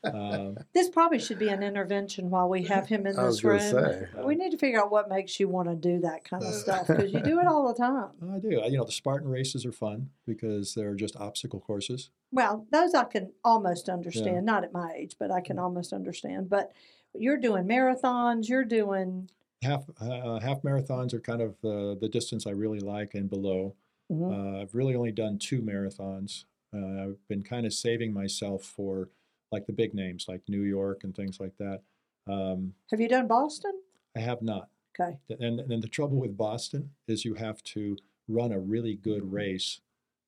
[0.03, 3.53] Um, This probably should be an intervention while we have him in I this gonna
[3.53, 3.71] room.
[3.71, 4.07] say.
[4.25, 6.87] We need to figure out what makes you want to do that kind of stuff
[6.87, 8.09] because you do it all the time.
[8.33, 8.61] I do.
[8.65, 12.09] You know, the Spartan races are fun because they're just obstacle courses.
[12.33, 16.49] Well, those I can almost understand, not at my age, but I can almost understand.
[16.49, 16.73] But
[17.13, 19.29] you're doing marathons, you're doing
[19.63, 23.75] Half uh, half marathons are kind of uh, the distance I really like and below.
[24.11, 24.31] Mhm.
[24.57, 26.45] Uh, I've really only done two marathons.
[26.75, 29.09] Uh, I've been kind of saving myself for
[29.51, 31.81] like the big names like New York and things like that.
[32.27, 33.73] Um, have you done Boston?
[34.15, 34.69] I have not.
[34.99, 35.17] Okay.
[35.39, 39.81] And, and the trouble with Boston is you have to run a really good race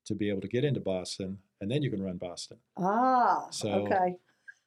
[0.06, 2.58] to be able to get into Boston, and then you can run Boston.
[2.78, 4.16] Ah, So- okay.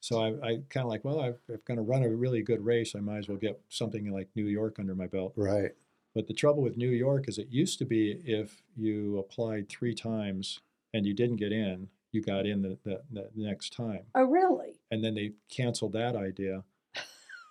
[0.00, 2.64] So I, I kind of like, well, if I'm going to run a really good
[2.64, 5.32] race, I might as well get something like New York under my belt.
[5.36, 5.72] Right.
[6.14, 9.94] But the trouble with New York is it used to be if you applied three
[9.94, 10.60] times
[10.94, 14.04] and you didn't get in, you got in the, the, the next time.
[14.14, 14.80] Oh, really?
[14.90, 16.64] And then they canceled that idea.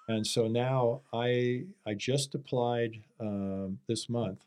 [0.09, 4.45] And so now I I just applied um, this month,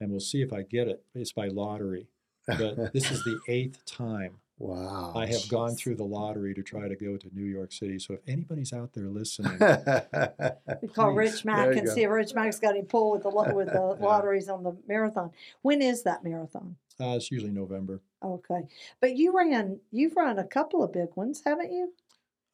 [0.00, 1.02] and we'll see if I get it.
[1.12, 2.06] It's by lottery,
[2.46, 5.12] but this is the eighth time wow.
[5.16, 7.98] I have gone through the lottery to try to go to New York City.
[7.98, 9.58] So if anybody's out there listening,
[10.82, 11.94] We call Rich Mack There and go.
[11.94, 14.06] see if Rich Mack's got any pull with the lo- with the Yeah.
[14.06, 15.30] lotteries on the marathon.
[15.62, 16.76] When is that marathon?
[17.00, 18.00] uh, it's usually November.
[18.22, 18.60] Okay,
[19.00, 21.92] but you ran you've run a couple of big ones, haven't you?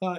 [0.00, 0.18] Uh,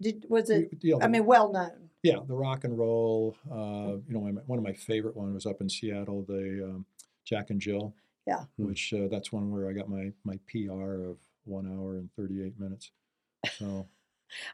[0.00, 0.70] Did was it?
[0.80, 1.90] you know, I mean, well known.
[2.02, 3.36] Yeah, the rock and roll.
[3.50, 6.86] Uh, you know, my, one of my favorite one was up in Seattle, the um,
[7.24, 7.94] Jack and Jill.
[8.26, 8.44] Yeah.
[8.56, 8.66] Hmm.
[8.66, 11.16] Which uh, that's one where I got my my PR of
[11.48, 12.90] one hour and thirty eight minutes.
[13.58, 13.88] So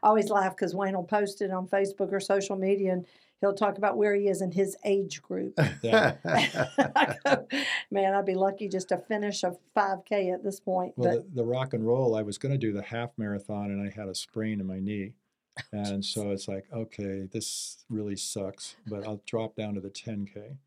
[0.03, 3.05] I always laugh because Wayne will post it on Facebook or social media, and
[3.41, 5.59] he'll talk about where he is in his age group.
[5.81, 6.15] yeah.
[7.25, 7.47] Go,
[7.91, 10.93] Man, I'd be lucky just to finish a 5K at this point.
[10.95, 13.71] Well, but the, the rock and roll, I was going to do the half marathon,
[13.71, 15.13] and I had a sprain in my knee,
[15.71, 18.75] and so it's like, okay, this really sucks.
[18.87, 20.57] But I'll drop down to the ten k,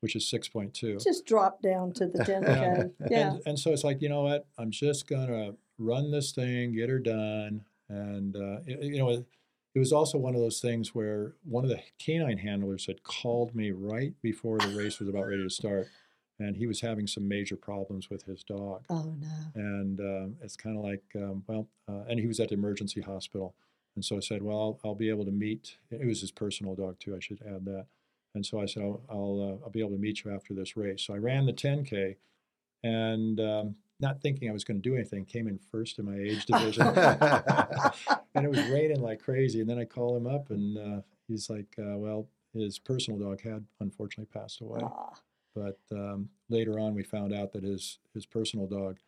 [0.00, 0.98] which is six point two.
[0.98, 2.92] just drop down to the 10K.
[3.10, 3.32] Yeah.
[3.32, 4.46] And, and so it's like, you know what?
[4.58, 9.26] I'm just gonna run this thing, get her done, and uh, you know, it,
[9.74, 13.54] it was also one of those things where one of the canine handlers had called
[13.54, 15.88] me right before the race was about ready to start,
[16.38, 19.28] and he was having some major problems with his dog, Oh, no.
[19.54, 23.00] and um, it's kind of like, um, well, uh, and he was at the emergency
[23.00, 23.54] hospital,
[23.96, 25.76] and so I said, well, I'll, I'll be able to meet.
[25.90, 27.14] It was his personal dog too.
[27.14, 27.86] I should add that.
[28.34, 30.74] And so I said, I'll I'll, uh, I'll be able to meet you after this
[30.76, 31.02] race.
[31.06, 32.16] So I ran the 10K,
[32.82, 36.16] and um, not thinking I was going to do anything, came in first in my
[36.18, 36.86] age division,
[38.34, 39.60] and it was raining like crazy.
[39.60, 43.40] And then I call him up, and uh, he's like, uh, well, his personal dog
[43.40, 44.80] had unfortunately passed away.
[44.82, 45.14] Ah,
[45.54, 48.98] But um, later on, we found out that his his personal dog,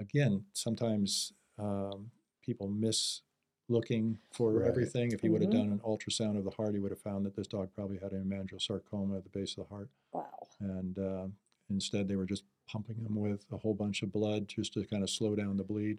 [0.00, 2.10] again, sometimes um,
[2.42, 3.22] people miss
[3.68, 4.68] looking for Right.
[4.68, 5.12] everything.
[5.12, 5.54] If he would have Mhm.
[5.64, 8.12] done an ultrasound of the heart, he would have found that this dog probably had
[8.12, 9.88] an hemangiosarcoma at the base of the heart.
[10.12, 10.46] wow.
[10.60, 11.26] And uh,
[11.70, 15.02] instead, they were just pumping them with a whole bunch of blood just to kind
[15.02, 15.98] of slow down the bleed.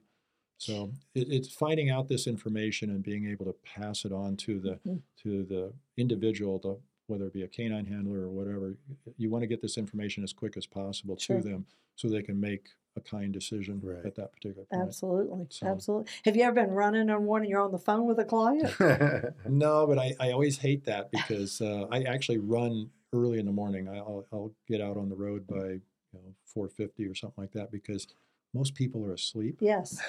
[0.58, 4.60] So it, it's finding out this information and being able to pass it on to
[4.60, 5.02] the Mhm.
[5.24, 6.78] to the individual, the,
[7.08, 8.76] whether it be a canine handler or whatever.
[9.18, 11.42] You want to get this information as quick as possible Sure.
[11.42, 11.66] to them
[11.96, 14.06] so they can make a kind decision Right.
[14.06, 14.82] at that particular point.
[14.82, 15.46] Absolutely.
[15.50, 16.12] So- Absolutely.
[16.24, 18.74] Have you ever been running on one and you're on the phone with a client?
[19.50, 23.52] No, but I, I always hate that because uh, I actually run early in the
[23.52, 23.88] morning.
[23.90, 25.80] I- I'll, I'll get out on the road by
[26.16, 28.08] you know 4:50 or something like that because
[28.54, 29.58] most people are asleep.
[29.60, 30.00] Yes.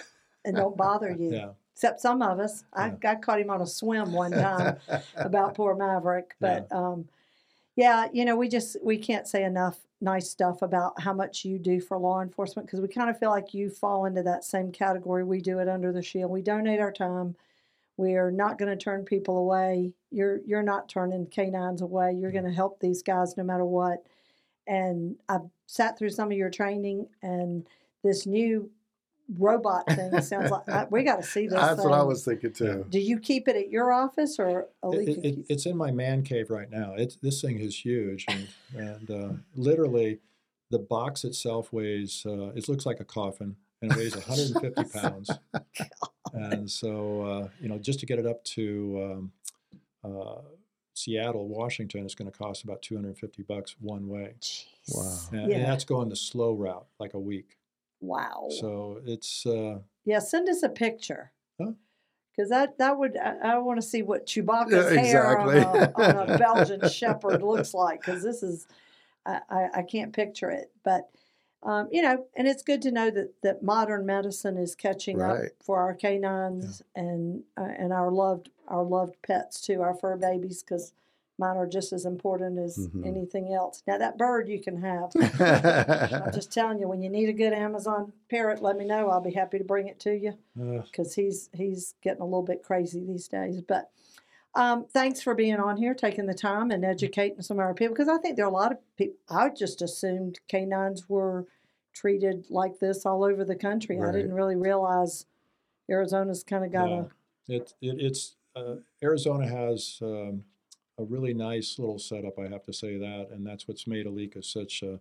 [0.45, 1.33] And don't bother you.
[1.33, 2.65] Yeah, Except some of us.
[2.73, 4.79] I, I caught him on a swim one time
[5.17, 6.35] about poor Maverick.
[6.41, 7.09] But um,
[7.75, 11.59] yeah, you know, we just we can't say enough nice stuff about how much you
[11.59, 14.71] do for law enforcement because we kind of feel like you fall into that same
[14.71, 16.31] category we do it under the shield.
[16.31, 17.35] We donate our time.
[17.97, 19.93] We are not going to turn people away.
[20.11, 22.15] You're you're not turning canines away.
[22.15, 24.07] You're going to help these guys no matter what.
[24.67, 27.67] And I've sat through some of your training and
[28.03, 28.71] this new
[29.39, 31.59] robot thing sounds like I, we got to see this.
[31.59, 32.87] That's what I was thinking too.
[32.89, 36.23] Do you keep it at your office or It- it- it- it's in my man
[36.23, 36.95] cave right now.
[36.97, 40.21] It's this thing is huge, and, and uh, literally,
[40.71, 42.25] the box itself weighs.
[42.25, 45.31] Uh, it looks like a coffin, and it weighs 150 pounds.
[46.33, 49.23] And so, uh, you know, just to get it up to
[50.05, 50.41] um, uh,
[50.97, 54.65] Seattle, Washington, it's going to cost about 250 bucks one way, Jeez.
[54.89, 55.19] Wow.
[55.33, 55.57] and, Yeah.
[55.59, 57.59] and that's going the slow route, like a week.
[58.01, 58.49] Wow.
[58.61, 61.33] So it's uh, yeah, send us a picture.
[61.61, 61.73] Huh?
[62.35, 65.93] Because that, that would, I, I want to see what Chewbacca's Yeah, hair on a,
[65.97, 68.01] on a Belgian Shepherd looks like.
[68.01, 68.67] Because this is,
[69.25, 70.71] I, I, I can't picture it.
[70.85, 71.09] But,
[71.67, 75.37] um, you know, and it's good to know that, that modern medicine is catching up
[75.63, 80.63] for our canines and uh, and our loved our loved pets too, our fur babies,
[80.63, 80.93] because
[81.39, 83.07] mine are just as important as Mhm.
[83.07, 83.83] anything else.
[83.87, 85.11] Now that bird you can have.
[86.25, 89.11] I'm just telling you, when you need a good Amazon parrot, let me know.
[89.11, 90.35] I'll be happy to bring it to you
[90.83, 93.61] because he's he's getting a little bit crazy these days.
[93.61, 93.91] But
[94.55, 97.95] um, thanks for being on here, taking the time and educating some of our people
[97.95, 99.17] because I think there are a lot of people.
[99.29, 101.45] I just assumed canines were
[102.01, 103.99] treated like this all over the country.
[104.01, 105.25] I didn't really realize
[105.91, 107.05] Arizona's kind of got Yeah.
[107.49, 110.45] a It, it it's uh, Arizona has um,
[110.99, 112.39] a really nice little setup.
[112.39, 114.99] I have to say that, and that's what's made ALECA such a,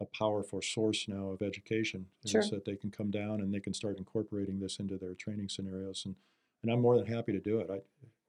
[0.00, 2.06] a powerful source now of education.
[2.26, 2.40] Sure.
[2.40, 5.48] Is that they can come down and they can start incorporating this into their training
[5.48, 6.16] scenarios, and
[6.62, 7.68] and I'm more than happy to do it.
[7.70, 7.80] I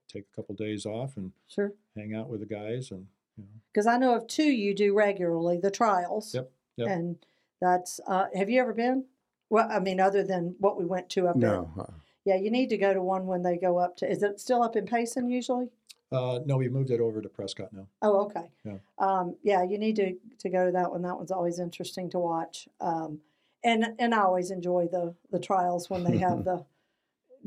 [0.08, 3.08] take a couple days off and sure hang out with the guys, and
[3.38, 6.34] you know, because I know of two you do regularly, the trials.
[6.36, 6.88] Yep, yep.
[6.90, 7.18] And
[7.64, 9.06] that's uh, have you ever been?
[9.50, 11.52] Well, I mean, other than what we went to up there.
[11.52, 11.72] no.
[11.80, 11.86] uh,
[12.26, 14.10] Yeah, you need to go to one when they go up to.
[14.10, 15.70] Is it still up in Payson usually?
[16.12, 17.88] uh, no, we moved it over to Prescott now.
[18.04, 18.48] Oh, okay.
[18.64, 18.78] Yeah.
[19.00, 21.02] Um, yeah, you need to, to go to that one.
[21.02, 22.68] That one's always interesting to watch.
[22.82, 23.20] Um,
[23.64, 26.66] and and I always enjoy the the trials when they have the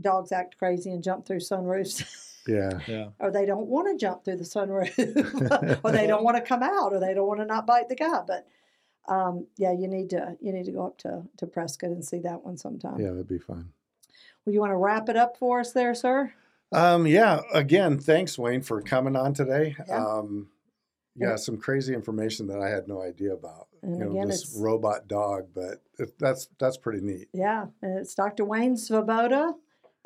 [0.01, 2.05] dogs act crazy and jump through sunroofs,
[2.49, 2.79] Yeah.
[2.87, 6.43] Yeah, or they don't want to jump through the sunroof, or they don't want to
[6.43, 8.21] come out, or they don't want to not bite the guy.
[8.27, 8.47] But
[9.09, 12.21] um, yeah, you need to you need to go up to to Prescott and see
[12.21, 12.99] that one sometime.
[12.99, 13.71] Yeah, that'd be fun.
[14.45, 16.33] Well, you want to wrap it up for us there, sir?
[16.73, 17.41] Um, yeah.
[17.53, 19.77] Again, thanks, Wayne, for coming on today.
[19.89, 20.05] Yeah.
[20.05, 20.49] Um,
[21.19, 23.69] yeah, some crazy information that I had no idea about.
[23.83, 27.29] You know, again, this robot dog, but it, that's that's pretty neat.
[27.33, 28.45] Yeah, and it's Dr.
[28.45, 29.55] Wayne Svoboda,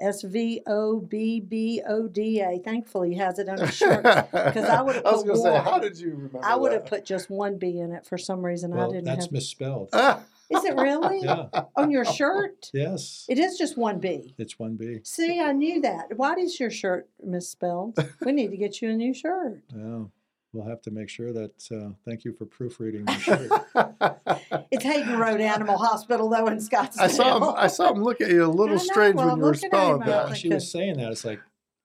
[0.00, 2.58] S V O B B O D A.
[2.64, 4.04] Thankfully, he has it on his shirt.
[4.06, 5.64] I would've I was put going to say, one.
[5.64, 6.40] how did you remember?
[6.42, 8.72] I would have put just one B in it for some reason.
[8.72, 9.32] I well, didn't that's have.
[9.32, 9.90] misspelled.
[10.52, 11.46] Is it really Yeah,
[11.76, 12.70] on your shirt?
[12.74, 14.34] yes, It is just one B.
[14.36, 14.98] it's one B.
[15.04, 16.16] See, I knew that.
[16.16, 17.96] Why is your shirt misspelled?
[18.24, 19.62] We need to get you a new shirt.
[19.72, 20.06] Yeah,
[20.52, 21.68] we'll have to make sure that.
[21.70, 24.66] Uh, thank you for proofreading the shirt.
[24.70, 27.00] It's Hayden Road Animal Hospital, though, in Scottsdale.
[27.00, 27.54] I saw him.
[27.56, 29.64] I saw him look at you a little know, strange well, when you were looking
[29.64, 30.28] at him, spelling that.
[30.28, 31.12] Yeah, she was saying that.
[31.12, 31.40] It's like,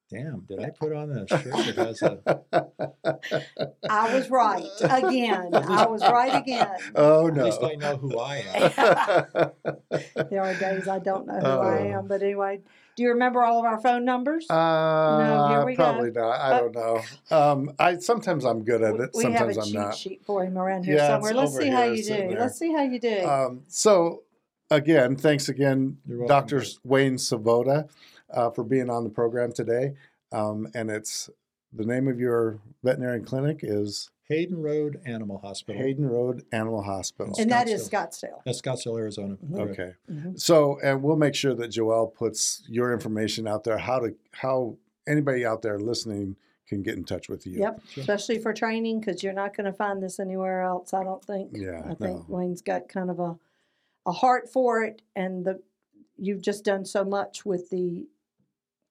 [0.10, 2.42] damn, did I put on a shirt that has a?
[3.90, 5.50] I was right again.
[5.54, 6.68] I was right again.
[6.96, 7.42] oh no.
[7.42, 7.70] At least no!
[7.70, 9.52] I know who I am.
[10.30, 12.00] There are days I don't know who I Oh.
[12.00, 12.62] am, but anyway,
[12.96, 14.46] do you remember all of our phone numbers?
[14.50, 15.84] Uh, here we go.
[15.84, 16.40] probably not.
[16.40, 17.02] I don't know.
[17.32, 19.10] Um, I sometimes I'm good at We- it.
[19.14, 19.96] we have Sometimes a I'm cheat not.
[19.96, 21.32] sheet for him around here Yeah, somewhere.
[21.32, 22.10] it's Let's see how you do.
[22.10, 22.40] there.
[22.40, 23.26] Let's see how you do.
[23.26, 24.24] Um, so,
[24.72, 26.64] again, thanks again, You're Dr.
[26.84, 27.90] Wayne Svoboda,
[28.36, 29.94] uh, for being on the program today.
[30.32, 31.30] Um, and it's
[31.74, 35.82] the name of your veterinary clinic is Hayden Road Animal Hospital.
[35.82, 37.34] Hayden Road Animal Hospital.
[37.40, 38.42] and that is Scottsdale.
[38.46, 39.36] That's Scottsdale, Arizona.
[39.36, 39.56] Mhm.
[39.56, 39.80] Correct.
[39.80, 39.94] Okay.
[40.12, 40.40] Mhm.
[40.40, 43.78] So, and we'll make sure that Joelle puts your information out there.
[43.78, 46.36] How to how anybody out there listening
[46.68, 47.60] can get in touch with you.
[47.60, 48.02] Yep, Sure.
[48.02, 50.96] especially for training because you're not going to find this anywhere else.
[50.96, 51.52] I don't think.
[51.56, 52.26] Yeah, I think no.
[52.28, 53.38] Wayne's got kind of a
[54.08, 55.62] a heart for it, and the
[56.18, 58.08] you've just done so much with the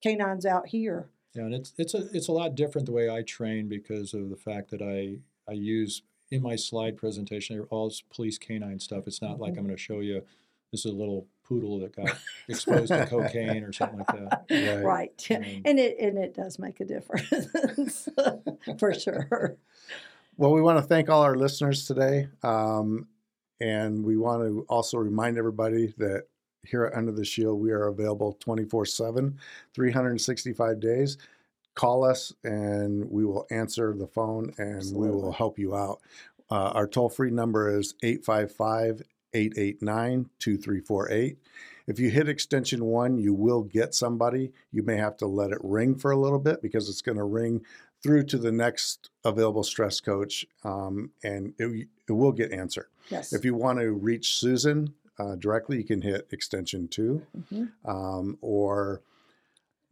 [0.04, 1.08] canines out here.
[1.34, 4.30] Yeah, and it's it's a it's a lot different the way I train because of
[4.30, 5.18] the fact that I
[5.50, 9.06] I use in my slide presentation all s- police canine stuff.
[9.06, 9.58] It's not like Mhm.
[9.58, 10.22] I'm going to show you
[10.72, 12.16] this is a little poodle that got
[12.48, 14.44] exposed to cocaine or something like that.
[14.50, 14.84] Right.
[14.84, 15.26] right.
[15.36, 18.08] Um, and it and it does make a difference
[18.78, 19.56] for sure.
[20.36, 22.28] Well, we want to thank all our listeners today.
[22.42, 23.06] Um,
[23.60, 26.24] and we want to also remind everybody that
[26.66, 29.38] here at Under the Shield, we are available 24 7,
[29.74, 31.18] 365 days.
[31.74, 36.00] Call us and we will answer the phone and we will help you out.
[36.50, 41.38] Uh, our toll free number is 855 889 2348.
[41.86, 44.52] If you hit extension one, you will get somebody.
[44.72, 47.24] You may have to let it ring for a little bit because it's going to
[47.24, 47.62] ring
[48.02, 52.88] through to the next available stress coach um, and it, it will get answered.
[53.08, 53.32] Yes.
[53.32, 57.22] If you want to reach Susan uh, directly, you can hit extension two
[57.52, 57.70] Mhm.
[57.84, 59.00] um, or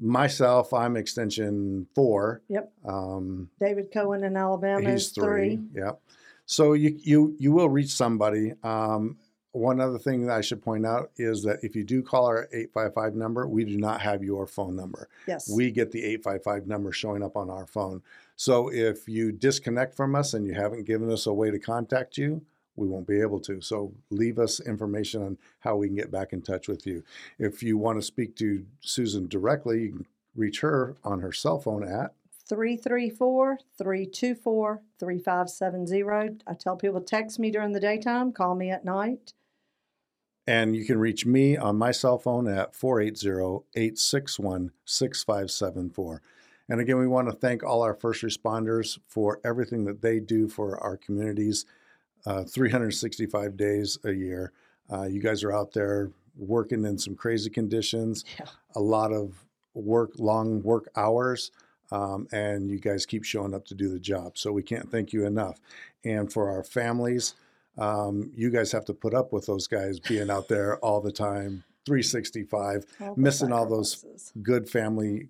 [0.00, 2.42] myself, I'm extension four.
[2.48, 2.72] Yep.
[2.84, 5.56] Um, David Cohen in Alabama he's is three.
[5.56, 5.60] three.
[5.74, 6.00] Yep.
[6.46, 8.52] So you you you will reach somebody.
[8.62, 9.16] Um,
[9.52, 12.48] one other thing that I should point out is that if you do call our
[12.52, 15.08] 855 number, we do not have your phone number.
[15.28, 15.46] Yes.
[15.48, 18.02] We get the 855 number showing up on our phone.
[18.34, 22.16] So if you disconnect from us and you haven't given us a way to contact
[22.16, 22.40] you,
[22.76, 23.60] we won't be able to.
[23.60, 27.02] So leave us information on how we can get back in touch with you.
[27.38, 31.58] If you want to speak to Susan directly, you can reach her on her cell
[31.58, 32.14] phone at
[32.48, 36.42] 334 324 3570.
[36.46, 39.32] I tell people text me during the daytime, call me at night.
[40.46, 46.22] And you can reach me on my cell phone at 480 861 6574.
[46.68, 50.48] And again, we want to thank all our first responders for everything that they do
[50.48, 51.64] for our communities
[52.26, 54.52] uh, 365 days a year.
[54.92, 58.46] Uh, you guys are out there working in some crazy conditions, Yeah.
[58.74, 59.34] a lot of
[59.74, 61.50] work, long work hours.
[61.90, 64.38] Um, and you guys keep showing up to do the job.
[64.38, 65.58] So we can't thank you enough.
[66.04, 67.34] And for our families,
[67.76, 71.12] um, you guys have to put up with those guys being out there all the
[71.12, 74.32] time, 365, All missing all those sacrifices.
[74.42, 75.28] good family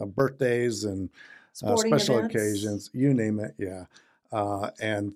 [0.00, 1.10] uh, birthdays and
[1.64, 2.34] uh, special events.
[2.36, 3.54] occasions, you name it.
[3.58, 3.86] Yeah.
[4.30, 5.14] Uh, and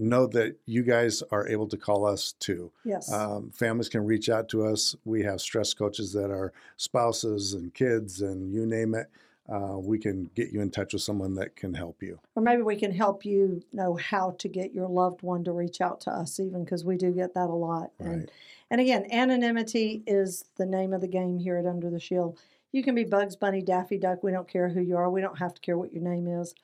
[0.00, 2.72] know that you guys are able to call us too.
[2.84, 3.12] Yes.
[3.12, 4.96] Um, families can reach out to us.
[5.04, 9.08] We have stress coaches that are spouses and kids and you name it.
[9.48, 12.20] Uh, we can get you in touch with someone that can help you.
[12.36, 15.80] or maybe we can help you know how to get your loved one to reach
[15.80, 17.90] out to us, even because we do get that a lot.
[17.98, 18.30] And Right.
[18.70, 22.38] And again, anonymity is the name of the game here at Under the Shield.
[22.70, 24.22] You can be Bugs Bunny, Daffy Duck.
[24.22, 25.10] We don't care who you are.
[25.10, 26.54] We don't have to care what your name is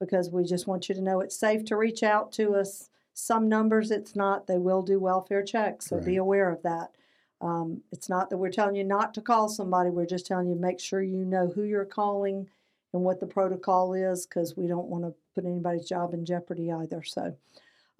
[0.00, 2.90] because we just want you to know it's safe to reach out to us.
[3.14, 4.46] Some numbers it's not.
[4.46, 6.92] They will do welfare checks, so be aware of that.
[7.40, 9.90] Um, it's not that we're telling you not to call somebody.
[9.90, 12.48] We're just telling you make sure you know who you're calling
[12.92, 16.70] and what the protocol is because we don't want to put anybody's job in jeopardy
[16.72, 17.02] either.
[17.02, 17.36] So.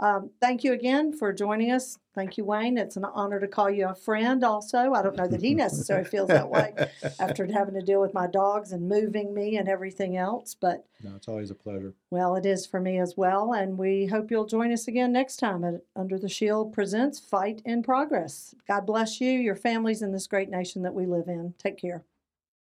[0.00, 1.98] Um, thank you again for joining us.
[2.14, 2.78] Thank you, Wayne.
[2.78, 4.92] It's an honor to call you a friend, also.
[4.92, 6.72] I don't know that he necessarily feels that way
[7.20, 11.14] after having to deal with my dogs and moving me and everything else, but No,
[11.16, 11.94] it's always a pleasure.
[12.10, 13.52] well, it is for me as well.
[13.52, 17.62] And we hope you'll join us again next time at Under the Shield Presents Fight
[17.64, 18.54] in Progress.
[18.66, 21.54] God bless you, your families, and this great nation that we live in.
[21.58, 22.04] Take care.